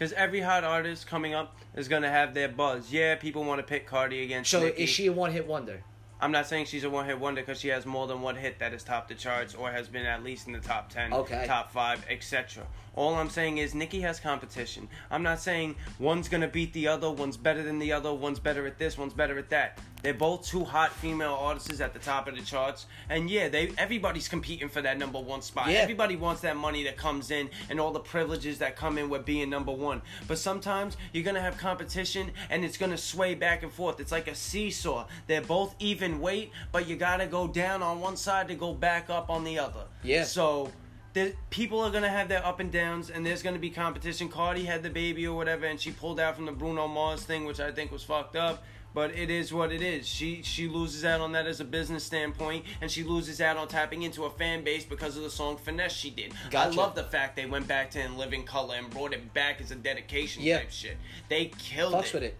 Because 0.00 0.14
every 0.14 0.40
hot 0.40 0.64
artist 0.64 1.06
coming 1.06 1.34
up 1.34 1.54
is 1.76 1.86
gonna 1.86 2.08
have 2.08 2.32
their 2.32 2.48
buzz. 2.48 2.90
Yeah, 2.90 3.16
people 3.16 3.44
want 3.44 3.58
to 3.58 3.62
pick 3.62 3.86
Cardi 3.86 4.22
against. 4.22 4.50
So 4.50 4.60
Nicki. 4.60 4.84
is 4.84 4.88
she 4.88 5.08
a 5.08 5.12
one 5.12 5.30
hit 5.30 5.46
wonder? 5.46 5.82
I'm 6.22 6.32
not 6.32 6.46
saying 6.46 6.66
she's 6.66 6.84
a 6.84 6.90
one 6.90 7.04
hit 7.04 7.20
wonder 7.20 7.42
because 7.42 7.60
she 7.60 7.68
has 7.68 7.84
more 7.84 8.06
than 8.06 8.22
one 8.22 8.34
hit 8.34 8.58
that 8.60 8.72
has 8.72 8.82
topped 8.82 9.10
the 9.10 9.14
charts 9.14 9.54
or 9.54 9.70
has 9.70 9.88
been 9.88 10.06
at 10.06 10.24
least 10.24 10.46
in 10.46 10.54
the 10.54 10.58
top 10.60 10.88
10, 10.88 11.12
Okay. 11.12 11.44
top 11.46 11.70
5, 11.70 12.06
etc. 12.08 12.66
All 12.94 13.14
I'm 13.14 13.30
saying 13.30 13.58
is 13.58 13.74
Nicki 13.74 14.00
has 14.00 14.20
competition. 14.20 14.88
I'm 15.10 15.22
not 15.22 15.40
saying 15.40 15.76
one's 15.98 16.28
going 16.28 16.40
to 16.40 16.48
beat 16.48 16.72
the 16.72 16.88
other, 16.88 17.10
one's 17.10 17.36
better 17.36 17.62
than 17.62 17.78
the 17.78 17.92
other, 17.92 18.12
one's 18.12 18.38
better 18.38 18.66
at 18.66 18.78
this, 18.78 18.98
one's 18.98 19.14
better 19.14 19.38
at 19.38 19.50
that. 19.50 19.78
They're 20.02 20.14
both 20.14 20.46
two 20.46 20.64
hot 20.64 20.92
female 20.92 21.36
artists 21.38 21.80
at 21.80 21.92
the 21.92 21.98
top 21.98 22.26
of 22.26 22.34
the 22.34 22.42
charts. 22.42 22.86
And 23.08 23.28
yeah, 23.28 23.48
they 23.48 23.72
everybody's 23.76 24.28
competing 24.28 24.68
for 24.68 24.80
that 24.82 24.98
number 24.98 25.20
1 25.20 25.42
spot. 25.42 25.68
Yeah. 25.68 25.78
Everybody 25.78 26.16
wants 26.16 26.40
that 26.40 26.56
money 26.56 26.84
that 26.84 26.96
comes 26.96 27.30
in 27.30 27.50
and 27.68 27.78
all 27.78 27.92
the 27.92 28.00
privileges 28.00 28.58
that 28.58 28.76
come 28.76 28.96
in 28.96 29.10
with 29.10 29.26
being 29.26 29.50
number 29.50 29.72
1. 29.72 30.00
But 30.26 30.38
sometimes 30.38 30.96
you're 31.12 31.24
to 31.34 31.40
have 31.42 31.58
competition 31.58 32.30
and 32.48 32.64
it's 32.64 32.78
to 32.90 32.98
sway 32.98 33.34
back 33.34 33.62
and 33.62 33.70
forth. 33.70 34.00
It's 34.00 34.12
like 34.12 34.26
a 34.26 34.34
seesaw. 34.34 35.06
They're 35.26 35.42
both 35.42 35.74
even 35.78 36.20
weight, 36.20 36.50
but 36.72 36.88
you 36.88 36.96
got 36.96 37.18
to 37.18 37.26
go 37.26 37.46
down 37.46 37.82
on 37.82 38.00
one 38.00 38.16
side 38.16 38.48
to 38.48 38.54
go 38.54 38.72
back 38.72 39.10
up 39.10 39.28
on 39.28 39.44
the 39.44 39.58
other. 39.58 39.84
Yeah. 40.02 40.24
So 40.24 40.70
the 41.12 41.34
people 41.50 41.80
are 41.80 41.90
gonna 41.90 42.08
have 42.08 42.28
their 42.28 42.44
up 42.44 42.60
and 42.60 42.70
downs, 42.70 43.10
and 43.10 43.24
there's 43.26 43.42
gonna 43.42 43.58
be 43.58 43.70
competition. 43.70 44.28
Cardi 44.28 44.64
had 44.64 44.82
the 44.82 44.90
baby 44.90 45.26
or 45.26 45.36
whatever, 45.36 45.66
and 45.66 45.80
she 45.80 45.90
pulled 45.90 46.20
out 46.20 46.36
from 46.36 46.46
the 46.46 46.52
Bruno 46.52 46.86
Mars 46.88 47.22
thing, 47.24 47.44
which 47.44 47.60
I 47.60 47.72
think 47.72 47.90
was 47.90 48.02
fucked 48.02 48.36
up. 48.36 48.62
But 48.92 49.14
it 49.14 49.30
is 49.30 49.52
what 49.52 49.70
it 49.70 49.82
is. 49.82 50.08
She 50.08 50.42
she 50.42 50.66
loses 50.66 51.04
out 51.04 51.20
on 51.20 51.30
that 51.32 51.46
as 51.46 51.60
a 51.60 51.64
business 51.64 52.02
standpoint, 52.02 52.64
and 52.80 52.90
she 52.90 53.04
loses 53.04 53.40
out 53.40 53.56
on 53.56 53.68
tapping 53.68 54.02
into 54.02 54.24
a 54.24 54.30
fan 54.30 54.64
base 54.64 54.84
because 54.84 55.16
of 55.16 55.22
the 55.22 55.30
song 55.30 55.56
"Finesse" 55.58 55.92
she 55.92 56.10
did. 56.10 56.32
Gotcha. 56.50 56.72
I 56.72 56.74
love 56.74 56.96
the 56.96 57.04
fact 57.04 57.36
they 57.36 57.46
went 57.46 57.68
back 57.68 57.92
to 57.92 58.00
"In 58.00 58.18
Living 58.18 58.42
Color" 58.42 58.74
and 58.76 58.90
brought 58.90 59.12
it 59.12 59.32
back 59.32 59.60
as 59.60 59.70
a 59.70 59.76
dedication 59.76 60.42
Yeah. 60.42 60.58
type 60.58 60.72
shit. 60.72 60.96
They 61.28 61.46
killed 61.56 61.94
Fucks 61.94 62.06
it. 62.08 62.14
with 62.14 62.22
it. 62.24 62.36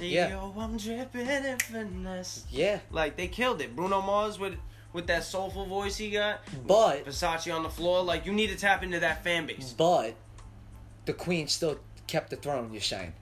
Yeah. 0.00 0.30
Yo, 0.30 0.54
I'm 0.58 0.76
dripping 0.76 1.28
in 1.28 1.58
finesse. 1.60 2.46
Yeah. 2.50 2.80
Like 2.90 3.16
they 3.16 3.28
killed 3.28 3.60
it. 3.60 3.76
Bruno 3.76 4.02
Mars 4.02 4.40
with 4.40 4.56
with 4.92 5.06
that 5.06 5.24
soulful 5.24 5.66
voice 5.66 5.96
he 5.96 6.10
got. 6.10 6.40
But 6.66 7.06
Versace 7.06 7.54
on 7.54 7.62
the 7.62 7.70
floor. 7.70 8.02
Like 8.02 8.26
you 8.26 8.32
need 8.32 8.48
to 8.48 8.56
tap 8.56 8.82
into 8.82 9.00
that 9.00 9.24
fan 9.24 9.46
base. 9.46 9.72
but 9.76 10.14
the 11.04 11.12
Queen 11.12 11.48
still 11.48 11.78
kept 12.06 12.30
the 12.30 12.36
throne, 12.36 12.72
you're 12.72 12.80
saying. 12.82 13.12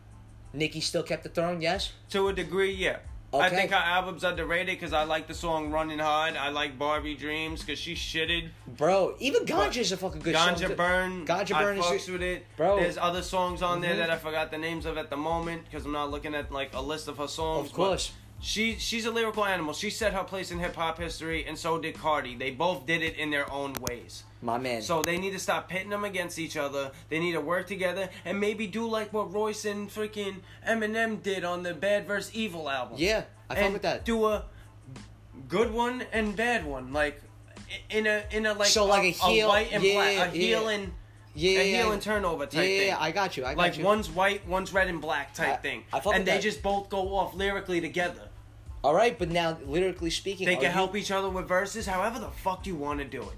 Nicki 0.52 0.80
still 0.80 1.02
kept 1.04 1.22
the 1.22 1.28
throne, 1.28 1.60
yes? 1.60 1.92
To 2.10 2.28
a 2.28 2.32
degree, 2.32 2.72
yeah. 2.72 2.96
I 3.32 3.48
think 3.48 3.70
her 3.70 3.76
album's 3.76 4.24
underrated 4.24 4.76
because 4.76 4.92
I 4.92 5.04
like 5.04 5.28
the 5.28 5.34
song 5.34 5.70
"Running 5.70 6.00
Hard." 6.00 6.36
I 6.36 6.48
like 6.48 6.76
Barbie 6.76 7.14
Dreams 7.14 7.60
because 7.60 7.78
she 7.78 7.94
shitted. 7.94 8.48
Bro, 8.66 9.14
even 9.20 9.44
Ganja's 9.46 9.92
a 9.92 9.96
fucking 9.96 10.20
good 10.22 10.34
song. 10.34 10.56
Ganja 10.56 10.76
Burn. 10.76 11.24
Ganja 11.26 11.56
Burn 11.56 11.78
is 11.78 11.84
fucks 11.84 12.10
with 12.10 12.22
it. 12.22 12.44
Bro. 12.56 12.80
There's 12.80 12.98
other 12.98 13.22
songs 13.22 13.62
on 13.62 13.80
there 13.82 13.94
Mhm. 13.94 13.98
that 13.98 14.10
I 14.10 14.16
forgot 14.16 14.50
the 14.50 14.58
names 14.58 14.84
of 14.84 14.98
at 14.98 15.10
the 15.10 15.16
moment 15.16 15.64
because 15.64 15.86
I'm 15.86 15.92
not 15.92 16.10
looking 16.10 16.34
at 16.34 16.50
like 16.50 16.74
a 16.74 16.80
list 16.82 17.06
of 17.06 17.18
her 17.18 17.28
songs. 17.28 17.68
Of 17.68 17.72
course. 17.72 18.10
She 18.42 18.76
she's 18.78 19.04
a 19.04 19.10
lyrical 19.10 19.44
animal. 19.44 19.74
She 19.74 19.90
set 19.90 20.14
her 20.14 20.24
place 20.24 20.50
in 20.50 20.58
hip 20.58 20.74
hop 20.74 20.98
history, 20.98 21.44
and 21.46 21.58
so 21.58 21.78
did 21.78 21.94
Cardi. 21.94 22.36
They 22.36 22.50
both 22.50 22.86
did 22.86 23.02
it 23.02 23.16
in 23.16 23.30
their 23.30 23.50
own 23.52 23.74
ways. 23.74 24.24
My 24.40 24.56
man. 24.56 24.80
So 24.80 25.02
they 25.02 25.18
need 25.18 25.32
to 25.32 25.38
stop 25.38 25.68
pitting 25.68 25.90
them 25.90 26.04
against 26.04 26.38
each 26.38 26.56
other. 26.56 26.90
They 27.10 27.18
need 27.18 27.32
to 27.32 27.40
work 27.42 27.66
together 27.66 28.08
and 28.24 28.40
maybe 28.40 28.66
do 28.66 28.86
like 28.88 29.12
what 29.12 29.32
Royce 29.34 29.66
and 29.66 29.90
freaking 29.90 30.36
Eminem 30.66 31.22
did 31.22 31.44
on 31.44 31.62
the 31.62 31.74
Bad 31.74 32.06
vs 32.06 32.34
Evil 32.34 32.70
album. 32.70 32.96
yeah, 32.98 33.24
I 33.50 33.56
fuck 33.56 33.72
with 33.74 33.82
that. 33.82 34.06
do 34.06 34.24
a 34.26 34.46
good 35.48 35.70
one 35.72 36.02
and 36.12 36.34
bad 36.34 36.64
one, 36.64 36.94
like 36.94 37.20
in 37.90 38.06
a 38.06 38.24
in 38.30 38.46
a 38.46 38.54
like 38.54 38.68
So, 38.68 38.86
like 38.86 39.02
a 39.04 39.10
heel- 39.10 39.48
white 39.48 39.70
and 39.72 39.82
yeah, 39.82 39.92
black, 40.16 40.32
a 40.34 40.38
yeah. 40.38 40.42
heel 40.46 40.68
and 40.68 40.92
yeah, 41.34 41.60
a 41.60 41.62
heel 41.64 41.86
yeah. 41.88 41.92
and 41.92 42.00
turnover 42.02 42.46
type 42.46 42.54
yeah, 42.54 42.60
yeah, 42.62 42.78
thing. 42.78 42.88
yeah, 42.88 42.96
I 42.98 43.10
got 43.10 43.36
you. 43.36 43.44
I 43.44 43.50
got 43.54 43.58
like 43.58 43.76
you. 43.76 43.84
one's 43.84 44.08
white, 44.08 44.48
one's 44.48 44.72
red 44.72 44.88
and 44.88 45.02
black 45.02 45.34
type 45.34 45.52
I- 45.52 45.56
thing, 45.56 45.84
I 45.92 45.98
and 45.98 46.24
they 46.26 46.32
that. 46.32 46.40
just 46.42 46.62
both 46.62 46.88
go 46.88 47.14
off 47.14 47.34
lyrically 47.34 47.82
together. 47.82 48.28
All 48.82 48.94
right, 48.94 49.18
but 49.18 49.28
now 49.28 49.58
lyrically 49.66 50.10
speaking, 50.10 50.46
They 50.46 50.54
can 50.54 50.64
you- 50.64 50.70
help 50.70 50.96
each 50.96 51.10
other 51.10 51.28
with 51.28 51.46
verses, 51.46 51.86
however 51.86 52.18
the 52.18 52.30
fuck 52.30 52.66
you 52.66 52.74
want 52.74 53.00
to 53.00 53.04
do 53.04 53.22
it. 53.22 53.36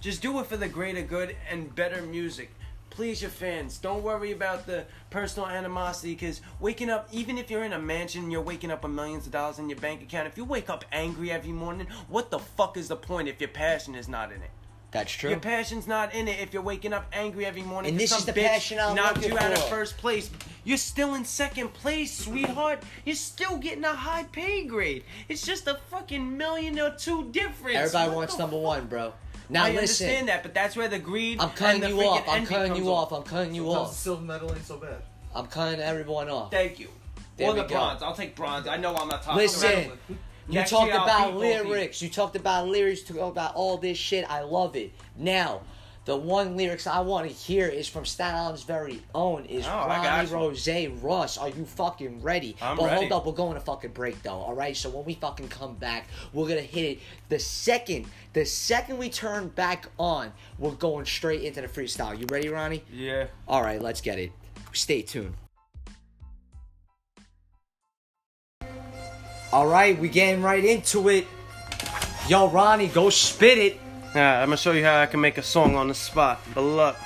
Just 0.00 0.20
do 0.20 0.38
it 0.40 0.46
for 0.46 0.56
the 0.56 0.68
greater 0.68 1.02
good 1.02 1.36
and 1.48 1.74
better 1.74 2.02
music. 2.02 2.50
Please 2.90 3.22
your 3.22 3.30
fans. 3.30 3.78
Don't 3.78 4.02
worry 4.02 4.32
about 4.32 4.66
the 4.66 4.84
personal 5.08 5.48
animosity 5.48 6.12
because 6.12 6.42
waking 6.60 6.90
up, 6.90 7.08
even 7.10 7.38
if 7.38 7.50
you're 7.50 7.64
in 7.64 7.72
a 7.72 7.78
mansion, 7.78 8.30
you're 8.30 8.42
waking 8.42 8.70
up 8.70 8.82
with 8.82 8.92
millions 8.92 9.24
of 9.24 9.32
dollars 9.32 9.58
in 9.58 9.70
your 9.70 9.78
bank 9.78 10.02
account. 10.02 10.26
If 10.26 10.36
you 10.36 10.44
wake 10.44 10.68
up 10.68 10.84
angry 10.92 11.32
every 11.32 11.52
morning, 11.52 11.86
what 12.08 12.30
the 12.30 12.38
fuck 12.38 12.76
is 12.76 12.88
the 12.88 12.96
point 12.96 13.28
if 13.28 13.40
your 13.40 13.48
passion 13.48 13.94
is 13.94 14.08
not 14.08 14.30
in 14.30 14.42
it? 14.42 14.50
That's 14.92 15.10
true. 15.10 15.30
Your 15.30 15.40
passion's 15.40 15.86
not 15.86 16.14
in 16.14 16.28
it 16.28 16.38
if 16.38 16.52
you're 16.52 16.62
waking 16.62 16.92
up 16.92 17.06
angry 17.14 17.46
every 17.46 17.62
morning. 17.62 17.92
And 17.92 17.98
this 18.00 18.12
is 18.12 18.18
some 18.18 18.26
the 18.26 18.38
bitch 18.38 18.46
passion 18.46 18.78
I'm 18.78 18.94
knocked 18.94 19.16
looking 19.16 19.32
you 19.32 19.38
out 19.38 19.52
of 19.52 19.64
first 19.68 19.96
place. 19.96 20.30
You're 20.64 20.76
still 20.76 21.14
in 21.14 21.24
second 21.24 21.72
place, 21.72 22.12
sweetheart. 22.16 22.82
You're 23.06 23.16
still 23.16 23.56
getting 23.56 23.84
a 23.84 23.94
high 23.94 24.24
pay 24.24 24.64
grade. 24.64 25.04
It's 25.30 25.44
just 25.46 25.66
a 25.66 25.78
fucking 25.90 26.36
million 26.36 26.78
or 26.78 26.90
two 26.90 27.30
difference. 27.30 27.78
Everybody 27.78 28.08
What 28.10 28.16
wants 28.16 28.38
number 28.38 28.56
fuck? 28.56 28.64
one, 28.64 28.86
bro. 28.86 29.14
Now 29.48 29.62
listen. 29.64 29.76
I 29.78 29.80
listen, 29.80 30.06
understand 30.06 30.28
that, 30.28 30.42
but 30.42 30.54
that's 30.54 30.76
where 30.76 30.88
the 30.88 30.98
greed. 30.98 31.40
I'm 31.40 31.50
cutting 31.50 31.82
and 31.82 31.94
the 31.94 31.96
you 31.96 32.06
off. 32.08 32.28
I'm 32.28 32.44
cutting 32.46 32.76
you 32.76 32.92
off. 32.92 33.12
I'm 33.12 33.22
cutting 33.22 33.54
you 33.54 33.64
Sometimes 33.64 33.88
off. 33.88 33.94
silver 33.96 34.22
medal 34.22 34.54
ain't 34.54 34.64
so 34.66 34.76
bad. 34.76 35.02
I'm 35.34 35.46
cutting 35.46 35.80
everyone 35.80 36.28
off. 36.28 36.50
Thank 36.50 36.78
you. 36.78 36.88
There 37.38 37.48
or 37.48 37.54
the 37.54 37.62
go. 37.62 37.68
bronze. 37.68 38.02
I'll 38.02 38.14
take 38.14 38.36
bronze. 38.36 38.66
I 38.66 38.76
know 38.76 38.94
I'm 38.94 39.08
not 39.08 39.22
top. 39.22 39.36
Listen, 39.36 39.92
you 40.48 40.62
talked 40.64 40.90
about 40.90 41.06
beat 41.06 41.34
both 41.34 41.60
of 41.60 41.66
you. 41.66 41.72
lyrics. 41.72 42.02
You 42.02 42.08
talked 42.08 42.36
about 42.36 42.68
lyrics. 42.68 43.08
You 43.08 43.16
talked 43.16 43.32
about 43.32 43.54
all 43.54 43.76
this 43.78 43.98
shit. 43.98 44.28
I 44.30 44.42
love 44.42 44.76
it. 44.76 44.92
Now, 45.16 45.62
the 46.04 46.16
one 46.16 46.56
lyrics 46.56 46.88
I 46.88 46.98
want 46.98 47.28
to 47.28 47.32
hear 47.32 47.68
is 47.68 47.88
from 47.88 48.04
Staten 48.04 48.34
Island's 48.34 48.64
very 48.64 49.00
own. 49.14 49.44
Is 49.44 49.64
Oh, 49.66 49.70
Ronnie. 49.86 50.28
Rose 50.30 50.68
Russ? 51.00 51.38
Are 51.38 51.48
you 51.48 51.64
fucking 51.64 52.22
ready? 52.22 52.56
I'm 52.60 52.76
but 52.76 52.86
ready. 52.86 52.96
hold 53.06 53.12
up, 53.12 53.26
we're 53.26 53.32
going 53.34 53.54
to 53.54 53.60
fucking 53.60 53.92
break 53.92 54.20
though. 54.24 54.32
All 54.32 54.54
right. 54.54 54.76
So 54.76 54.90
when 54.90 55.04
we 55.04 55.14
fucking 55.14 55.46
come 55.48 55.76
back, 55.76 56.08
we're 56.32 56.48
gonna 56.48 56.60
hit 56.60 56.84
it. 56.84 56.98
The 57.28 57.38
second, 57.38 58.06
the 58.32 58.44
second 58.44 58.98
we 58.98 59.10
turn 59.10 59.46
back 59.48 59.86
on, 59.96 60.32
we're 60.58 60.72
going 60.72 61.06
straight 61.06 61.42
into 61.42 61.60
the 61.60 61.68
freestyle. 61.68 62.18
You 62.18 62.26
ready, 62.32 62.48
Ronnie? 62.48 62.82
Yeah. 62.92 63.26
All 63.46 63.62
right, 63.62 63.80
let's 63.80 64.00
get 64.00 64.18
it. 64.18 64.32
Stay 64.72 65.02
tuned. 65.02 65.34
All 69.52 69.66
right, 69.66 69.98
we 69.98 70.08
getting 70.08 70.42
right 70.42 70.64
into 70.64 71.10
it. 71.10 71.26
Yo, 72.26 72.48
Ronnie, 72.48 72.88
go 72.88 73.10
spit 73.10 73.58
it. 73.58 73.80
Yeah, 74.14 74.40
I'm 74.40 74.46
gonna 74.46 74.56
show 74.56 74.72
you 74.72 74.82
how 74.82 75.00
I 75.00 75.06
can 75.06 75.20
make 75.20 75.36
a 75.36 75.42
song 75.42 75.74
on 75.76 75.88
the 75.88 75.94
spot. 75.94 76.40
But 76.54 76.62
look. 76.62 76.96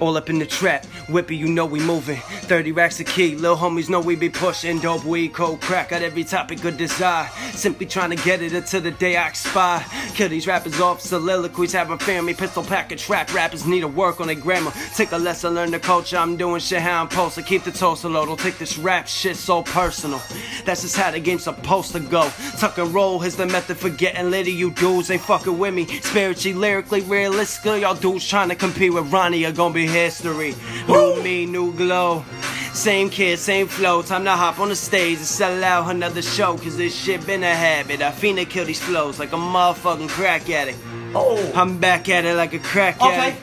All 0.00 0.16
up 0.16 0.30
in 0.30 0.38
the 0.38 0.46
trap, 0.46 0.86
whippy, 1.08 1.36
you 1.36 1.46
know 1.46 1.66
we 1.66 1.78
moving. 1.78 2.16
30 2.16 2.72
racks 2.72 3.00
a 3.00 3.04
key, 3.04 3.36
lil 3.36 3.54
homies 3.54 3.90
know 3.90 4.00
we 4.00 4.16
be 4.16 4.30
pushing. 4.30 4.78
Dope 4.78 5.04
weed, 5.04 5.34
cold 5.34 5.60
crack, 5.60 5.90
got 5.90 6.00
every 6.00 6.24
topic 6.24 6.64
of 6.64 6.78
desire. 6.78 7.28
Simply 7.52 7.84
trying 7.84 8.08
to 8.08 8.16
get 8.16 8.40
it 8.40 8.54
until 8.54 8.80
the 8.80 8.92
day 8.92 9.16
I 9.16 9.28
expire. 9.28 9.84
Kill 10.14 10.30
these 10.30 10.46
rappers 10.46 10.80
off, 10.80 11.02
soliloquies 11.02 11.72
have 11.74 11.90
a 11.90 11.98
family. 11.98 12.32
Pistol 12.32 12.62
pack 12.62 12.90
of 12.92 12.98
trap 12.98 13.34
rappers 13.34 13.66
need 13.66 13.80
to 13.80 13.88
work 13.88 14.22
on 14.22 14.28
their 14.28 14.36
grammar. 14.36 14.72
Take 14.94 15.12
a 15.12 15.18
lesson, 15.18 15.54
learn 15.54 15.70
the 15.70 15.78
culture. 15.78 16.16
I'm 16.16 16.38
doing 16.38 16.60
shit 16.60 16.80
how 16.80 17.02
I'm 17.02 17.10
supposed 17.10 17.34
to. 17.34 17.42
Keep 17.42 17.64
the 17.64 17.70
toast 17.72 18.04
low, 18.04 18.24
don't 18.24 18.40
take 18.40 18.56
this 18.56 18.78
rap 18.78 19.06
shit 19.06 19.36
so 19.36 19.62
personal. 19.62 20.22
That's 20.64 20.80
just 20.80 20.96
how 20.96 21.10
the 21.10 21.20
game's 21.20 21.44
supposed 21.44 21.92
to 21.92 22.00
go. 22.00 22.30
Tuck 22.58 22.78
and 22.78 22.94
roll 22.94 23.22
is 23.22 23.36
the 23.36 23.44
method 23.44 23.76
for 23.76 23.90
getting 23.90 24.30
litty. 24.30 24.52
You 24.52 24.70
dudes 24.70 25.10
ain't 25.10 25.20
fucking 25.20 25.58
with 25.58 25.74
me. 25.74 25.86
Spiritually, 26.00 26.56
lyrically, 26.56 27.02
realistically, 27.02 27.82
y'all 27.82 27.94
dudes 27.94 28.26
trying 28.26 28.48
to 28.48 28.54
compete 28.54 28.94
with 28.94 29.12
Ronnie 29.12 29.44
are 29.44 29.52
gonna 29.52 29.74
be 29.74 29.89
history. 29.90 30.54
New 30.88 31.22
me, 31.22 31.46
new 31.46 31.72
glow. 31.74 32.24
Same 32.72 33.10
kid, 33.10 33.38
same 33.38 33.66
flow. 33.66 34.00
Time 34.02 34.24
to 34.24 34.30
hop 34.30 34.58
on 34.60 34.68
the 34.68 34.76
stage 34.76 35.18
and 35.18 35.26
sell 35.26 35.62
out 35.64 35.90
another 35.90 36.22
show. 36.22 36.56
Cause 36.56 36.76
this 36.76 36.94
shit 36.94 37.26
been 37.26 37.42
a 37.42 37.54
habit. 37.54 38.00
I 38.00 38.10
finna 38.12 38.48
kill 38.48 38.64
these 38.64 38.80
flows 38.80 39.18
like 39.18 39.32
a 39.32 39.36
motherfucking 39.36 40.08
crack 40.08 40.48
addict. 40.48 40.78
Oh, 41.14 41.52
I'm 41.54 41.78
back 41.78 42.08
at 42.08 42.24
it 42.24 42.34
like 42.36 42.54
a 42.54 42.60
crack 42.60 43.00
Okay. 43.02 43.14
addict. 43.16 43.42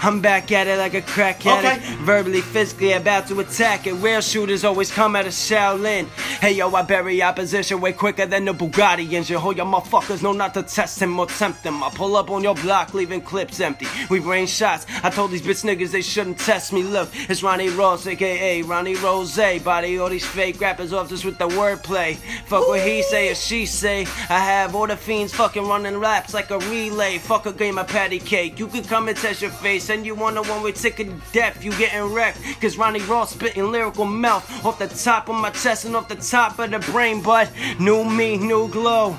I'm 0.00 0.20
back 0.20 0.52
at 0.52 0.66
it 0.68 0.78
like 0.78 0.94
a 0.94 1.02
crack 1.02 1.40
Okay. 1.40 1.50
addict. 1.50 1.84
Verbally, 2.02 2.40
physically 2.40 2.92
about 2.92 3.26
to 3.28 3.40
attack 3.40 3.86
it. 3.86 3.94
Real 3.94 4.20
shooters 4.20 4.64
always 4.64 4.90
come 4.92 5.16
out 5.16 5.26
of 5.26 5.32
Shaolin. 5.32 6.06
Hey 6.40 6.52
yo, 6.52 6.72
I 6.72 6.82
bury 6.82 7.22
opposition 7.22 7.80
way 7.80 7.92
quicker 7.92 8.24
than 8.26 8.44
the 8.44 8.52
Bugatti 8.54 9.10
engine. 9.12 9.36
Hold 9.38 9.56
your 9.56 9.66
motherfuckers 9.66 10.22
know 10.22 10.32
not 10.32 10.54
to 10.54 10.62
test 10.62 11.00
him 11.02 11.18
or 11.18 11.26
tempt 11.26 11.64
him. 11.64 11.82
I 11.82 11.90
pull 11.90 12.16
up 12.16 12.30
on 12.30 12.42
your 12.42 12.54
block, 12.54 12.94
leaving 12.94 13.20
clips 13.20 13.60
empty. 13.60 13.86
We 14.08 14.20
rain 14.20 14.46
shots. 14.46 14.86
I 15.02 15.10
told 15.10 15.30
these 15.32 15.42
bitch 15.42 15.64
niggas 15.64 15.90
they 15.90 16.02
shouldn't 16.02 16.38
test 16.38 16.72
me. 16.72 16.82
Look, 16.82 17.08
it's 17.28 17.42
Ronnie 17.42 17.70
Ross, 17.70 18.06
aka 18.06 18.62
Ronnie 18.62 18.94
Rose. 18.96 19.38
Body 19.64 19.98
all 19.98 20.08
these 20.08 20.26
fake 20.26 20.60
rappers 20.60 20.92
off 20.92 21.08
just 21.08 21.24
with 21.24 21.38
the 21.38 21.48
wordplay. 21.48 22.16
Fuck 22.46 22.68
what 22.68 22.80
he 22.80 23.02
say 23.02 23.30
or 23.30 23.34
she 23.34 23.66
say. 23.66 24.02
I 24.30 24.38
have 24.38 24.74
all 24.74 24.86
the 24.86 24.96
fiends 24.96 25.34
fucking 25.34 25.66
running 25.66 26.00
laps 26.00 26.34
like 26.34 26.50
a 26.50 26.58
relay. 26.58 27.18
Fuck 27.18 27.46
a 27.46 27.52
game 27.52 27.78
of 27.78 27.88
patty 27.88 28.18
cake. 28.18 28.58
You 28.58 28.66
can 28.68 28.84
come 28.84 29.08
and 29.08 29.16
test 29.16 29.42
your 29.42 29.50
face, 29.50 29.87
and 29.90 30.04
you 30.06 30.14
wanna 30.14 30.42
one 30.42 30.62
way 30.62 30.72
ticket 30.72 31.06
to 31.08 31.32
death. 31.32 31.64
You 31.64 31.70
getting 31.72 32.12
wrecked. 32.12 32.38
Cause 32.60 32.76
Ronnie 32.76 33.00
Ross 33.00 33.34
spitting 33.34 33.70
lyrical 33.70 34.04
mouth 34.04 34.44
off 34.64 34.78
the 34.78 34.88
top 34.88 35.28
of 35.28 35.36
my 35.36 35.50
chest 35.50 35.84
and 35.84 35.94
off 35.96 36.08
the 36.08 36.16
top 36.16 36.58
of 36.58 36.70
the 36.70 36.78
brain. 36.92 37.22
But 37.22 37.50
new 37.78 38.04
me, 38.04 38.36
new 38.36 38.68
glow. 38.68 39.16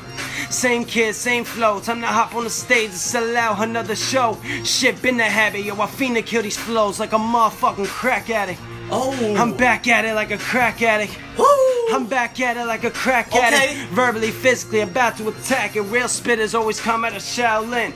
Same 0.49 0.83
kid, 0.85 1.13
same 1.15 1.43
flow. 1.43 1.79
Time 1.79 2.01
to 2.01 2.07
hop 2.07 2.33
on 2.35 2.43
the 2.45 2.49
stage 2.49 2.89
and 2.89 2.93
sell 2.97 3.37
out 3.37 3.61
another 3.61 3.95
show. 3.95 4.37
Shit 4.63 5.01
been 5.01 5.17
the 5.17 5.23
habit, 5.23 5.63
yo. 5.63 5.73
I 5.75 5.85
finna 5.87 6.25
kill 6.25 6.41
these 6.41 6.57
flows 6.57 6.99
like 6.99 7.13
a 7.13 7.17
motherfucking 7.17 7.87
crack 7.87 8.29
addict. 8.29 8.59
oh, 8.91 9.35
I'm 9.37 9.55
back 9.55 9.87
at 9.87 10.05
it 10.05 10.13
like 10.15 10.31
a 10.31 10.37
crack 10.37 10.81
addict. 10.81 11.17
Woo! 11.37 11.45
I'm 11.91 12.07
back 12.07 12.39
at 12.39 12.57
it 12.57 12.65
like 12.65 12.83
a 12.83 12.91
crack 12.91 13.27
Okay. 13.27 13.39
addict. 13.39 13.89
Verbally, 13.91 14.31
physically, 14.31 14.79
about 14.81 15.17
to 15.17 15.27
attack 15.29 15.75
it. 15.75 15.81
Real 15.81 16.07
spitters 16.07 16.57
always 16.57 16.79
come 16.79 17.03
out 17.05 17.15
of 17.15 17.21
Shaolin. 17.21 17.93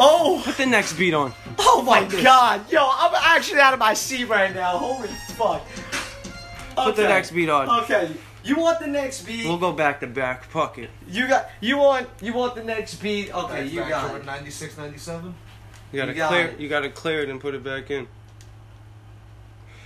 Oh, 0.00 0.40
Put 0.44 0.56
the 0.56 0.66
next 0.66 0.94
beat 0.94 1.14
on. 1.14 1.32
oh 1.58 1.82
my 1.82 2.04
God, 2.04 2.70
yo, 2.70 2.88
I'm 2.90 3.14
actually 3.16 3.60
out 3.60 3.72
of 3.72 3.78
my 3.80 3.94
seat 3.94 4.24
right 4.26 4.54
now. 4.54 4.78
Holy 4.78 5.08
fuck. 5.36 5.62
Put 6.76 6.96
the 6.96 7.02
next 7.02 7.32
beat 7.32 7.48
on. 7.48 7.68
Okay, 7.84 8.10
you 8.44 8.56
want 8.56 8.78
the 8.78 8.86
next 8.86 9.22
beat? 9.22 9.44
We'll 9.44 9.58
go 9.58 9.72
back 9.72 10.00
to 10.00 10.06
back. 10.06 10.50
pocket. 10.52 10.90
You 11.08 11.26
got, 11.26 11.48
you 11.60 11.76
want, 11.78 12.08
you 12.22 12.32
want 12.32 12.54
the 12.54 12.62
next 12.62 12.94
beat? 12.96 13.34
Okay, 13.34 13.62
Back- 13.64 13.72
you 13.72 13.80
back 13.80 13.88
got 13.90 14.00
Jordan 14.08 14.20
it. 14.22 14.26
96, 14.26 14.78
97. 14.78 15.34
You 15.92 15.96
gotta 16.00 16.12
You 16.12 16.16
got 16.18 16.28
clear. 16.28 16.46
it. 16.46 16.60
You 16.60 16.68
gotta 16.68 16.90
clear 16.90 17.22
it 17.22 17.28
and 17.30 17.40
put 17.40 17.54
it 17.54 17.64
back 17.64 17.90
in. 17.90 18.06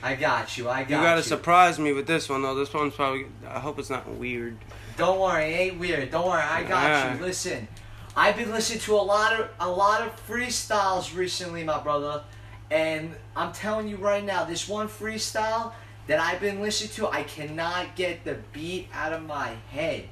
I 0.02 0.16
got 0.16 0.58
you. 0.58 0.68
I 0.68 0.82
got 0.82 0.90
You 0.90 0.96
you. 0.96 1.02
gotta 1.02 1.22
surprise 1.22 1.78
me 1.78 1.92
with 1.92 2.06
this 2.06 2.28
one 2.28 2.42
though. 2.42 2.54
This 2.56 2.74
one's 2.74 2.92
probably. 2.94 3.26
I 3.48 3.60
hope 3.60 3.78
it's 3.78 3.88
not 3.90 4.08
weird. 4.08 4.58
Don't 4.96 5.18
worry, 5.20 5.44
it 5.44 5.56
ain't 5.56 5.78
weird. 5.78 6.10
Don't 6.10 6.26
worry, 6.26 6.42
I 6.42 6.64
got 6.64 6.82
Yeah. 6.82 7.14
you. 7.16 7.22
Listen, 7.22 7.68
I've 8.16 8.36
been 8.36 8.50
listening 8.50 8.80
to 8.80 8.94
a 8.94 8.96
lot 9.02 9.32
of 9.38 9.48
a 9.58 9.70
lot 9.70 10.02
of 10.02 10.26
freestyles 10.28 11.16
recently, 11.16 11.64
my 11.64 11.80
brother, 11.80 12.22
and 12.70 13.14
I'm 13.34 13.52
telling 13.52 13.88
you 13.88 13.96
right 13.96 14.22
now, 14.24 14.44
this 14.44 14.68
one 14.68 14.88
freestyle 14.88 15.72
that 16.08 16.20
I've 16.20 16.40
been 16.40 16.60
listening 16.60 16.90
to, 16.94 17.08
I 17.08 17.22
cannot 17.22 17.96
get 17.96 18.24
the 18.24 18.36
beat 18.52 18.88
out 18.92 19.12
of 19.12 19.22
my 19.24 19.54
head, 19.70 20.08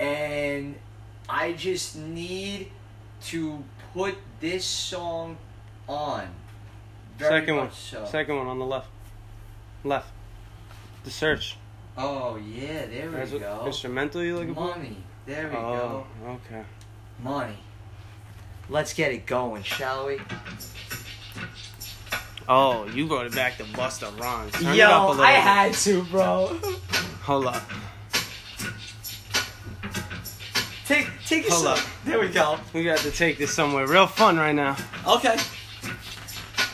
and 0.00 0.74
I 1.28 1.52
just 1.52 1.96
need 1.96 2.72
to 3.26 3.62
put 3.94 4.16
this 4.40 4.64
song 4.64 5.36
on. 5.88 6.26
Very 7.18 7.40
Second 7.40 7.56
one. 7.56 7.72
so. 7.72 8.04
Second 8.04 8.36
one 8.36 8.46
on 8.48 8.58
the 8.58 8.64
left. 8.66 8.88
Left. 9.84 10.08
The 11.04 11.10
search. 11.10 11.56
Oh 11.96 12.36
yeah, 12.36 12.86
there 12.86 13.10
That's 13.10 13.30
we 13.32 13.38
what 13.38 13.60
go. 13.60 13.66
instrumental 13.66 14.22
you 14.24 14.36
looking 14.36 14.54
for? 14.54 14.60
Money. 14.76 14.96
There 15.26 15.48
we 15.48 15.56
Oh, 15.56 16.04
go. 16.24 16.30
okay 16.46 16.64
money. 17.22 17.56
Let's 18.68 18.92
get 18.92 19.12
it 19.12 19.26
going, 19.26 19.62
shall 19.62 20.06
we? 20.06 20.20
Oh, 22.48 22.86
you 22.86 23.06
brought 23.06 23.26
it 23.26 23.34
back 23.34 23.56
to 23.58 23.64
Busta 23.64 24.18
Rhymes. 24.18 24.52
Turn 24.52 24.74
Yo, 24.74 24.88
I 24.88 25.34
bit. 25.34 25.42
had 25.42 25.74
to, 25.74 26.02
bro. 26.04 26.58
Hold 27.22 27.46
up. 27.46 27.62
Take, 30.86 31.08
take 31.26 31.46
Hold 31.48 31.66
up. 31.66 31.80
There 32.06 32.18
we 32.18 32.28
go. 32.28 32.58
We 32.72 32.84
got 32.84 32.98
to 32.98 33.10
take 33.10 33.36
this 33.36 33.52
somewhere 33.52 33.86
real 33.86 34.06
fun 34.06 34.38
right 34.38 34.54
now. 34.54 34.76
Okay. 35.06 35.36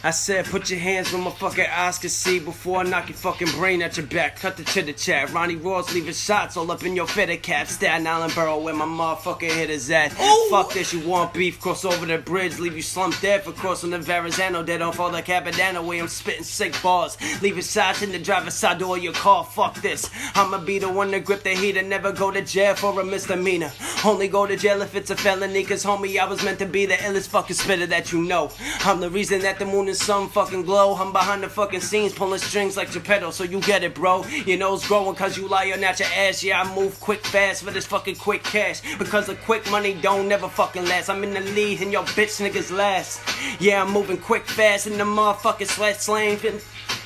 I 0.04 0.10
said, 0.10 0.44
put 0.44 0.68
your 0.68 0.80
hands 0.80 1.10
where 1.10 1.22
my 1.22 1.30
fucking 1.30 1.64
eyes 1.64 1.96
can 1.96 2.10
see 2.10 2.38
before 2.38 2.80
I 2.80 2.82
knock 2.82 3.08
your 3.08 3.16
fucking 3.16 3.48
brain 3.52 3.80
at 3.80 3.96
your 3.96 4.04
back. 4.04 4.38
Cut 4.38 4.58
the 4.58 4.62
chitter 4.62 4.92
chat. 4.92 5.32
Ronnie 5.32 5.56
Ross 5.56 5.94
leaving 5.94 6.12
shots 6.12 6.58
all 6.58 6.70
up 6.70 6.84
in 6.84 6.94
your 6.94 7.06
feather 7.06 7.38
cap. 7.38 7.68
Staten 7.68 8.06
Island 8.06 8.34
Borough 8.34 8.58
where 8.60 8.74
my 8.74 8.84
motherfucking 8.84 9.50
hitters 9.50 9.88
at. 9.88 10.12
Ooh. 10.20 10.48
Fuck 10.50 10.74
this, 10.74 10.92
you 10.92 11.08
want 11.08 11.32
beef? 11.32 11.58
Cross 11.58 11.86
over 11.86 12.04
the 12.04 12.18
bridge, 12.18 12.58
leave 12.58 12.76
you 12.76 12.82
slumped 12.82 13.22
dead 13.22 13.44
for 13.44 13.52
crossing 13.52 13.88
the 13.88 13.98
Verrazano. 13.98 14.62
Dead 14.62 14.82
off 14.82 15.00
all 15.00 15.10
the 15.10 15.22
Capodanno 15.22 15.82
way 15.82 16.00
I'm 16.00 16.08
spitting 16.08 16.44
sick 16.44 16.74
bars. 16.82 17.16
Leaving 17.40 17.62
shots 17.62 18.02
in 18.02 18.12
the 18.12 18.18
driver's 18.18 18.52
side 18.52 18.80
door 18.80 18.98
of 18.98 19.02
your 19.02 19.14
car. 19.14 19.42
Fuck 19.42 19.80
this. 19.80 20.10
I'ma 20.34 20.58
be 20.58 20.78
the 20.78 20.92
one 20.92 21.12
to 21.12 21.20
grip 21.20 21.44
the 21.44 21.54
heat 21.54 21.78
and 21.78 21.88
never 21.88 22.12
go 22.12 22.30
to 22.30 22.42
jail 22.42 22.74
for 22.74 23.00
a 23.00 23.04
misdemeanor. 23.04 23.72
Only 24.04 24.28
go 24.28 24.46
to 24.46 24.54
jail 24.54 24.82
if 24.82 24.94
it's 24.94 25.08
a 25.08 25.16
felony, 25.16 25.64
cause 25.64 25.82
homie, 25.82 26.18
I 26.18 26.28
was 26.28 26.44
meant 26.44 26.58
to 26.58 26.66
be 26.66 26.84
the 26.84 26.96
illest 26.96 27.28
fucking 27.28 27.56
spitter 27.56 27.86
that 27.86 28.12
you 28.12 28.22
know. 28.22 28.50
I'm 28.80 29.00
the 29.00 29.08
reason 29.08 29.40
that 29.40 29.58
the 29.58 29.64
moon 29.64 29.93
and 29.94 30.02
sun 30.02 30.28
fucking 30.28 30.64
glow. 30.64 30.96
I'm 30.96 31.12
behind 31.12 31.44
the 31.44 31.48
fucking 31.48 31.80
scenes 31.80 32.12
pulling 32.12 32.40
strings 32.40 32.76
like 32.76 32.90
Geppetto, 32.90 33.30
so 33.30 33.44
you 33.44 33.60
get 33.60 33.84
it, 33.84 33.94
bro. 33.94 34.24
Your 34.44 34.58
nose 34.58 34.84
growing 34.86 35.14
cause 35.14 35.36
you 35.36 35.46
lying 35.46 35.84
at 35.84 36.00
your 36.00 36.08
ass. 36.16 36.42
Yeah, 36.42 36.62
I 36.62 36.74
move 36.74 36.98
quick 36.98 37.24
fast 37.24 37.62
for 37.62 37.70
this 37.70 37.86
fucking 37.86 38.16
quick 38.16 38.42
cash. 38.42 38.80
Because 38.98 39.26
the 39.26 39.36
quick 39.36 39.70
money 39.70 39.94
don't 39.94 40.28
never 40.28 40.48
fucking 40.48 40.84
last. 40.86 41.08
I'm 41.08 41.22
in 41.22 41.32
the 41.32 41.40
lead 41.40 41.80
and 41.80 41.92
your 41.92 42.02
bitch 42.02 42.44
niggas 42.44 42.76
last. 42.76 43.20
Yeah, 43.60 43.82
I'm 43.82 43.92
moving 43.92 44.16
quick 44.16 44.46
fast 44.46 44.88
in 44.88 44.98
the 44.98 45.04
motherfucking 45.04 45.68
sweat 45.68 46.08
lane. 46.08 46.38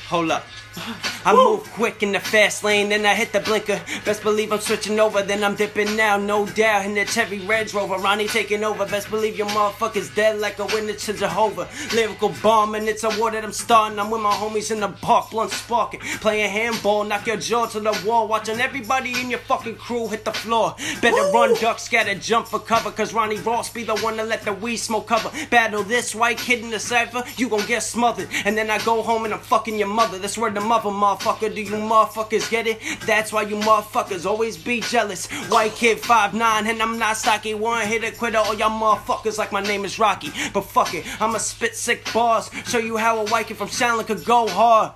Hold 0.09 0.31
up. 0.31 0.45
I 1.25 1.35
move 1.35 1.65
quick 1.73 2.03
in 2.03 2.13
the 2.13 2.21
fast 2.21 2.65
lane, 2.65 2.89
then 2.89 3.05
I 3.05 3.15
hit 3.15 3.33
the 3.33 3.41
blinker. 3.41 3.81
Best 4.05 4.23
believe 4.23 4.53
I'm 4.53 4.61
switching 4.61 4.99
over, 5.01 5.23
then 5.23 5.43
I'm 5.45 5.57
dipping 5.57 5.97
now, 5.97 6.17
no 6.17 6.47
doubt. 6.47 6.87
In 6.87 6.95
the 6.95 7.05
Chevy 7.05 7.41
Range 7.41 7.75
Rover, 7.75 7.97
Ronnie 7.97 8.29
taking 8.29 8.65
over. 8.65 8.87
Best 8.87 9.11
believe 9.11 9.37
your 9.37 9.49
motherfuckers 9.49 10.15
dead 10.15 10.39
like 10.39 10.59
a 10.61 10.67
witness 10.67 11.05
to 11.07 11.13
Jehovah. 11.13 11.69
Lyrical 11.95 12.33
bomb, 12.43 12.75
and 12.75 12.89
it's 12.89 13.05
a 13.05 13.11
war 13.19 13.31
that 13.31 13.45
I'm 13.45 13.53
starting. 13.53 13.99
I'm 13.99 14.11
with 14.11 14.23
my 14.23 14.31
homies 14.31 14.71
in 14.71 14.81
the 14.81 14.89
park, 14.89 15.31
blunt 15.31 15.51
sparking. 15.51 16.01
Playing 16.01 16.51
handball, 16.51 17.05
knock 17.05 17.27
your 17.27 17.37
jaw 17.37 17.67
to 17.67 17.81
the 17.81 18.01
wall. 18.07 18.29
Watching 18.29 18.61
everybody 18.61 19.21
in 19.21 19.31
your 19.31 19.41
fucking 19.41 19.77
crew 19.77 20.09
hit 20.09 20.25
the 20.25 20.33
floor. 20.33 20.77
Better 21.03 21.31
run, 21.33 21.55
duck, 21.61 21.79
scatter, 21.79 22.15
jump 22.15 22.47
for 22.47 22.61
cover. 22.61 22.91
Cause 22.91 23.13
Ronnie 23.13 23.39
Ross 23.41 23.69
be 23.71 23.83
the 23.83 23.97
one 23.97 24.17
to 24.17 24.25
let 24.25 24.43
the 24.43 24.53
weed 24.53 24.77
smoke 24.77 25.09
cover. 25.09 25.31
Battle 25.51 25.83
this 25.83 26.15
white 26.15 26.39
kid 26.39 26.61
in 26.61 26.71
the 26.71 26.81
cipher, 26.81 27.25
you 27.37 27.49
gon' 27.49 27.67
get 27.67 27.83
smothered. 27.83 28.29
And 28.45 28.57
then 28.57 28.71
I 28.71 28.79
go 28.85 29.03
home 29.03 29.25
and 29.25 29.35
I'm 29.35 29.41
fucking 29.41 29.79
your 29.79 29.89
mother. 29.89 29.98
That's 30.07 30.39
where 30.39 30.51
the 30.51 30.61
mother, 30.61 30.91
motherfucker. 30.91 31.55
Do 31.55 31.61
you 31.61 31.73
motherfuckers 31.73 32.49
get 32.51 32.67
it? 32.67 32.81
That's 33.05 33.33
why 33.33 33.43
you 33.43 33.57
motherfuckers 33.57 34.27
always 34.27 34.57
be 34.57 34.81
jealous. 34.81 35.27
White 35.49 35.73
kid, 35.73 35.99
5'9, 35.99 36.41
and 36.41 36.81
I'm 36.81 36.99
not 36.99 37.17
stocky. 37.17 37.55
One 37.55 37.87
hit 37.87 38.05
a 38.05 38.13
quitter, 38.13 38.39
all 38.39 38.55
y'all 38.55 38.71
motherfuckers 38.71 39.39
like 39.39 39.53
my 39.53 39.61
name 39.63 39.85
is 39.85 39.99
Rocky. 39.99 40.33
But 40.53 40.63
fuck 40.63 40.95
it, 40.95 41.05
I'ma 41.21 41.39
spit 41.39 41.75
sick 41.75 42.11
bars. 42.13 42.51
Show 42.67 42.79
you 42.79 42.97
how 42.97 43.19
a 43.19 43.27
white 43.27 43.49
kid 43.49 43.57
from 43.57 43.69
Sound 43.69 44.07
could 44.07 44.25
go 44.25 44.47
hard. 44.47 44.93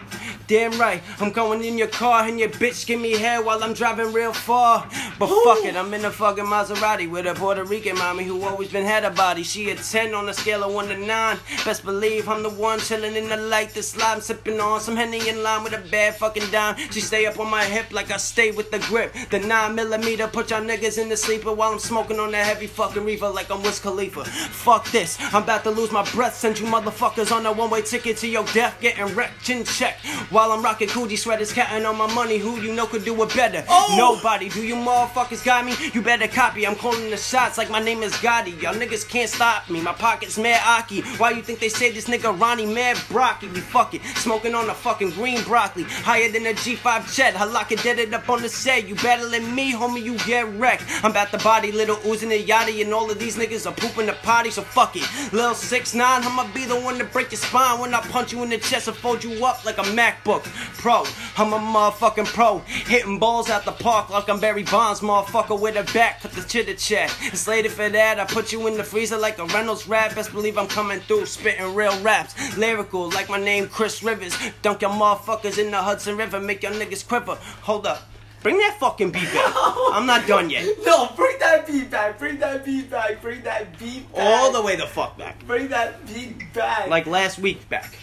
Damn 0.47 0.79
right, 0.79 1.03
I'm 1.19 1.31
going 1.31 1.65
in 1.65 1.79
your 1.79 1.89
car 1.89 2.25
and 2.25 2.39
your 2.39 2.49
bitch 2.49 2.87
give 2.87 3.01
me 3.01 3.13
hair 3.13 3.43
while 3.43 3.63
I'm 3.63 3.73
driving 3.73 4.13
real 4.13 4.33
far. 4.33 4.87
But 5.19 5.29
fuck 5.45 5.65
it, 5.65 5.77
I'm 5.77 5.93
in 5.95 6.05
a 6.05 6.11
fucking 6.11 6.45
Maserati 6.45 7.11
with 7.11 7.27
a 7.27 7.35
Puerto 7.35 7.65
Rican 7.65 7.97
mommy 7.97 8.25
who 8.25 8.43
always 8.43 8.71
been 8.71 8.85
had 8.85 9.05
a 9.05 9.11
body. 9.11 9.43
She 9.45 9.71
a 9.71 9.77
10 9.77 10.15
on 10.15 10.29
a 10.29 10.35
scale 10.35 10.65
of 10.65 10.73
1 10.75 10.89
to 10.89 10.99
9. 10.99 11.39
Best 11.65 11.85
believe 11.85 12.29
I'm 12.29 12.43
the 12.43 12.51
one 12.51 12.81
chilling 12.81 13.15
in 13.15 13.29
the 13.29 13.37
light, 13.37 13.71
the 13.71 13.83
slime 13.83 14.21
sipping 14.21 14.61
on 14.61 14.81
some 14.81 14.92
Henny 14.97 15.29
in 15.29 15.43
line 15.43 15.65
with 15.65 15.73
a 15.73 15.91
bad 15.91 16.17
fucking 16.17 16.51
dime. 16.51 16.77
She 16.91 17.01
stay 17.01 17.27
up 17.27 17.39
on 17.39 17.51
my 17.51 17.65
hip 17.65 17.93
like 17.93 18.11
I 18.11 18.17
stay 18.17 18.51
with 18.51 18.71
the 18.71 18.79
grip. 18.81 19.15
The 19.31 19.39
9 19.39 19.75
millimeter 19.75 20.29
put 20.29 20.51
y'all 20.51 20.63
niggas 20.63 20.99
in 20.99 21.09
the 21.09 21.17
sleeper 21.17 21.53
while 21.53 21.73
I'm 21.73 21.79
smoking 21.79 22.19
on 22.19 22.33
that 22.33 22.47
heavy 22.47 22.67
fucking 22.67 23.05
reefer 23.05 23.29
like 23.29 23.51
I'm 23.51 23.63
Wiz 23.63 23.81
Khalifa. 23.81 24.25
Fuck 24.25 24.91
this, 24.91 25.19
I'm 25.35 25.43
about 25.43 25.65
to 25.65 25.71
lose 25.71 25.93
my 25.93 26.09
breath. 26.13 26.35
Send 26.37 26.59
you 26.59 26.67
motherfuckers 26.67 27.33
on 27.35 27.47
a 27.47 27.53
one 27.53 27.71
way 27.71 27.83
ticket 27.83 28.17
to 28.19 28.29
your 28.29 28.45
death, 28.47 28.81
getting 28.81 29.07
wrecked 29.15 29.49
in 29.51 29.65
check. 29.65 29.99
While 30.31 30.53
I'm 30.53 30.63
rocking 30.63 30.89
Coogi 30.89 31.19
sweaters, 31.19 31.53
counting 31.53 31.87
on 31.87 31.97
my 31.97 32.13
money. 32.15 32.39
Who 32.39 32.61
you 32.61 32.75
know 32.75 32.87
could 32.87 33.05
do 33.05 33.21
it 33.23 33.35
better? 33.35 33.65
Oh! 33.69 33.95
Nobody. 33.97 34.49
Do 34.49 34.63
you 34.63 34.75
motherfuckers 34.75 35.45
got 35.45 35.65
me? 35.65 35.75
You 35.93 36.03
better 36.03 36.29
copy. 36.29 36.67
I'm 36.67 36.77
calling 36.77 37.11
the 37.11 37.17
shots 37.17 37.59
like 37.59 37.71
my 37.71 37.81
name 37.81 38.03
is 38.03 38.13
Gotti. 38.15 38.61
Y'all 38.61 38.75
niggas 38.75 39.09
can't 39.09 39.29
stop 39.29 39.69
me. 39.71 39.81
My 39.81 39.93
pocket's 39.93 40.39
mad 40.39 40.61
Aki. 40.65 41.03
Why 41.19 41.31
you 41.31 41.43
think 41.43 41.59
they 41.59 41.69
say 41.69 41.91
this 41.91 42.09
nigga 42.09 42.39
Ronnie 42.39 42.67
mad 42.67 42.99
Brocky? 43.09 43.49
We 43.49 43.61
fuck 43.61 43.95
it. 43.95 44.03
Smoking 44.17 44.55
on 44.55 44.69
a 44.69 44.75
fucking 44.83 45.11
green 45.11 45.43
broccoli. 45.45 45.85
Higher 45.85 46.31
than 46.31 46.47
a 46.47 46.53
G5 46.53 47.15
jet. 47.15 47.35
It 47.73 47.83
dead 47.83 47.99
it 47.99 48.13
up 48.13 48.29
on 48.29 48.43
the 48.43 48.49
set. 48.49 48.89
You 48.89 48.97
battling 48.97 49.55
me, 49.55 49.73
homie, 49.73 50.03
you 50.03 50.19
get 50.19 50.47
wrecked. 50.55 50.85
I'm 51.03 51.13
about 51.13 51.31
to 51.31 51.39
body 51.39 51.71
little 51.71 51.99
oozing 52.05 52.33
and 52.33 52.45
yachty, 52.45 52.83
and 52.83 52.93
all 52.93 53.11
of 53.11 53.19
these 53.19 53.37
niggas 53.37 53.71
are 53.71 53.75
pooping 53.75 54.07
the 54.07 54.13
potty, 54.13 54.51
so 54.51 54.63
fuck 54.63 54.97
it. 54.97 55.09
Lil 55.33 55.55
6 55.55 55.95
9 55.95 56.23
I'ma 56.25 56.53
be 56.53 56.65
the 56.65 56.79
one 56.79 56.99
to 56.99 57.05
break 57.05 57.31
your 57.31 57.39
spine 57.39 57.81
when 57.81 57.95
I 57.95 58.01
punch 58.01 58.33
you 58.33 58.43
in 58.43 58.51
the 58.51 58.59
chest 58.59 58.89
and 58.89 58.97
fold 58.97 59.23
you 59.23 59.45
up 59.45 59.65
like 59.65 59.79
a 59.79 59.83
MacBook 59.83 60.43
Pro. 60.79 61.05
I'm 61.37 61.53
a 61.53 61.59
motherfucking 61.59 62.27
pro. 62.27 62.59
Hitting 62.67 63.19
balls 63.19 63.49
out 63.49 63.65
the 63.65 63.73
park 63.73 64.11
like 64.11 64.29
I'm 64.29 64.41
Barry 64.41 64.65
Bonds, 64.65 65.01
motherfucker 65.01 65.59
with 65.59 65.77
a 65.77 65.93
back. 65.93 66.21
Cut 66.21 66.33
the 66.33 66.43
chitter 66.43 66.75
chat. 66.75 67.17
It's 67.23 67.47
later 67.47 67.71
for 67.71 67.89
that. 67.89 68.19
I 68.19 68.25
put 68.25 68.53
you 68.53 68.67
in 68.67 68.77
the 68.77 68.85
freezer 68.85 69.17
like 69.17 69.39
a 69.39 69.47
Reynolds 69.47 69.87
Wrap. 69.87 70.15
Best 70.15 70.33
believe 70.33 70.59
I'm 70.59 70.69
coming 70.69 71.01
through, 71.01 71.27
spitting 71.27 71.75
real 71.75 71.99
raps. 72.01 72.57
Lyrical 72.59 73.11
like 73.11 73.29
my 73.31 73.39
name, 73.39 73.69
Chris 73.69 74.03
Rivers. 74.03 74.37
Dunk 74.73 74.81
your 74.81 74.91
motherfuckers 74.93 75.59
in 75.59 75.71
the 75.71 75.77
Hudson 75.77 76.17
River, 76.17 76.41
make 76.41 76.63
your 76.63 76.73
niggas 76.73 77.07
quiver. 77.07 77.35
Hold 77.61 77.87
up. 77.87 78.05
Bring 78.43 78.57
that 78.57 78.79
fucking 78.81 79.11
beat 79.11 79.31
back. 79.35 79.53
I'm 79.93 80.07
not 80.07 80.27
done 80.27 80.49
yet. 80.49 80.67
No, 80.87 81.11
bring 81.15 81.39
that 81.41 81.67
beat 81.67 81.91
back. 81.91 82.19
Bring 82.19 82.39
that 82.39 82.65
beat 82.65 82.91
back. 82.91 83.21
Bring 83.21 83.43
that 83.43 83.79
beat 83.79 84.11
back. 84.15 84.25
All 84.25 84.51
the 84.51 84.63
way 84.63 84.77
the 84.77 84.87
fuck 84.87 85.19
back. 85.19 85.45
Bring 85.47 85.69
that 85.69 86.07
beat 86.07 86.55
back. 86.55 86.89
Like 86.89 87.07
last 87.07 87.39
week 87.39 87.69
back. 87.69 87.99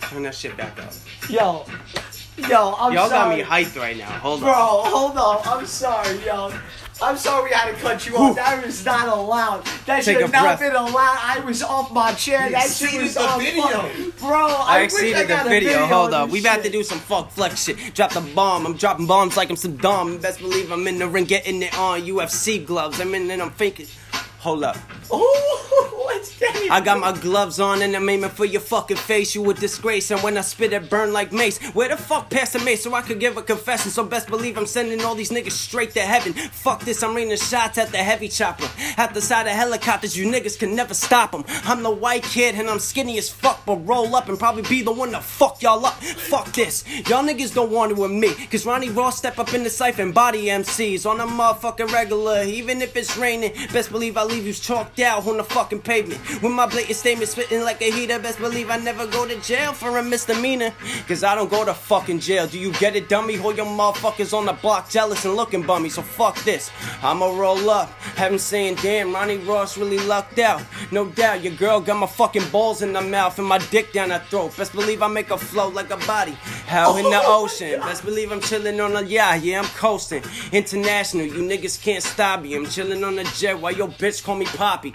Turn 0.00 0.24
that 0.24 0.34
shit 0.34 0.56
back 0.56 0.76
up. 0.82 0.92
yo, 1.28 1.64
yo, 2.36 2.74
I'm 2.76 2.92
sorry. 2.92 2.94
Y'all 2.94 3.08
got 3.08 3.36
me 3.36 3.44
hyped 3.44 3.78
right 3.78 3.96
now. 3.96 4.10
Hold 4.10 4.40
Bro, 4.40 4.50
on. 4.50 4.90
Bro, 4.90 4.90
hold 4.90 5.16
on. 5.18 5.60
I'm 5.60 5.66
sorry, 5.66 6.18
yo. 6.26 6.52
I'm 7.02 7.16
sorry 7.16 7.54
I 7.54 7.58
had 7.58 7.74
to 7.74 7.80
cut 7.80 8.06
you 8.06 8.16
off. 8.16 8.36
That 8.36 8.64
was 8.64 8.84
not 8.84 9.08
allowed. 9.08 9.64
That 9.86 10.02
Take 10.02 10.14
should 10.16 10.22
have 10.22 10.32
not 10.32 10.58
breath. 10.58 10.60
been 10.60 10.76
allowed. 10.76 11.18
I 11.22 11.40
was 11.44 11.62
off 11.62 11.92
my 11.92 12.12
chair. 12.12 12.50
That 12.50 12.68
shit 12.68 13.00
was 13.00 13.14
the 13.14 13.22
on 13.22 13.40
video. 13.40 14.12
Bro, 14.18 14.46
I, 14.46 14.80
I 14.80 14.82
wish 14.82 14.92
I 14.92 15.06
exceeded 15.06 15.28
the 15.28 15.40
a 15.40 15.48
video. 15.48 15.86
Hold 15.86 16.12
up. 16.12 16.30
We 16.30 16.40
about 16.40 16.62
to 16.62 16.70
do 16.70 16.82
some 16.82 16.98
Funk 16.98 17.30
Flex 17.30 17.64
shit. 17.64 17.94
Drop 17.94 18.12
the 18.12 18.20
bomb. 18.20 18.66
I'm 18.66 18.76
dropping 18.76 19.06
bombs 19.06 19.36
like 19.36 19.48
I'm 19.50 19.56
Saddam. 19.56 20.20
Best 20.20 20.40
believe 20.40 20.70
I'm 20.70 20.86
in 20.86 20.98
the 20.98 21.08
ring 21.08 21.24
getting 21.24 21.62
it 21.62 21.76
on. 21.78 22.02
UFC 22.02 22.64
gloves. 22.64 23.00
I'm 23.00 23.14
in 23.14 23.30
and 23.30 23.40
I'm 23.40 23.50
faking. 23.50 23.86
Hold 24.40 24.64
up. 24.64 24.76
Let's 25.10 26.38
get 26.38 26.54
it. 26.56 26.70
I 26.70 26.80
got 26.80 27.00
my 27.00 27.12
gloves 27.12 27.60
on 27.60 27.82
and 27.82 27.94
I'm 27.96 28.08
aiming 28.08 28.30
for 28.30 28.44
your 28.44 28.60
fucking 28.60 28.96
face. 28.96 29.34
You 29.34 29.48
a 29.50 29.54
disgrace, 29.54 30.10
and 30.10 30.20
when 30.22 30.36
I 30.38 30.42
spit 30.42 30.72
it, 30.72 30.88
burn 30.90 31.12
like 31.12 31.32
mace. 31.32 31.58
Where 31.74 31.88
the 31.88 31.96
fuck 31.96 32.30
past 32.30 32.52
the 32.52 32.60
Mace 32.60 32.82
so 32.82 32.94
I 32.94 33.02
could 33.02 33.20
give 33.20 33.36
a 33.36 33.42
confession? 33.42 33.90
So 33.90 34.04
best 34.04 34.28
believe 34.28 34.56
I'm 34.56 34.66
sending 34.66 35.02
all 35.04 35.14
these 35.14 35.30
niggas 35.30 35.52
straight 35.52 35.92
to 35.92 36.00
heaven. 36.00 36.32
Fuck 36.32 36.84
this, 36.84 37.02
I'm 37.02 37.14
raining 37.16 37.36
shots 37.36 37.78
at 37.78 37.90
the 37.90 37.98
heavy 37.98 38.28
chopper. 38.28 38.68
At 38.96 39.14
the 39.14 39.20
side 39.20 39.46
of 39.46 39.52
helicopters, 39.52 40.16
you 40.16 40.30
niggas 40.30 40.58
can 40.58 40.74
never 40.76 40.94
stop 40.94 41.32
them. 41.32 41.44
I'm 41.64 41.82
the 41.82 41.90
white 41.90 42.24
kid 42.24 42.54
and 42.54 42.68
I'm 42.68 42.78
skinny 42.78 43.18
as 43.18 43.30
fuck, 43.30 43.64
but 43.66 43.76
roll 43.86 44.14
up 44.14 44.28
and 44.28 44.38
probably 44.38 44.62
be 44.62 44.82
the 44.82 44.92
one 44.92 45.10
to 45.12 45.20
fuck 45.20 45.62
y'all 45.62 45.84
up. 45.84 45.94
Fuck 45.94 46.52
this, 46.52 46.84
y'all 47.08 47.24
niggas 47.24 47.54
don't 47.54 47.72
want 47.72 47.92
it 47.92 47.98
with 47.98 48.10
me. 48.10 48.34
Cause 48.46 48.66
Ronnie 48.66 48.90
Ross 48.90 49.18
step 49.18 49.38
up 49.38 49.54
in 49.54 49.64
the 49.64 49.70
and 49.98 50.14
body 50.14 50.46
MCs 50.46 51.08
on 51.08 51.20
a 51.20 51.26
motherfucking 51.26 51.92
regular. 51.92 52.42
Even 52.42 52.82
if 52.82 52.96
it's 52.96 53.16
raining, 53.16 53.52
best 53.72 53.90
believe 53.90 54.16
I 54.16 54.24
leave 54.24 54.46
you 54.46 54.52
chalked 54.52 54.99
out 55.02 55.26
on 55.26 55.36
the 55.36 55.44
fucking 55.44 55.80
pavement. 55.80 56.20
With 56.42 56.52
my 56.52 56.66
blatant 56.66 56.96
statement 56.96 57.28
spitting 57.28 57.62
like 57.62 57.80
a 57.82 57.90
heater, 57.90 58.18
best 58.18 58.38
believe 58.38 58.70
I 58.70 58.78
never 58.78 59.06
go 59.06 59.26
to 59.26 59.36
jail 59.40 59.72
for 59.72 59.98
a 59.98 60.02
misdemeanor. 60.02 60.72
Cause 61.06 61.24
I 61.24 61.34
don't 61.34 61.50
go 61.50 61.64
to 61.64 61.74
fucking 61.74 62.20
jail. 62.20 62.46
Do 62.46 62.58
you 62.58 62.72
get 62.74 62.96
it, 62.96 63.08
dummy? 63.08 63.36
Hold 63.36 63.56
your 63.56 63.66
motherfuckers 63.66 64.36
on 64.36 64.46
the 64.46 64.52
block 64.52 64.90
jealous 64.90 65.24
and 65.24 65.34
looking 65.34 65.62
bummy. 65.62 65.88
So 65.88 66.02
fuck 66.02 66.42
this. 66.44 66.70
I'ma 67.02 67.26
roll 67.26 67.70
up. 67.70 67.90
Have 68.16 68.32
'em 68.32 68.38
saying, 68.38 68.76
damn, 68.76 69.14
Ronnie 69.14 69.38
Ross 69.38 69.76
really 69.78 69.98
lucked 69.98 70.38
out. 70.38 70.62
No 70.90 71.06
doubt, 71.06 71.42
your 71.42 71.54
girl 71.54 71.80
got 71.80 71.96
my 71.96 72.06
fucking 72.06 72.48
balls 72.50 72.82
in 72.82 72.94
her 72.94 73.00
mouth 73.00 73.38
and 73.38 73.48
my 73.48 73.58
dick 73.70 73.92
down 73.92 74.10
her 74.10 74.18
throat. 74.30 74.56
Best 74.56 74.72
believe 74.72 75.02
I 75.02 75.08
make 75.08 75.28
her 75.28 75.36
float 75.36 75.74
like 75.74 75.90
a 75.90 75.96
body. 76.06 76.32
Hell 76.66 76.96
in 76.96 77.04
the 77.04 77.20
oh, 77.22 77.44
ocean. 77.44 77.80
Best 77.80 78.04
believe 78.04 78.32
I'm 78.32 78.40
chilling 78.40 78.80
on 78.80 78.96
a 78.96 79.02
yacht. 79.02 79.42
Yeah, 79.42 79.60
I'm 79.60 79.68
coasting. 79.76 80.22
International, 80.52 81.26
you 81.26 81.42
niggas 81.42 81.82
can't 81.82 82.02
stop 82.02 82.42
me. 82.42 82.54
I'm 82.54 82.66
chilling 82.66 83.02
on 83.04 83.18
a 83.18 83.24
jet 83.24 83.58
while 83.58 83.72
your 83.72 83.88
bitch 83.88 84.22
call 84.22 84.36
me 84.36 84.46
Poppy. 84.46 84.89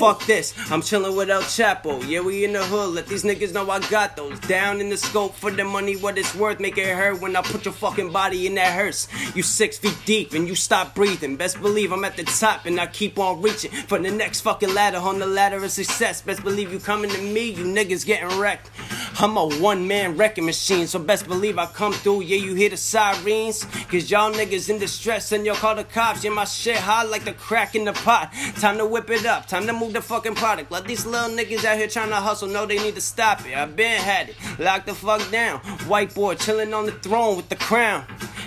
Fuck 0.00 0.26
this. 0.26 0.54
I'm 0.70 0.82
chilling 0.82 1.16
with 1.16 1.30
El 1.30 1.42
Chapo. 1.42 2.06
Yeah, 2.06 2.20
we 2.20 2.44
in 2.44 2.52
the 2.52 2.64
hood. 2.64 2.94
Let 2.94 3.06
these 3.06 3.24
niggas 3.24 3.52
know 3.52 3.68
I 3.70 3.80
got 3.88 4.16
those. 4.16 4.38
Down 4.40 4.80
in 4.80 4.90
the 4.90 4.96
scope 4.96 5.34
for 5.34 5.50
the 5.50 5.64
money, 5.64 5.96
what 5.96 6.18
it's 6.18 6.34
worth. 6.34 6.60
Make 6.60 6.78
it 6.78 6.94
hurt 6.94 7.20
when 7.20 7.36
I 7.36 7.42
put 7.42 7.64
your 7.64 7.74
fucking 7.74 8.12
body 8.12 8.46
in 8.46 8.54
that 8.54 8.72
hearse. 8.72 9.08
You 9.34 9.42
six 9.42 9.78
feet 9.78 9.98
deep 10.04 10.32
and 10.32 10.46
you 10.46 10.54
stop 10.54 10.94
breathing. 10.94 11.36
Best 11.36 11.60
believe 11.60 11.92
I'm 11.92 12.04
at 12.04 12.16
the 12.16 12.24
top 12.24 12.66
and 12.66 12.80
I 12.80 12.86
keep 12.86 13.18
on 13.18 13.42
reaching 13.42 13.70
for 13.70 13.98
the 13.98 14.10
next 14.10 14.42
fucking 14.42 14.72
ladder 14.72 14.98
on 14.98 15.18
the 15.18 15.26
ladder 15.26 15.62
of 15.62 15.70
success. 15.70 16.22
Best 16.22 16.42
believe 16.42 16.72
you 16.72 16.78
coming 16.78 17.10
to 17.10 17.20
me, 17.20 17.50
you 17.50 17.64
niggas 17.64 18.06
getting 18.06 18.38
wrecked. 18.38 18.70
I'm 19.20 19.36
a 19.36 19.46
one 19.60 19.86
man 19.86 20.16
wrecking 20.16 20.44
machine, 20.44 20.86
so 20.86 20.98
best 20.98 21.26
believe 21.26 21.58
I 21.58 21.66
come 21.66 21.92
through. 21.92 22.22
Yeah, 22.22 22.36
you 22.36 22.54
hear 22.54 22.70
the 22.70 22.76
sirens, 22.76 23.64
cause 23.88 24.10
y'all 24.10 24.32
niggas 24.32 24.68
in 24.68 24.78
distress 24.78 25.32
and 25.32 25.46
y'all 25.46 25.54
call 25.54 25.74
the 25.74 25.84
cops. 25.84 26.24
Yeah, 26.24 26.30
my 26.30 26.44
shit 26.44 26.76
hot 26.76 27.08
like 27.08 27.24
the 27.24 27.32
crack 27.32 27.74
in 27.74 27.84
the 27.84 27.92
pot. 27.92 28.32
Time 28.56 28.78
to 28.78 28.86
whip 28.86 29.10
it 29.10 29.26
up, 29.26 29.33
time 29.42 29.66
to 29.66 29.72
move 29.72 29.92
the 29.92 30.00
fucking 30.00 30.34
product. 30.34 30.70
Let 30.70 30.86
these 30.86 31.04
little 31.04 31.28
niggas 31.28 31.64
out 31.64 31.76
here 31.76 31.88
trying 31.88 32.10
to 32.10 32.16
hustle 32.16 32.48
know 32.48 32.66
they 32.66 32.78
need 32.78 32.94
to 32.94 33.00
stop 33.00 33.44
it. 33.46 33.56
I 33.56 33.64
been 33.66 34.00
had 34.00 34.30
it, 34.30 34.36
lock 34.58 34.86
the 34.86 34.94
fuck 34.94 35.30
down. 35.30 35.60
Whiteboard 35.88 36.40
chilling 36.44 36.72
on 36.72 36.86
the 36.86 36.92
throne 36.92 37.36
with 37.36 37.48
the 37.48 37.56
crown. 37.56 38.06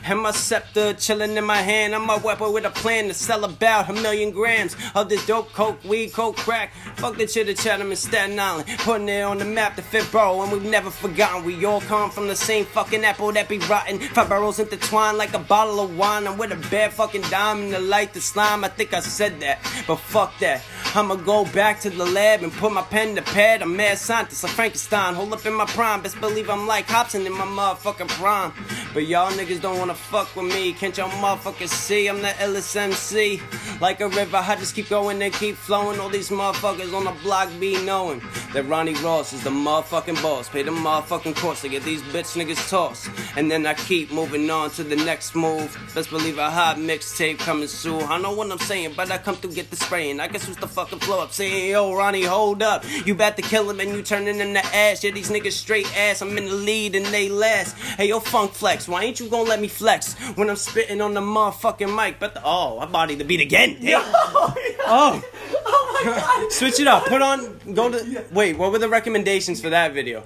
And 0.09 0.21
my 0.21 0.31
scepter 0.31 0.93
chilling 0.93 1.35
in 1.35 1.43
my 1.43 1.57
hand. 1.61 1.93
I'm 1.93 2.09
a 2.09 2.17
weapon 2.17 2.53
with 2.53 2.63
a 2.63 2.69
plan 2.69 3.09
to 3.09 3.13
sell 3.13 3.43
about 3.43 3.89
a 3.89 3.93
million 3.93 4.31
grams 4.31 4.77
of 4.95 5.09
this 5.09 5.25
dope, 5.27 5.51
coke, 5.51 5.83
weed, 5.83 6.13
coke, 6.13 6.37
crack. 6.37 6.73
Fuck 6.95 7.17
the 7.17 7.27
chitter 7.27 7.53
chatham 7.53 7.91
in 7.91 7.97
Staten 7.97 8.39
Island. 8.39 8.69
Putting 8.79 9.09
it 9.09 9.21
on 9.21 9.37
the 9.37 9.43
map 9.43 9.75
to 9.75 9.81
fit 9.81 10.09
bro. 10.09 10.41
And 10.43 10.51
we've 10.51 10.63
never 10.63 10.89
forgotten. 10.89 11.43
We 11.43 11.65
all 11.65 11.81
come 11.81 12.09
from 12.09 12.29
the 12.29 12.37
same 12.37 12.63
fucking 12.63 13.03
apple 13.03 13.33
that 13.33 13.49
be 13.49 13.57
rotten. 13.59 13.99
Five 13.99 14.29
barrels 14.29 14.59
intertwined 14.59 15.17
like 15.17 15.33
a 15.33 15.39
bottle 15.39 15.81
of 15.81 15.97
wine. 15.97 16.25
I'm 16.25 16.37
with 16.37 16.53
a 16.53 16.69
bad 16.69 16.93
fucking 16.93 17.23
dime 17.23 17.69
the 17.71 17.79
light, 17.79 18.13
the 18.13 18.21
slime. 18.21 18.63
I 18.63 18.69
think 18.69 18.93
I 18.93 19.01
said 19.01 19.41
that. 19.41 19.59
But 19.87 19.97
fuck 19.97 20.31
that. 20.39 20.63
I'ma 20.95 21.15
go 21.15 21.45
back 21.45 21.79
to 21.81 21.89
the 21.89 22.05
lab 22.05 22.41
and 22.41 22.51
put 22.51 22.71
my 22.71 22.81
pen 22.81 23.15
to 23.15 23.21
pad. 23.21 23.61
I'm 23.61 23.75
mad 23.75 23.97
scientist, 23.97 24.43
a 24.43 24.47
Frankenstein. 24.47 25.13
Hold 25.13 25.33
up 25.33 25.45
in 25.45 25.53
my 25.53 25.65
prime. 25.65 26.01
Best 26.01 26.19
believe 26.19 26.49
I'm 26.49 26.65
like 26.65 26.85
Hobson 26.85 27.25
in 27.25 27.33
my 27.33 27.45
motherfucking 27.45 28.07
prime. 28.09 28.51
But 28.93 29.05
y'all 29.05 29.31
niggas 29.31 29.61
don't 29.61 29.77
wanna 29.77 29.93
fuck 29.93 30.35
with 30.35 30.45
me. 30.45 30.73
Can't 30.73 30.97
y'all 30.97 31.09
motherfuckers 31.09 31.69
see? 31.69 32.07
I'm 32.07 32.21
the 32.21 32.29
illest 32.29 32.75
MC. 32.75 33.41
Like 33.79 34.01
a 34.01 34.07
river, 34.07 34.37
I 34.37 34.55
just 34.55 34.73
keep 34.73 34.89
going 34.89 35.21
and 35.21 35.33
keep 35.33 35.55
flowing. 35.55 35.99
All 35.99 36.09
these 36.09 36.29
motherfuckers 36.29 36.95
on 36.95 37.03
the 37.03 37.13
block 37.21 37.49
be 37.59 37.83
knowing 37.85 38.21
that 38.53 38.67
Ronnie 38.67 38.95
Ross 38.95 39.33
is 39.33 39.43
the 39.43 39.51
motherfucking 39.51 40.21
boss. 40.23 40.49
Pay 40.49 40.63
the 40.63 40.71
motherfucking 40.71 41.35
cost 41.35 41.61
to 41.61 41.69
get 41.69 41.83
these 41.83 42.01
bitch 42.01 42.35
niggas 42.35 42.69
tossed. 42.69 43.09
And 43.35 43.51
then 43.51 43.67
I 43.67 43.75
keep 43.75 44.11
moving 44.11 44.49
on 44.49 44.71
to 44.71 44.83
the 44.83 44.95
next 44.95 45.35
move. 45.35 45.77
Best 45.93 46.09
believe 46.09 46.39
a 46.39 46.49
hot 46.49 46.77
mixtape 46.77 47.37
coming 47.37 47.67
soon. 47.67 48.01
I 48.03 48.17
know 48.17 48.33
what 48.33 48.51
I'm 48.51 48.57
saying, 48.57 48.93
but 48.95 49.11
I 49.11 49.17
come 49.19 49.35
through 49.35 49.53
get 49.53 49.69
the 49.69 49.75
spraying. 49.75 50.19
I 50.19 50.27
guess 50.27 50.45
who's 50.45 50.57
the 50.57 50.67
fucking 50.77 50.99
flow 50.99 51.23
up 51.23 51.31
yo, 51.39 51.91
Ronnie, 51.91 52.21
hold 52.21 52.61
up. 52.61 52.85
You 53.03 53.15
about 53.15 53.35
to 53.37 53.41
kill 53.41 53.67
him 53.67 53.79
and 53.79 53.89
you 53.89 54.03
turning 54.03 54.39
into 54.39 54.63
ass. 54.63 55.03
Yeah, 55.03 55.09
these 55.09 55.31
niggas 55.31 55.53
straight 55.53 55.91
ass. 55.97 56.21
I'm 56.21 56.37
in 56.37 56.45
the 56.45 56.53
lead 56.53 56.95
and 56.95 57.03
they 57.07 57.29
last. 57.29 57.75
Hey, 57.97 58.09
yo, 58.09 58.19
Funk 58.19 58.51
Flex, 58.51 58.87
why 58.87 59.03
ain't 59.03 59.19
you 59.19 59.27
gonna 59.27 59.49
let 59.49 59.59
me 59.59 59.67
flex 59.67 60.13
when 60.35 60.51
I'm 60.51 60.55
spitting 60.55 61.01
on 61.01 61.15
the 61.15 61.19
motherfucking 61.19 61.95
mic? 61.95 62.19
But 62.19 62.35
the, 62.35 62.41
oh, 62.45 62.77
I 62.77 62.85
body 62.85 63.15
the 63.15 63.23
beat 63.23 63.41
again. 63.41 63.77
Damn. 63.81 64.03
Oh. 64.39 64.53
Oh. 64.85 65.21
oh 65.65 66.01
my 66.05 66.11
god. 66.11 66.51
Switch 66.51 66.79
it 66.79 66.87
up. 66.87 67.05
Put 67.05 67.23
on. 67.23 67.73
Go 67.73 67.89
to. 67.89 68.25
Wait. 68.31 68.55
What 68.55 68.71
were 68.71 68.79
the 68.79 68.87
recommendations 68.87 69.59
for 69.59 69.69
that 69.71 69.93
video? 69.93 70.23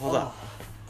Hold 0.00 0.16
up. 0.16 0.36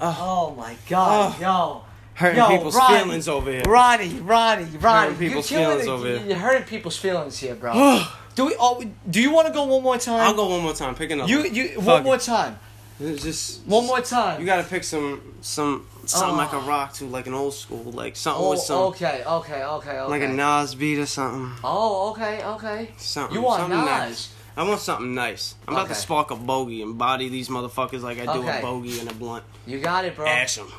Oh, 0.01 0.17
oh 0.19 0.55
my 0.57 0.77
god, 0.89 1.37
oh. 1.37 1.41
yo. 1.41 1.92
Hurting 2.15 2.39
Yo, 2.39 2.49
people's 2.49 2.77
Ronnie. 2.77 2.99
feelings 2.99 3.29
over 3.29 3.51
here. 3.51 3.63
Ronnie, 3.63 4.21
Ronnie, 4.21 4.65
Ronnie. 4.79 5.13
Hurting 5.13 5.19
people's 5.19 5.51
you're 5.51 5.61
feelings 5.61 5.89
over 5.89 6.07
here. 6.07 6.23
You're 6.27 6.37
hurting 6.39 6.65
people's 6.65 6.97
feelings 6.99 7.39
here, 7.39 7.55
bro. 7.55 7.73
do 8.35 8.47
we? 8.47 8.57
Oh, 8.59 8.85
do 9.09 9.21
you 9.21 9.31
want 9.33 9.47
to 9.49 9.53
go 9.53 9.65
one 9.65 9.83
more 9.83 9.99
time? 9.99 10.21
I'll 10.21 10.35
go 10.35 10.49
one 10.49 10.61
more 10.63 10.75
time. 10.75 10.95
Pick 10.95 11.11
another. 11.11 11.31
You, 11.31 11.45
you, 11.45 11.69
Fuck 11.77 11.87
one 11.87 12.01
it. 12.03 12.05
more 12.05 12.19
time. 12.19 12.59
It's 13.01 13.23
Just 13.23 13.67
One 13.67 13.87
more 13.87 14.01
time. 14.01 14.41
You 14.41 14.47
gotta 14.47 14.63
pick 14.69 14.85
some 14.85 15.35
some 15.41 15.87
something 16.05 16.35
Oh. 16.35 16.37
like 16.37 16.53
a 16.53 16.59
uh. 16.59 16.67
rock 16.67 16.93
to 16.95 17.07
like 17.07 17.27
an 17.27 17.35
old 17.35 17.55
school 17.55 17.83
like 17.91 18.15
something 18.17 18.45
Oh, 18.45 18.51
with 18.51 18.61
some 18.61 18.79
okay, 18.91 19.23
okay, 19.27 19.65
okay, 19.65 19.99
okay. 19.99 20.03
like 20.03 20.23
a 20.23 20.29
Nas 20.29 20.75
beat 20.75 20.99
or 20.99 21.07
something. 21.07 21.51
Oh, 21.65 22.11
okay, 22.11 22.45
okay. 22.45 22.91
Something. 22.99 23.35
You 23.35 23.43
want 23.43 23.63
something 23.63 23.79
Nas? 23.79 23.87
Nice. 23.89 24.35
I 24.55 24.69
want 24.69 24.81
something 24.81 25.15
nice. 25.15 25.55
I'm 25.67 25.75
about 25.75 25.89
to 25.89 25.95
spark 25.95 26.31
a 26.31 26.37
bogey 26.37 26.83
and 26.83 26.99
body 26.99 27.29
these 27.31 27.49
motherfuckers 27.49 28.03
like 28.03 28.19
I 28.21 28.25
do 28.27 28.41
Okay. 28.41 28.59
a 28.59 28.63
bogey 28.63 29.01
and 29.01 29.11
a 29.11 29.15
blunt. 29.15 29.45
You 29.67 29.79
got 29.81 30.05
it, 30.05 30.15
bro. 30.15 30.27
Ash 30.27 30.57
them. 30.57 30.71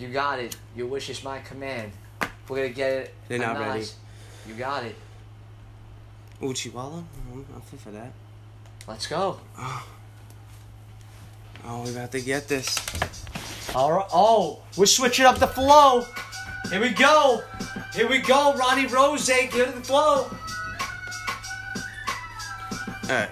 You 0.00 0.08
got 0.08 0.38
it. 0.38 0.56
Your 0.74 0.86
wish 0.86 1.10
is 1.10 1.22
my 1.22 1.40
command. 1.40 1.92
We're 2.48 2.56
gonna 2.56 2.68
get 2.70 2.92
it. 2.92 3.14
They're 3.28 3.38
not 3.38 3.60
ready. 3.60 3.84
You 4.48 4.54
got 4.54 4.82
it. 4.82 4.96
Oochie 6.40 6.72
Wally? 6.72 7.04
I'm, 7.30 7.46
I'm 7.54 7.60
fit 7.60 7.80
for 7.80 7.90
that. 7.90 8.12
Let's 8.88 9.06
go. 9.06 9.38
Oh, 11.62 11.82
we 11.82 11.90
about 11.90 12.10
to 12.12 12.22
get 12.22 12.48
this. 12.48 12.74
All 13.74 13.92
right. 13.92 14.06
Oh, 14.14 14.62
we're 14.78 14.86
switching 14.86 15.26
up 15.26 15.38
the 15.38 15.46
flow. 15.46 16.06
Here 16.70 16.80
we 16.80 16.88
go. 16.88 17.42
Here 17.92 18.08
we 18.08 18.16
go. 18.20 18.54
Ronnie 18.54 18.86
Rose, 18.86 19.26
give 19.26 19.68
it 19.68 19.74
the 19.74 19.80
flow. 19.82 20.30
Alright. 23.04 23.28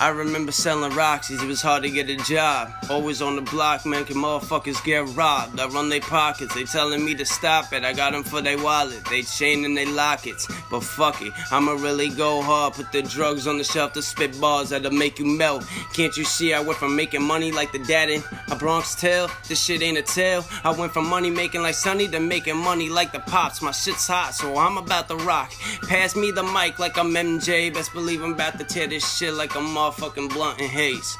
I 0.00 0.08
remember 0.08 0.50
selling 0.50 0.94
Roxy's, 0.94 1.42
it 1.42 1.46
was 1.46 1.60
hard 1.60 1.82
to 1.82 1.90
get 1.90 2.08
a 2.08 2.16
job. 2.16 2.72
Always 2.88 3.20
on 3.20 3.36
the 3.36 3.42
block, 3.42 3.84
man, 3.84 4.06
can 4.06 4.16
motherfuckers 4.16 4.82
get 4.82 5.06
robbed. 5.14 5.60
I 5.60 5.66
run 5.68 5.90
their 5.90 6.00
pockets, 6.00 6.54
they 6.54 6.64
telling 6.64 7.04
me 7.04 7.14
to 7.16 7.26
stop 7.26 7.70
it. 7.74 7.84
I 7.84 7.92
got 7.92 8.12
them 8.12 8.24
for 8.24 8.40
their 8.40 8.56
wallet, 8.56 9.04
they 9.10 9.20
chain 9.20 9.66
and 9.66 9.76
they 9.76 9.84
lockets. 9.84 10.48
But 10.70 10.84
fuck 10.84 11.20
it, 11.20 11.34
I'ma 11.52 11.72
really 11.72 12.08
go 12.08 12.40
hard. 12.40 12.72
Put 12.72 12.92
the 12.92 13.02
drugs 13.02 13.46
on 13.46 13.58
the 13.58 13.64
shelf 13.64 13.92
to 13.92 14.00
spit 14.00 14.40
bars 14.40 14.70
that'll 14.70 14.90
make 14.90 15.18
you 15.18 15.26
melt. 15.26 15.66
Can't 15.92 16.16
you 16.16 16.24
see 16.24 16.54
I 16.54 16.60
went 16.60 16.78
from 16.78 16.96
making 16.96 17.22
money 17.22 17.52
like 17.52 17.70
the 17.70 17.80
dad 17.80 18.08
in 18.08 18.22
a 18.50 18.56
Bronx 18.56 18.94
tale? 18.94 19.28
This 19.48 19.62
shit 19.62 19.82
ain't 19.82 19.98
a 19.98 20.02
tale. 20.02 20.46
I 20.64 20.70
went 20.70 20.94
from 20.94 21.10
money 21.10 21.28
making 21.28 21.60
like 21.60 21.74
Sonny 21.74 22.08
to 22.08 22.20
making 22.20 22.56
money 22.56 22.88
like 22.88 23.12
the 23.12 23.20
pops. 23.20 23.60
My 23.60 23.72
shit's 23.72 24.06
hot, 24.06 24.34
so 24.34 24.56
I'm 24.56 24.78
about 24.78 25.08
to 25.08 25.16
rock. 25.16 25.52
Pass 25.82 26.16
me 26.16 26.30
the 26.30 26.42
mic 26.42 26.78
like 26.78 26.96
I'm 26.96 27.12
MJ. 27.12 27.74
Best 27.74 27.92
believe 27.92 28.22
I'm 28.22 28.32
about 28.32 28.56
to 28.58 28.64
tear 28.64 28.86
this 28.86 29.18
shit 29.18 29.34
like 29.34 29.54
a 29.56 29.60
motherfucking 29.90 30.32
blunt 30.32 30.60
and 30.60 30.70
haze. 30.70 31.16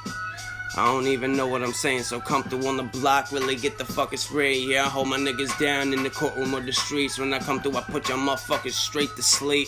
I 0.76 0.86
don't 0.86 1.08
even 1.08 1.36
know 1.36 1.48
what 1.48 1.62
I'm 1.62 1.72
saying, 1.72 2.04
so 2.04 2.20
comfortable 2.20 2.68
on 2.68 2.76
the 2.76 2.84
block, 2.84 3.32
really 3.32 3.56
get 3.56 3.76
the 3.76 3.84
fucking 3.84 4.18
spray. 4.18 4.56
Yeah, 4.56 4.84
I 4.84 4.88
hold 4.88 5.08
my 5.08 5.18
niggas 5.18 5.58
down 5.58 5.92
in 5.92 6.04
the 6.04 6.10
courtroom 6.10 6.54
or 6.54 6.60
the 6.60 6.72
streets. 6.72 7.18
When 7.18 7.34
I 7.34 7.40
come 7.40 7.60
through, 7.60 7.76
I 7.76 7.80
put 7.82 8.08
your 8.08 8.18
motherfuckers 8.18 8.72
straight 8.72 9.14
to 9.16 9.22
sleep. 9.22 9.66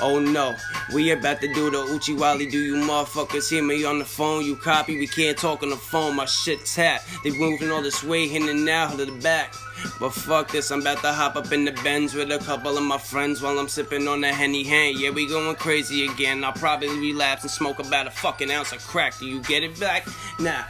Oh 0.00 0.18
no, 0.18 0.54
we 0.92 1.10
about 1.10 1.40
to 1.40 1.52
do 1.52 1.70
the 1.70 1.78
Oochie 1.78 2.18
Wally. 2.18 2.46
Do 2.46 2.58
you 2.58 2.76
motherfuckers 2.76 3.48
hear 3.48 3.62
me 3.62 3.84
on 3.84 3.98
the 3.98 4.04
phone? 4.04 4.44
You 4.44 4.56
copy, 4.56 4.98
we 4.98 5.06
can't 5.06 5.36
talk 5.38 5.62
on 5.62 5.70
the 5.70 5.76
phone. 5.76 6.16
My 6.16 6.26
shit 6.26 6.64
tap. 6.66 7.02
They 7.24 7.30
moving 7.30 7.70
all 7.70 7.82
this 7.82 8.04
way 8.04 8.24
in 8.24 8.48
and 8.48 8.68
out 8.68 8.98
to 8.98 9.04
the 9.04 9.12
back. 9.12 9.54
But 10.00 10.10
fuck 10.10 10.50
this, 10.50 10.70
I'm 10.70 10.80
about 10.80 11.00
to 11.02 11.12
hop 11.12 11.36
up 11.36 11.52
in 11.52 11.64
the 11.64 11.72
Benz 11.72 12.14
with 12.14 12.30
a 12.32 12.38
couple 12.38 12.76
of 12.76 12.82
my 12.82 12.98
friends 12.98 13.42
while 13.42 13.58
I'm 13.58 13.68
sipping 13.68 14.08
on 14.08 14.20
the 14.22 14.32
Henny 14.32 14.64
hand. 14.64 14.98
Yeah, 14.98 15.10
we 15.10 15.26
going 15.26 15.54
crazy 15.56 16.06
again. 16.06 16.44
I'll 16.44 16.52
probably 16.52 16.88
relapse 16.88 17.42
and 17.42 17.50
smoke 17.50 17.78
about 17.78 18.06
a 18.06 18.10
fucking 18.10 18.50
ounce 18.50 18.72
of 18.72 18.86
crack. 18.86 19.18
Do 19.18 19.26
you 19.26 19.40
get 19.42 19.62
it 19.62 19.78
back? 19.78 20.06
Nah, 20.38 20.64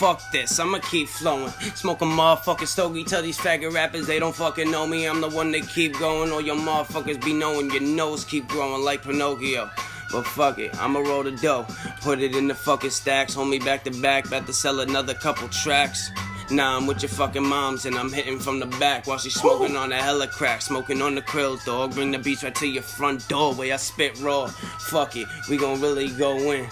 fuck 0.00 0.30
this, 0.30 0.58
I'ma 0.58 0.78
keep 0.78 1.08
flowing. 1.08 1.50
Smoke 1.74 2.00
a 2.00 2.06
motherfucking 2.06 2.66
stogie. 2.66 3.04
Tell 3.04 3.20
these 3.20 3.36
faggot 3.36 3.74
rappers 3.74 4.06
they 4.06 4.18
don't 4.18 4.34
fucking 4.34 4.70
know 4.70 4.86
me. 4.86 5.06
I'm 5.06 5.20
the 5.20 5.28
one 5.28 5.52
that 5.52 5.68
keep 5.68 5.98
going. 5.98 6.32
All 6.32 6.40
your 6.40 6.56
motherfuckers 6.56 7.22
be 7.22 7.34
knowing 7.34 7.70
your 7.70 7.82
nose 7.82 8.24
keep 8.24 8.48
growing 8.48 8.82
like 8.82 9.02
Pinocchio. 9.02 9.70
But 10.10 10.22
fuck 10.22 10.58
it, 10.58 10.74
I'ma 10.80 11.00
roll 11.00 11.22
the 11.22 11.32
dough. 11.32 11.66
Put 12.00 12.20
it 12.20 12.34
in 12.34 12.48
the 12.48 12.54
fucking 12.54 12.90
stacks, 12.90 13.34
hold 13.34 13.48
me 13.48 13.58
back 13.58 13.84
to 13.84 13.90
back. 13.90 14.24
About 14.24 14.46
to 14.46 14.54
sell 14.54 14.80
another 14.80 15.12
couple 15.12 15.48
tracks. 15.48 16.10
Nah, 16.50 16.78
I'm 16.78 16.86
with 16.86 17.02
your 17.02 17.10
fucking 17.10 17.46
moms 17.46 17.84
and 17.84 17.96
I'm 17.96 18.10
hitting 18.10 18.38
from 18.38 18.58
the 18.58 18.66
back 18.78 19.06
while 19.06 19.18
she's 19.18 19.34
smoking 19.34 19.76
on 19.76 19.92
a 19.92 20.02
hella 20.02 20.28
crack, 20.28 20.62
smoking 20.62 21.02
on 21.02 21.14
the 21.14 21.22
krill 21.22 21.62
dog. 21.66 21.92
Bring 21.94 22.10
the 22.10 22.18
beats 22.18 22.42
right 22.42 22.54
to 22.54 22.66
your 22.66 22.82
front 22.82 23.28
door 23.28 23.52
where 23.52 23.74
I 23.74 23.76
spit 23.76 24.18
raw. 24.20 24.46
Fuck 24.46 25.16
it, 25.16 25.28
we 25.50 25.58
gon' 25.58 25.78
really 25.82 26.08
go 26.08 26.52
in. 26.52 26.64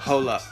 Hold 0.00 0.28
up. 0.28 0.51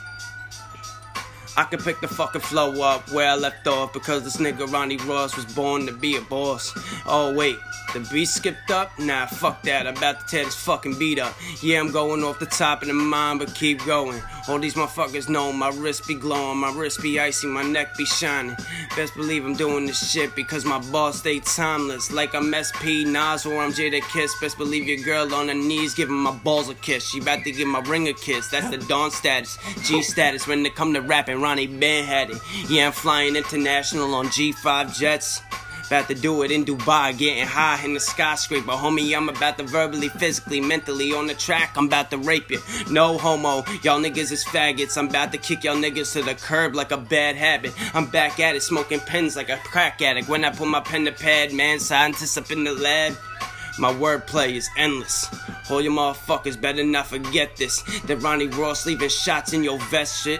I 1.57 1.63
can 1.65 1.79
pick 1.79 1.99
the 1.99 2.07
fucking 2.07 2.41
flow 2.41 2.81
up 2.81 3.11
where 3.11 3.29
I 3.29 3.35
left 3.35 3.67
off 3.67 3.91
because 3.93 4.23
this 4.23 4.37
nigga 4.37 4.71
Ronnie 4.71 4.97
Ross 4.97 5.35
was 5.35 5.45
born 5.45 5.85
to 5.85 5.91
be 5.91 6.15
a 6.15 6.21
boss. 6.21 6.71
Oh 7.05 7.33
wait, 7.33 7.57
the 7.93 7.99
beat 8.11 8.25
skipped 8.25 8.71
up? 8.71 8.97
Nah, 8.99 9.25
fuck 9.25 9.61
that. 9.63 9.87
I'm 9.87 9.97
about 9.97 10.21
to 10.21 10.25
tear 10.25 10.45
this 10.45 10.55
fucking 10.55 10.97
beat 10.97 11.19
up. 11.19 11.33
Yeah, 11.61 11.79
I'm 11.79 11.91
going 11.91 12.23
off 12.23 12.39
the 12.39 12.45
top 12.45 12.81
of 12.81 12.87
the 12.87 12.93
mind, 12.93 13.39
but 13.39 13.53
keep 13.55 13.83
going. 13.85 14.21
All 14.47 14.59
these 14.59 14.75
motherfuckers 14.75 15.29
know 15.29 15.53
my 15.53 15.69
wrist 15.69 16.07
be 16.07 16.15
glowing, 16.15 16.57
my 16.57 16.73
wrist 16.73 17.01
be 17.01 17.19
icy, 17.19 17.47
my 17.47 17.63
neck 17.63 17.95
be 17.97 18.05
shining. 18.05 18.55
Best 18.95 19.15
believe 19.15 19.45
I'm 19.45 19.55
doing 19.55 19.85
this 19.85 20.11
shit 20.11 20.35
because 20.35 20.65
my 20.65 20.79
boss 20.91 21.19
stay 21.19 21.39
timeless. 21.39 22.11
Like 22.11 22.33
I'm 22.33 22.53
SP 22.53 23.05
Nas 23.05 23.45
or 23.45 23.61
I'm 23.61 23.71
Jada 23.71 24.01
Kiss. 24.11 24.33
Best 24.39 24.57
believe 24.57 24.87
your 24.87 25.03
girl 25.05 25.33
on 25.33 25.47
her 25.47 25.53
knees 25.53 25.93
giving 25.93 26.15
my 26.15 26.31
balls 26.31 26.69
a 26.69 26.75
kiss. 26.75 27.07
She 27.07 27.19
about 27.19 27.43
to 27.43 27.51
give 27.51 27.67
my 27.67 27.81
ring 27.81 28.07
a 28.07 28.13
kiss. 28.13 28.47
That's 28.47 28.69
the 28.69 28.77
Dawn 28.77 29.11
status, 29.11 29.57
G 29.83 30.01
status. 30.01 30.47
When 30.47 30.65
it 30.65 30.75
come 30.75 30.93
to 30.93 31.01
rapping, 31.01 31.41
Ronnie 31.41 31.67
Ben 31.67 32.05
had 32.05 32.31
it. 32.31 32.37
Yeah, 32.69 32.87
I'm 32.87 32.91
flying 32.91 33.35
international 33.35 34.13
on 34.15 34.27
G5 34.27 34.97
jets. 34.97 35.41
About 35.91 36.07
to 36.07 36.15
do 36.15 36.43
it 36.43 36.51
in 36.51 36.63
Dubai, 36.63 37.17
getting 37.17 37.45
high 37.45 37.83
in 37.83 37.93
the 37.93 37.99
skyscraper. 37.99 38.71
Homie, 38.71 39.13
I'm 39.13 39.27
about 39.27 39.57
to 39.57 39.65
verbally, 39.65 40.07
physically, 40.07 40.61
mentally 40.61 41.11
on 41.11 41.27
the 41.27 41.33
track. 41.33 41.73
I'm 41.75 41.87
about 41.87 42.09
to 42.11 42.17
rape 42.17 42.49
you. 42.49 42.59
No 42.89 43.17
homo, 43.17 43.65
y'all 43.83 43.99
niggas 43.99 44.31
is 44.31 44.45
faggots. 44.45 44.97
I'm 44.97 45.09
about 45.09 45.33
to 45.33 45.37
kick 45.37 45.65
y'all 45.65 45.75
niggas 45.75 46.13
to 46.13 46.23
the 46.23 46.33
curb 46.33 46.75
like 46.75 46.91
a 46.91 46.97
bad 46.97 47.35
habit. 47.35 47.73
I'm 47.93 48.05
back 48.05 48.39
at 48.39 48.55
it, 48.55 48.63
smoking 48.63 49.01
pens 49.01 49.35
like 49.35 49.49
a 49.49 49.57
crack 49.57 50.01
addict. 50.01 50.29
When 50.29 50.45
I 50.45 50.51
put 50.51 50.69
my 50.69 50.79
pen 50.79 51.03
to 51.03 51.11
pad, 51.11 51.51
man, 51.51 51.77
scientists 51.77 52.37
up 52.37 52.49
in 52.51 52.63
the 52.63 52.71
lab. 52.71 53.17
My 53.77 53.91
wordplay 53.91 54.53
is 54.53 54.69
endless. 54.77 55.27
All 55.69 55.81
your 55.81 55.91
motherfuckers 55.91 56.59
better 56.59 56.85
not 56.85 57.07
forget 57.07 57.57
this. 57.57 57.81
That 58.03 58.21
Ronnie 58.21 58.47
Ross 58.47 58.85
leaving 58.85 59.09
shots 59.09 59.51
in 59.51 59.61
your 59.61 59.77
vest 59.77 60.23
shit. 60.23 60.39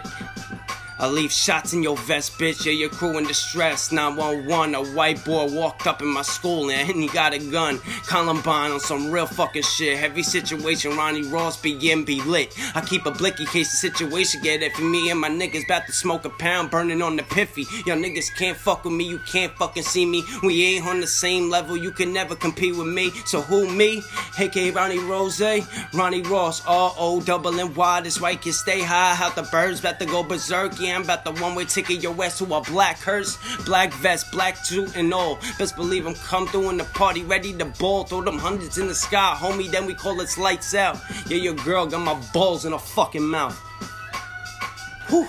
I 0.98 1.08
leave 1.08 1.32
shots 1.32 1.72
in 1.72 1.82
your 1.82 1.96
vest, 1.96 2.38
bitch. 2.38 2.64
Yeah, 2.64 2.72
your 2.72 2.90
crew 2.90 3.18
in 3.18 3.24
distress. 3.24 3.92
911, 3.92 4.74
a 4.74 4.84
white 4.94 5.24
boy 5.24 5.50
walked 5.50 5.86
up 5.86 6.00
in 6.00 6.08
my 6.08 6.22
school 6.22 6.70
and 6.70 6.88
he 6.88 7.08
got 7.08 7.34
a 7.34 7.38
gun. 7.38 7.78
Columbine 8.06 8.70
on 8.70 8.80
some 8.80 9.10
real 9.10 9.26
fucking 9.26 9.62
shit. 9.62 9.98
Heavy 9.98 10.22
situation, 10.22 10.96
Ronnie 10.96 11.24
Ross 11.24 11.56
begin 11.60 12.04
be 12.04 12.20
lit. 12.22 12.54
I 12.74 12.80
keep 12.80 13.06
a 13.06 13.10
blicky 13.10 13.46
case 13.46 13.70
the 13.70 13.76
situation 13.76 14.42
get 14.42 14.62
for 14.74 14.82
me 14.82 15.10
and 15.10 15.20
my 15.20 15.28
niggas 15.28 15.64
about 15.64 15.86
to 15.86 15.92
smoke 15.92 16.24
a 16.24 16.30
pound, 16.30 16.70
burning 16.70 17.02
on 17.02 17.16
the 17.16 17.22
piffy. 17.22 17.64
Y'all 17.86 17.96
niggas 17.96 18.34
can't 18.36 18.56
fuck 18.56 18.84
with 18.84 18.92
me, 18.92 19.08
you 19.08 19.18
can't 19.20 19.52
fucking 19.56 19.82
see 19.82 20.06
me. 20.06 20.22
We 20.42 20.64
ain't 20.64 20.86
on 20.86 21.00
the 21.00 21.06
same 21.06 21.50
level, 21.50 21.76
you 21.76 21.90
can 21.90 22.12
never 22.12 22.36
compete 22.36 22.76
with 22.76 22.86
me. 22.86 23.10
So 23.24 23.40
who 23.40 23.68
me? 23.70 24.02
AKA 24.38 24.70
Ronnie 24.72 24.98
Rose, 24.98 25.40
eh? 25.40 25.62
Ronnie 25.94 26.22
Ross, 26.22 26.64
R 26.66 26.94
O 26.98 27.20
double 27.20 27.58
N 27.58 27.74
Y. 27.74 28.00
This 28.02 28.20
white 28.20 28.42
kid 28.42 28.54
stay 28.54 28.82
high, 28.82 29.14
how 29.14 29.30
the 29.30 29.42
birds 29.42 29.80
about 29.80 29.98
to 30.00 30.06
go 30.06 30.22
berserk. 30.22 30.78
Yeah, 30.82 30.96
I'm 30.96 31.02
about 31.02 31.24
the 31.24 31.32
one 31.40 31.54
way 31.54 31.64
ticket 31.64 32.02
your 32.02 32.12
ass 32.24 32.38
to 32.38 32.44
a 32.54 32.60
black 32.60 32.98
hearse, 32.98 33.38
black 33.64 33.92
vest, 33.94 34.32
black 34.32 34.56
suit 34.56 34.96
and 34.96 35.14
all. 35.14 35.38
Best 35.58 35.76
believe 35.76 36.06
I'm 36.06 36.14
come 36.14 36.46
through 36.48 36.70
in 36.70 36.76
the 36.76 36.84
party, 36.84 37.22
ready 37.22 37.52
to 37.54 37.64
ball, 37.64 38.04
throw 38.04 38.20
them 38.22 38.38
hundreds 38.38 38.78
in 38.78 38.88
the 38.88 38.94
sky, 38.94 39.36
homie. 39.38 39.70
Then 39.70 39.86
we 39.86 39.94
call 39.94 40.20
it 40.20 40.36
lights 40.38 40.74
out. 40.74 40.98
Yeah, 41.26 41.36
your 41.36 41.54
girl 41.54 41.86
got 41.86 42.00
my 42.00 42.20
balls 42.32 42.64
in 42.64 42.72
her 42.72 42.78
fucking 42.78 43.22
mouth. 43.24 43.56
Whew. 45.08 45.28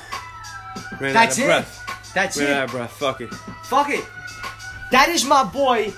Ran 0.99 1.13
That's 1.13 1.37
it. 1.37 1.45
breath. 1.45 2.11
That's 2.13 2.37
Ran 2.39 2.49
it. 2.49 2.53
out 2.53 2.63
of 2.65 2.71
breath. 2.71 2.91
Fuck 2.91 3.21
it. 3.21 3.33
Fuck 3.63 3.89
it. 3.89 4.05
That 4.91 5.09
is 5.09 5.25
my 5.25 5.43
boy, 5.43 5.91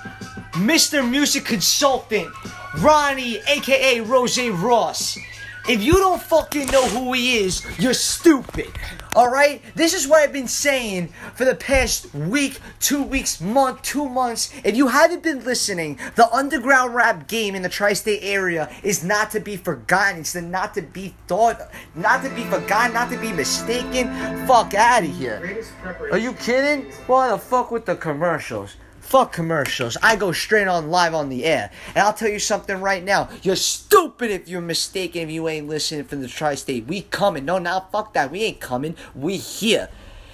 Mr. 0.54 1.08
Music 1.10 1.46
Consultant, 1.46 2.34
Ronnie, 2.80 3.38
aka 3.48 4.00
Rose 4.02 4.40
Ross. 4.50 5.18
If 5.68 5.82
you 5.82 5.94
don't 5.94 6.22
fucking 6.22 6.68
know 6.68 6.88
who 6.88 7.14
he 7.14 7.38
is, 7.38 7.66
you're 7.80 7.96
stupid. 7.96 8.72
Alright? 9.16 9.64
This 9.74 9.96
is 9.96 10.08
what 10.08 10.22
I've 10.22 10.32
been 10.32 10.48
saying 10.48 11.08
for 11.34 11.44
the 11.44 11.56
past 11.56 12.14
week, 12.14 12.60
two 12.80 13.02
weeks, 13.02 13.42
month, 13.42 13.82
two 13.82 14.08
months. 14.08 14.54
If 14.64 14.76
you 14.76 14.90
haven't 14.90 15.24
been 15.24 15.44
listening, 15.44 15.98
the 16.14 16.30
underground 16.32 16.94
rap 16.94 17.28
game 17.28 17.56
in 17.56 17.64
the 17.64 17.70
tri 17.70 17.94
state 17.94 18.20
area 18.22 18.70
is 18.84 19.04
not 19.04 19.32
to 19.32 19.40
be 19.40 19.58
forgotten. 19.58 20.20
It's 20.20 20.36
not 20.36 20.76
to 20.76 20.84
be 20.84 21.16
thought, 21.28 21.60
not 21.96 22.24
to 22.24 22.30
be 22.30 22.44
forgotten, 22.44 22.94
not 22.94 23.10
to 23.10 23.18
be 23.18 23.32
mistaken. 23.32 24.14
Fuck 24.46 24.76
out 24.76 25.04
of 25.04 25.18
here. 25.18 25.64
Are 26.12 26.20
you 26.20 26.34
kidding? 26.34 26.92
Why 27.08 27.30
the 27.30 27.40
fuck 27.40 27.72
with 27.72 27.88
the 27.88 27.96
commercials? 27.96 28.76
Fuck 29.06 29.34
commercials. 29.34 29.98
I 30.02 30.16
go 30.16 30.32
straight 30.32 30.68
on 30.68 30.90
live 30.90 31.14
on 31.14 31.30
the 31.30 31.46
air. 31.46 31.70
And 31.90 32.00
I'll 32.00 32.14
tell 32.14 32.28
you 32.30 32.40
something 32.40 32.82
right 32.82 33.04
now. 33.04 33.30
You're 33.44 33.56
stupid 33.56 34.32
if 34.32 34.48
you're 34.50 34.62
mistaken 34.62 35.22
if 35.22 35.30
you 35.30 35.48
ain't 35.48 35.68
listening 35.68 36.06
from 36.06 36.22
the 36.22 36.28
tri 36.28 36.56
state. 36.56 36.88
We 36.88 37.02
coming. 37.04 37.46
No, 37.46 37.60
now 37.60 37.82
fuck 37.92 38.14
that. 38.16 38.32
We 38.32 38.42
ain't 38.44 38.60
coming. 38.60 38.96
We 39.14 39.38
here. 39.38 39.90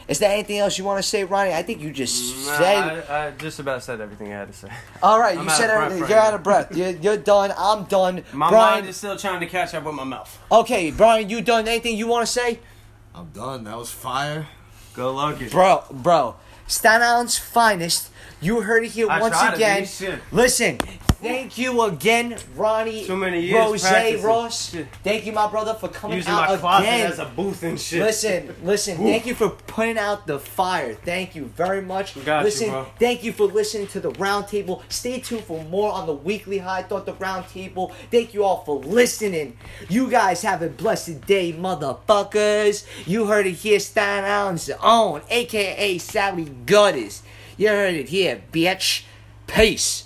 Is 0.08 0.20
there 0.20 0.32
anything 0.32 0.58
else 0.58 0.78
you 0.78 0.84
want 0.86 0.98
to 1.02 1.08
say, 1.08 1.24
Ronnie? 1.26 1.54
I 1.54 1.64
think 1.64 1.82
you 1.82 1.92
just 1.92 2.46
Nah, 2.48 2.58
said. 2.58 3.10
I, 3.10 3.28
I 3.28 3.32
just 3.32 3.60
about 3.60 3.84
said 3.84 4.00
everything 4.02 4.28
I 4.34 4.38
had 4.38 4.48
to 4.48 4.54
say. 4.54 4.70
All 5.04 5.20
right, 5.20 5.38
I'm 5.38 5.44
you 5.44 5.50
said 5.52 5.70
everything. 5.70 6.02
right 6.02 6.10
You're 6.10 6.20
now. 6.20 6.26
out 6.28 6.34
of 6.34 6.44
breath. 6.44 6.76
You're, 6.76 6.90
you're 6.92 7.18
done. 7.18 7.54
I'm 7.58 7.84
done. 7.86 8.24
My 8.34 8.50
Brian. 8.50 8.76
mind 8.80 8.88
is 8.90 8.98
still 8.98 9.18
trying 9.18 9.42
to 9.42 9.46
catch 9.48 9.74
up 9.74 9.84
with 9.84 9.96
my 9.96 10.04
mouth. 10.06 10.40
Okay, 10.52 10.92
Brian, 10.92 11.30
you 11.30 11.42
done 11.42 11.68
anything 11.68 11.98
you 11.98 12.08
want 12.08 12.26
to 12.26 12.32
say? 12.32 12.60
I'm 13.14 13.28
done. 13.32 13.64
That 13.66 13.78
was 13.78 13.92
fire. 13.92 14.48
Go 14.94 15.14
lucky. 15.14 15.50
Bro, 15.50 15.84
bro. 15.92 16.36
Staten 16.68 17.02
Island's 17.02 17.38
finest. 17.38 18.11
You 18.42 18.62
heard 18.62 18.84
it 18.84 18.92
here 18.92 19.08
I 19.10 19.22
once 19.22 19.36
again. 19.54 19.88
Listen, 20.32 20.78
thank 20.80 21.60
you 21.60 21.80
again, 21.84 22.38
Ronnie. 22.56 23.02
Years 23.06 23.54
Rose 23.54 23.82
practicing. 23.84 24.26
Ross. 24.26 24.72
Shit. 24.72 24.88
Thank 25.04 25.28
you, 25.28 25.32
my 25.32 25.48
brother, 25.48 25.76
for 25.76 25.90
coming 25.90 26.18
Using 26.18 26.34
out 26.34 26.50
my 26.50 26.58
closet 26.58 26.88
again. 26.88 27.12
as 27.12 27.20
a 27.20 27.26
booth 27.26 27.62
and 27.62 27.80
shit. 27.80 28.02
Listen, 28.02 28.56
listen. 28.64 28.98
Thank 28.98 29.28
you 29.28 29.36
for 29.36 29.50
putting 29.50 30.00
out 30.00 30.26
the 30.26 30.40
fire. 30.40 30.96
Thank 30.96 31.36
you 31.36 31.46
very 31.46 31.84
much. 31.84 32.16
Got 32.26 32.40
you, 32.40 32.46
listen, 32.46 32.70
bro. 32.72 32.88
thank 32.98 33.24
you 33.24 33.32
for 33.32 33.46
listening 33.46 33.86
to 33.90 34.00
the 34.00 34.10
round 34.12 34.48
table. 34.48 34.82
Stay 34.90 35.20
tuned 35.20 35.44
for 35.44 35.64
more 35.66 35.92
on 35.94 36.08
the 36.08 36.14
weekly 36.14 36.58
High 36.58 36.82
Thought 36.82 37.06
the 37.06 37.14
Round 37.14 37.48
Table. 37.48 37.94
Thank 38.10 38.34
you 38.34 38.44
all 38.44 38.64
for 38.66 38.78
listening. 38.80 39.56
You 39.88 40.10
guys 40.10 40.42
have 40.42 40.64
a 40.64 40.70
blessed 40.70 41.22
day, 41.28 41.54
motherfuckers. 41.54 42.88
You 43.06 43.28
heard 43.28 43.46
it 43.46 43.52
here, 43.54 43.80
Staten 43.80 44.26
Island's 44.26 44.72
own, 44.82 45.22
aka 45.30 45.98
Sally 46.00 46.46
Gutters. 46.66 47.22
You 47.62 47.68
heard 47.68 47.94
it 47.94 48.10
here, 48.10 48.42
bitch. 48.52 49.04
Peace. 49.46 50.06